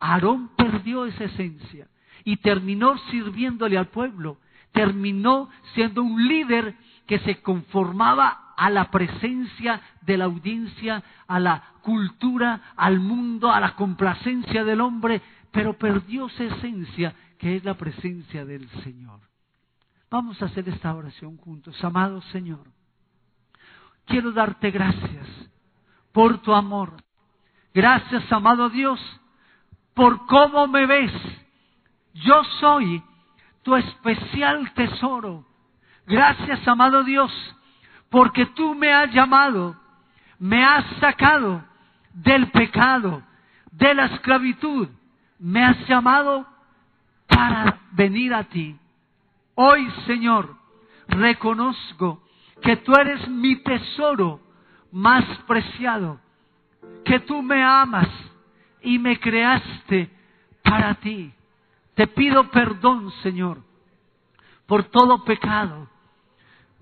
Aarón 0.00 0.50
perdió 0.56 1.06
esa 1.06 1.24
esencia 1.24 1.88
y 2.24 2.36
terminó 2.38 2.98
sirviéndole 3.10 3.78
al 3.78 3.88
pueblo. 3.88 4.38
Terminó 4.72 5.48
siendo 5.74 6.02
un 6.02 6.26
líder 6.26 6.76
que 7.06 7.18
se 7.20 7.40
conformaba 7.40 8.52
a 8.56 8.70
la 8.70 8.90
presencia 8.90 9.80
de 10.02 10.16
la 10.16 10.24
audiencia, 10.24 11.02
a 11.26 11.38
la 11.38 11.62
cultura, 11.82 12.72
al 12.76 13.00
mundo, 13.00 13.52
a 13.52 13.60
la 13.60 13.74
complacencia 13.74 14.64
del 14.64 14.80
hombre, 14.80 15.22
pero 15.52 15.78
perdió 15.78 16.26
esa 16.26 16.44
esencia 16.44 17.14
que 17.38 17.56
es 17.56 17.64
la 17.64 17.74
presencia 17.74 18.44
del 18.44 18.68
Señor. 18.82 19.20
Vamos 20.10 20.40
a 20.40 20.46
hacer 20.46 20.68
esta 20.68 20.94
oración 20.94 21.36
juntos. 21.36 21.82
Amado 21.84 22.20
Señor, 22.32 22.66
quiero 24.06 24.32
darte 24.32 24.70
gracias 24.70 25.26
por 26.12 26.38
tu 26.38 26.54
amor. 26.54 26.96
Gracias, 27.74 28.30
amado 28.32 28.70
Dios, 28.70 28.98
por 29.96 30.26
cómo 30.26 30.68
me 30.68 30.84
ves. 30.84 31.12
Yo 32.12 32.44
soy 32.60 33.02
tu 33.62 33.74
especial 33.74 34.70
tesoro. 34.74 35.42
Gracias, 36.06 36.68
amado 36.68 37.02
Dios, 37.02 37.32
porque 38.10 38.44
tú 38.44 38.74
me 38.74 38.92
has 38.92 39.10
llamado, 39.12 39.74
me 40.38 40.62
has 40.62 40.84
sacado 41.00 41.64
del 42.12 42.50
pecado, 42.50 43.22
de 43.72 43.94
la 43.94 44.04
esclavitud, 44.04 44.86
me 45.38 45.64
has 45.64 45.88
llamado 45.88 46.46
para 47.26 47.80
venir 47.92 48.34
a 48.34 48.44
ti. 48.44 48.78
Hoy, 49.54 49.90
Señor, 50.06 50.56
reconozco 51.08 52.22
que 52.60 52.76
tú 52.76 52.92
eres 52.92 53.26
mi 53.28 53.56
tesoro 53.56 54.40
más 54.92 55.24
preciado, 55.46 56.20
que 57.02 57.18
tú 57.20 57.42
me 57.42 57.62
amas 57.62 58.08
y 58.82 58.98
me 58.98 59.18
creaste 59.18 60.10
para 60.62 60.94
ti. 60.96 61.32
Te 61.94 62.06
pido 62.06 62.50
perdón, 62.50 63.10
Señor, 63.22 63.58
por 64.66 64.84
todo 64.84 65.24
pecado, 65.24 65.88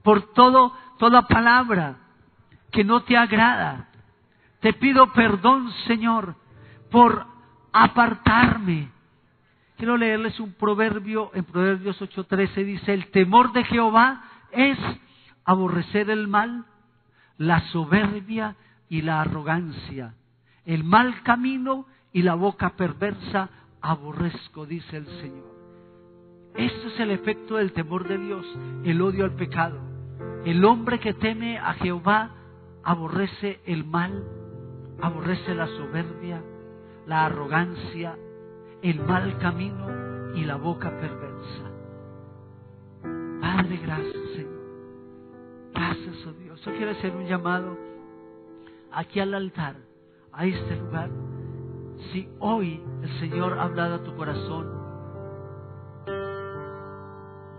por 0.03 0.33
todo, 0.33 0.77
toda 0.99 1.29
palabra 1.29 1.97
que 2.71 2.85
no 2.85 3.03
te 3.03 3.17
agrada. 3.17 3.89
Te 4.61 4.73
pido 4.73 5.13
perdón, 5.13 5.71
Señor, 5.87 6.35
por 6.91 7.27
apartarme 7.73 8.95
Quiero 9.77 9.97
leerles 9.97 10.39
un 10.39 10.53
proverbio, 10.53 11.31
en 11.35 11.45
Proverbios 11.45 12.01
8:13 12.01 12.65
dice, 12.65 12.95
el 12.95 13.11
temor 13.11 13.53
de 13.53 13.65
Jehová 13.65 14.23
es 14.53 14.79
aborrecer 15.45 16.11
el 16.11 16.29
mal, 16.29 16.65
la 17.39 17.61
soberbia 17.69 18.55
y 18.89 19.03
la 19.03 19.21
arrogancia, 19.21 20.15
el 20.65 20.85
mal 20.85 21.23
camino 21.23 21.87
y 22.13 22.23
la 22.23 22.35
boca 22.35 22.71
perversa 22.77 23.51
aborrezco, 23.81 24.67
dice 24.67 24.97
el 24.97 25.07
Señor. 25.07 25.55
Esto 26.55 26.89
es 26.89 27.01
el 27.01 27.11
efecto 27.11 27.57
del 27.57 27.73
temor 27.73 28.07
de 28.07 28.17
Dios, 28.17 28.47
el 28.85 29.03
odio 29.03 29.25
al 29.25 29.35
pecado. 29.35 29.79
El 30.45 30.65
hombre 30.65 31.01
que 31.01 31.15
teme 31.15 31.59
a 31.59 31.75
Jehová 31.75 32.31
aborrece 32.85 33.61
el 33.67 33.85
mal, 33.85 34.25
aborrece 35.03 35.55
la 35.55 35.67
soberbia, 35.67 36.43
la 37.07 37.27
arrogancia, 37.27 38.17
el 38.83 39.01
mal 39.01 39.37
camino 39.39 40.35
y 40.35 40.45
la 40.45 40.57
boca 40.57 40.91
perversa. 40.91 41.71
Padre, 43.41 43.77
gracias, 43.83 44.23
Señor. 44.37 44.65
Gracias, 45.75 46.27
oh 46.27 46.33
Dios. 46.33 46.65
Yo 46.65 46.73
quiero 46.77 46.93
hacer 46.93 47.15
un 47.17 47.27
llamado 47.27 47.77
aquí 48.93 49.21
al 49.21 49.35
altar, 49.35 49.77
a 50.37 50.45
este 50.45 50.77
lugar. 50.77 51.11
Si 52.13 52.29
hoy 52.39 52.83
el 53.03 53.21
Señor 53.21 53.59
ha 53.59 53.65
hablado 53.65 53.97
a 53.97 54.03
tu 54.03 54.15
corazón, 54.17 54.67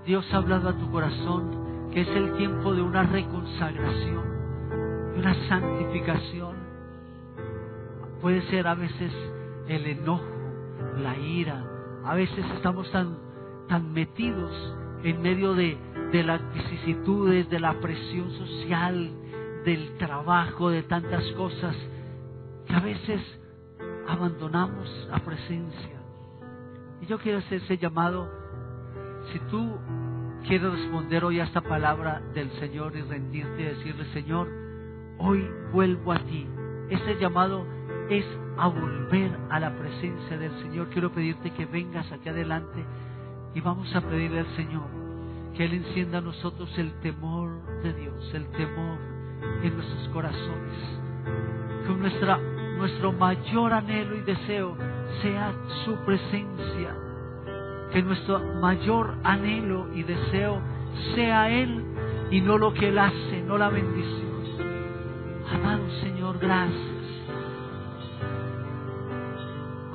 Dios 0.06 0.26
ha 0.34 0.38
hablado 0.38 0.70
a 0.70 0.78
tu 0.78 0.92
corazón 0.92 1.90
que 1.92 2.02
es 2.02 2.08
el 2.10 2.36
tiempo 2.38 2.74
de 2.74 2.82
una 2.82 3.04
reconsagración, 3.04 5.14
de 5.14 5.20
una 5.20 5.48
santificación. 5.48 6.56
Puede 8.22 8.42
ser 8.50 8.68
a 8.68 8.76
veces 8.76 9.12
el 9.68 9.88
enojo 9.88 10.36
la 11.02 11.18
ira. 11.18 11.64
A 12.04 12.16
veces 12.16 12.46
estamos 12.56 12.90
tan, 12.92 13.18
tan 13.68 13.94
metidos 13.94 14.52
en 15.04 15.22
medio 15.22 15.54
de, 15.54 15.78
de 16.12 16.24
las 16.24 16.42
vicisitudes, 16.54 17.50
de 17.50 17.60
la 17.60 17.80
presión 17.80 18.32
social, 18.32 19.12
del 19.66 19.98
trabajo, 19.98 20.70
de 20.70 20.84
tantas 20.84 21.24
cosas, 21.34 21.76
que 22.66 22.74
a 22.74 22.80
veces 22.80 23.22
abandonamos 24.08 25.08
la 25.10 25.20
presencia. 25.20 26.02
Y 27.02 27.06
yo 27.06 27.18
quiero 27.20 27.40
hacer 27.40 27.62
ese 27.64 27.78
llamado. 27.78 28.30
Si 29.32 29.40
tú 29.52 29.78
quieres 30.48 30.72
responder 30.72 31.24
hoy 31.26 31.40
a 31.40 31.46
esta 31.46 31.62
palabra 31.62 32.22
del 32.34 32.52
Señor 32.60 32.96
y 32.96 33.02
rendirte 33.02 33.62
y 33.62 33.66
decirle, 33.66 34.06
Señor, 34.14 34.48
hoy 35.18 35.48
vuelvo 35.72 36.12
a 36.12 36.20
ti. 36.20 36.48
Ese 36.90 37.18
llamado 37.20 37.66
es 38.10 38.26
a 38.58 38.68
volver 38.68 39.32
a 39.50 39.60
la 39.60 39.76
presencia 39.76 40.38
del 40.38 40.52
Señor. 40.62 40.90
Quiero 40.90 41.12
pedirte 41.12 41.52
que 41.52 41.66
vengas 41.66 42.12
aquí 42.12 42.30
adelante 42.30 42.86
y 43.54 43.62
vamos 43.62 43.94
a 43.96 44.02
pedirle 44.02 44.40
al 44.40 44.56
Señor 44.56 45.06
que 45.56 45.66
Él 45.66 45.74
encienda 45.74 46.18
a 46.18 46.22
nosotros 46.22 46.70
el 46.78 46.94
temor 47.00 47.50
de 47.82 47.94
Dios, 47.94 48.34
el 48.34 48.46
temor 48.52 49.00
en 49.64 49.76
nuestros 49.76 50.10
corazones. 50.10 50.78
Que 51.88 51.94
nuestra, 51.94 52.40
nuestro 52.78 53.12
mayor 53.14 53.74
anhelo 53.74 54.16
y 54.18 54.22
deseo 54.22 54.76
sea 55.22 55.54
su 55.84 55.96
presencia. 56.06 56.96
Que 57.92 58.02
nuestro 58.02 58.40
mayor 58.62 59.16
anhelo 59.24 59.94
y 59.94 60.04
deseo 60.04 60.62
sea 61.16 61.50
Él 61.50 61.84
y 62.32 62.42
no 62.42 62.58
lo 62.58 62.74
que 62.74 62.90
Él 62.90 63.00
hace, 63.00 63.42
no 63.46 63.58
la 63.58 63.70
bendición. 63.70 64.26
Amado 65.54 65.90
Señor, 66.02 66.40
gracias 66.40 66.96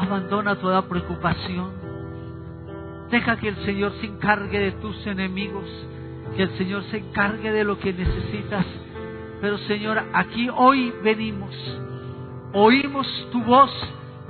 Abandona 0.00 0.56
toda 0.56 0.88
preocupación. 0.88 1.72
Deja 3.10 3.36
que 3.36 3.48
el 3.48 3.56
Señor 3.66 3.92
se 4.00 4.06
encargue 4.06 4.58
de 4.58 4.72
tus 4.72 5.06
enemigos, 5.06 5.66
que 6.36 6.44
el 6.44 6.56
Señor 6.56 6.84
se 6.84 6.98
encargue 6.98 7.52
de 7.52 7.64
lo 7.64 7.78
que 7.78 7.92
necesitas. 7.92 8.64
Pero 9.42 9.58
Señor, 9.58 10.02
aquí 10.14 10.48
hoy 10.48 10.92
venimos. 11.04 11.54
Oímos 12.52 13.06
tu 13.30 13.42
voz 13.44 13.70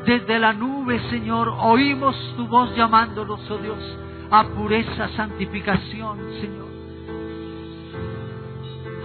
desde 0.05 0.39
la 0.39 0.53
nube, 0.53 1.01
Señor. 1.11 1.49
Oímos 1.61 2.17
tu 2.37 2.47
voz 2.47 2.75
llamándonos, 2.77 3.51
oh 3.51 3.59
Dios, 3.59 3.99
a 4.31 4.45
pureza, 4.45 5.09
santificación, 5.17 6.19
Señor. 6.41 6.69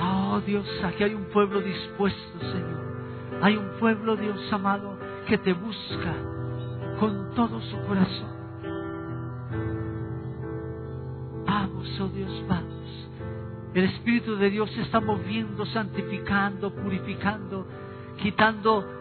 Oh 0.01 0.41
Dios, 0.45 0.67
aquí 0.83 1.03
hay 1.03 1.13
un 1.13 1.25
pueblo 1.25 1.61
dispuesto, 1.61 2.39
Señor. 2.39 2.85
Hay 3.41 3.55
un 3.57 3.77
pueblo, 3.79 4.15
Dios 4.15 4.37
amado, 4.51 4.97
que 5.27 5.37
te 5.37 5.53
busca, 5.53 6.13
con 6.99 7.33
todo 7.35 7.61
su 7.61 7.77
corazón. 7.85 8.35
Vamos, 11.45 11.99
oh 12.01 12.07
Dios, 12.09 12.43
vamos. 12.47 13.09
El 13.73 13.85
Espíritu 13.85 14.37
de 14.37 14.49
Dios 14.49 14.71
se 14.71 14.81
está 14.81 14.99
moviendo, 14.99 15.65
santificando, 15.65 16.73
purificando, 16.73 17.67
quitando. 18.21 18.94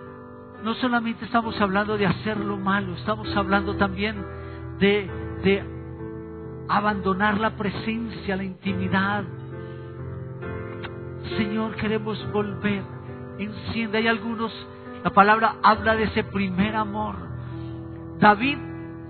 No 0.65 0.75
solamente 0.75 1.27
estamos 1.27 1.61
hablando 1.61 1.97
de 1.97 2.07
hacer 2.07 2.39
lo 2.39 2.57
malo, 2.57 2.95
estamos 2.95 3.29
hablando 3.37 3.77
también 3.77 4.17
de, 4.79 5.09
de 5.45 5.63
abandonar 6.69 7.39
la 7.39 7.51
presencia, 7.51 8.37
la 8.37 8.45
intimidad. 8.45 9.25
Señor, 11.37 11.77
queremos 11.77 12.19
volver. 12.33 12.83
Enciende. 13.39 13.99
Hay 13.99 14.09
algunos, 14.09 14.53
la 15.05 15.11
palabra 15.11 15.57
habla 15.63 15.95
de 15.95 16.05
ese 16.05 16.25
primer 16.25 16.75
amor 16.75 17.35
David, 18.19 18.59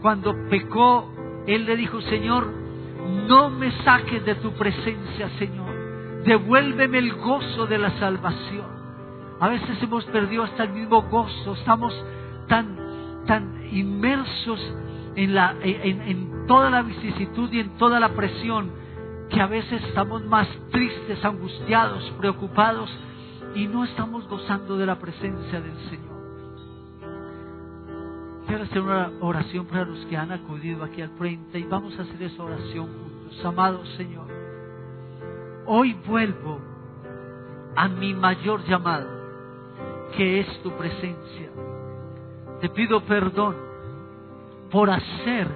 cuando 0.00 0.34
pecó, 0.48 1.08
él 1.46 1.66
le 1.66 1.76
dijo, 1.76 2.00
Señor, 2.02 2.46
no 3.28 3.50
me 3.50 3.70
saques 3.82 4.24
de 4.24 4.34
tu 4.36 4.52
presencia, 4.52 5.28
Señor. 5.38 6.24
Devuélveme 6.24 6.98
el 6.98 7.14
gozo 7.14 7.66
de 7.66 7.78
la 7.78 7.90
salvación. 7.98 8.83
A 9.44 9.48
veces 9.48 9.76
hemos 9.82 10.06
perdido 10.06 10.44
hasta 10.44 10.62
el 10.62 10.72
mismo 10.72 11.02
gozo. 11.02 11.52
Estamos 11.52 11.92
tan, 12.48 12.78
tan 13.26 13.68
inmersos 13.72 14.58
en, 15.16 15.34
la, 15.34 15.54
en, 15.60 16.00
en 16.00 16.46
toda 16.46 16.70
la 16.70 16.80
vicisitud 16.80 17.52
y 17.52 17.60
en 17.60 17.76
toda 17.76 18.00
la 18.00 18.08
presión 18.14 18.70
que 19.28 19.42
a 19.42 19.46
veces 19.46 19.84
estamos 19.84 20.24
más 20.24 20.48
tristes, 20.70 21.22
angustiados, 21.22 22.10
preocupados 22.18 22.90
y 23.54 23.66
no 23.66 23.84
estamos 23.84 24.26
gozando 24.28 24.78
de 24.78 24.86
la 24.86 24.98
presencia 24.98 25.60
del 25.60 25.76
Señor. 25.90 26.14
Quiero 28.46 28.64
hacer 28.64 28.80
una 28.80 29.10
oración 29.20 29.66
para 29.66 29.84
los 29.84 30.06
que 30.06 30.16
han 30.16 30.32
acudido 30.32 30.82
aquí 30.84 31.02
al 31.02 31.10
frente 31.18 31.58
y 31.58 31.64
vamos 31.64 31.98
a 31.98 32.02
hacer 32.04 32.22
esa 32.22 32.42
oración 32.42 32.86
juntos. 32.86 33.44
Amado 33.44 33.84
Señor, 33.98 34.26
hoy 35.66 35.94
vuelvo 36.06 36.62
a 37.76 37.88
mi 37.88 38.14
mayor 38.14 38.64
llamado, 38.64 39.13
que 40.16 40.40
es 40.40 40.62
tu 40.62 40.70
presencia. 40.76 41.50
Te 42.60 42.68
pido 42.68 43.00
perdón 43.04 43.56
por 44.70 44.90
hacer 44.90 45.48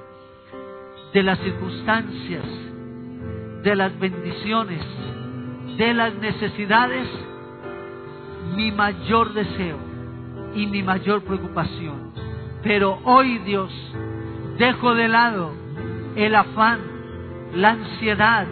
de 1.12 1.22
las 1.22 1.38
circunstancias, 1.40 2.44
de 3.62 3.74
las 3.74 3.98
bendiciones, 3.98 4.82
de 5.76 5.94
las 5.94 6.14
necesidades, 6.14 7.08
mi 8.54 8.72
mayor 8.72 9.32
deseo 9.32 9.78
y 10.54 10.66
mi 10.66 10.82
mayor 10.82 11.22
preocupación. 11.22 12.12
Pero 12.62 12.98
hoy 13.04 13.38
Dios, 13.38 13.72
dejo 14.58 14.94
de 14.94 15.08
lado 15.08 15.52
el 16.16 16.34
afán, 16.34 16.80
la 17.54 17.70
ansiedad, 17.70 18.46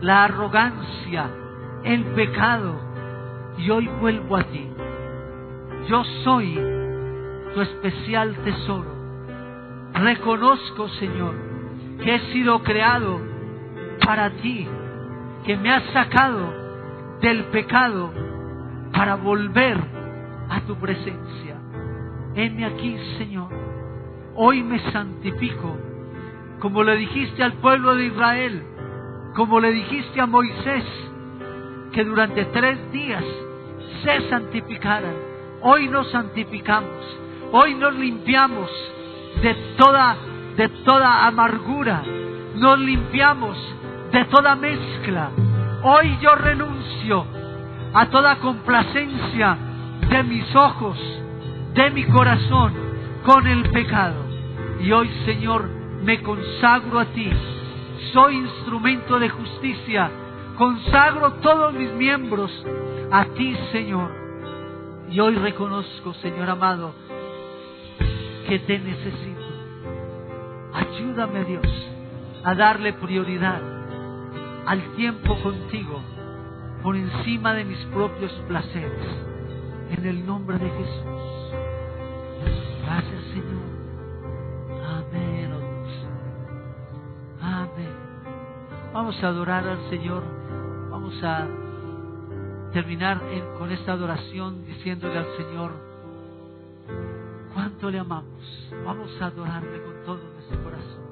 la 0.00 0.24
arrogancia, 0.24 1.30
el 1.84 2.04
pecado, 2.14 2.80
y 3.58 3.70
hoy 3.70 3.88
vuelvo 4.00 4.36
a 4.36 4.44
ti. 4.44 4.75
Yo 5.88 6.02
soy 6.24 6.54
tu 7.54 7.60
especial 7.60 8.34
tesoro. 8.42 8.92
Reconozco, 9.94 10.88
Señor, 10.88 11.34
que 12.02 12.14
he 12.14 12.32
sido 12.32 12.60
creado 12.62 13.20
para 14.04 14.30
ti, 14.30 14.66
que 15.44 15.56
me 15.56 15.70
has 15.72 15.84
sacado 15.92 16.52
del 17.20 17.44
pecado 17.44 18.12
para 18.92 19.14
volver 19.14 19.78
a 20.50 20.60
tu 20.62 20.74
presencia. 20.76 21.56
Heme 22.34 22.64
aquí, 22.64 22.96
Señor. 23.18 23.48
Hoy 24.34 24.62
me 24.64 24.78
santifico, 24.90 25.76
como 26.58 26.82
le 26.82 26.96
dijiste 26.96 27.44
al 27.44 27.54
pueblo 27.54 27.94
de 27.94 28.06
Israel, 28.06 28.62
como 29.36 29.60
le 29.60 29.70
dijiste 29.70 30.20
a 30.20 30.26
Moisés, 30.26 30.84
que 31.92 32.04
durante 32.04 32.44
tres 32.46 32.92
días 32.92 33.24
se 34.02 34.28
santificaran. 34.28 35.35
Hoy 35.68 35.88
nos 35.88 36.08
santificamos, 36.12 37.18
hoy 37.50 37.74
nos 37.74 37.92
limpiamos 37.96 38.70
de 39.42 39.52
toda, 39.76 40.16
de 40.56 40.68
toda 40.84 41.26
amargura, 41.26 42.04
nos 42.54 42.78
limpiamos 42.78 43.58
de 44.12 44.24
toda 44.26 44.54
mezcla. 44.54 45.30
Hoy 45.82 46.18
yo 46.20 46.36
renuncio 46.36 47.26
a 47.92 48.06
toda 48.10 48.36
complacencia 48.36 49.58
de 50.08 50.22
mis 50.22 50.54
ojos, 50.54 50.96
de 51.74 51.90
mi 51.90 52.04
corazón 52.04 52.72
con 53.24 53.48
el 53.48 53.68
pecado. 53.70 54.24
Y 54.78 54.92
hoy, 54.92 55.10
Señor, 55.24 55.68
me 56.04 56.22
consagro 56.22 57.00
a 57.00 57.06
ti. 57.06 57.28
Soy 58.12 58.36
instrumento 58.36 59.18
de 59.18 59.30
justicia. 59.30 60.12
Consagro 60.56 61.32
todos 61.42 61.74
mis 61.74 61.90
miembros 61.90 62.52
a 63.10 63.24
ti, 63.24 63.56
Señor. 63.72 64.25
Y 65.10 65.20
hoy 65.20 65.36
reconozco, 65.36 66.14
Señor 66.14 66.50
amado, 66.50 66.92
que 68.48 68.58
te 68.60 68.78
necesito. 68.78 69.46
Ayúdame, 70.72 71.44
Dios, 71.44 71.66
a 72.44 72.54
darle 72.54 72.92
prioridad 72.92 73.60
al 74.66 74.82
tiempo 74.96 75.40
contigo 75.42 76.00
por 76.82 76.96
encima 76.96 77.54
de 77.54 77.64
mis 77.64 77.78
propios 77.86 78.32
placeres. 78.48 79.06
En 79.96 80.04
el 80.04 80.26
nombre 80.26 80.58
de 80.58 80.68
Jesús. 80.68 81.52
Gracias, 82.84 83.22
Señor. 83.32 83.66
Amén, 84.84 85.52
oh. 85.52 87.44
Amén. 87.44 87.92
Vamos 88.92 89.22
a 89.22 89.28
adorar 89.28 89.66
al 89.68 89.88
Señor. 89.88 90.24
Vamos 90.90 91.22
a 91.22 91.46
terminar 92.76 93.22
con 93.56 93.72
esta 93.72 93.92
adoración 93.92 94.66
diciéndole 94.66 95.16
al 95.16 95.26
Señor 95.38 95.72
cuánto 97.54 97.88
le 97.88 97.98
amamos. 97.98 98.70
Vamos 98.84 99.10
a 99.18 99.26
adorarle 99.28 99.82
con 99.82 100.04
todo 100.04 100.20
nuestro 100.34 100.62
corazón. 100.62 101.05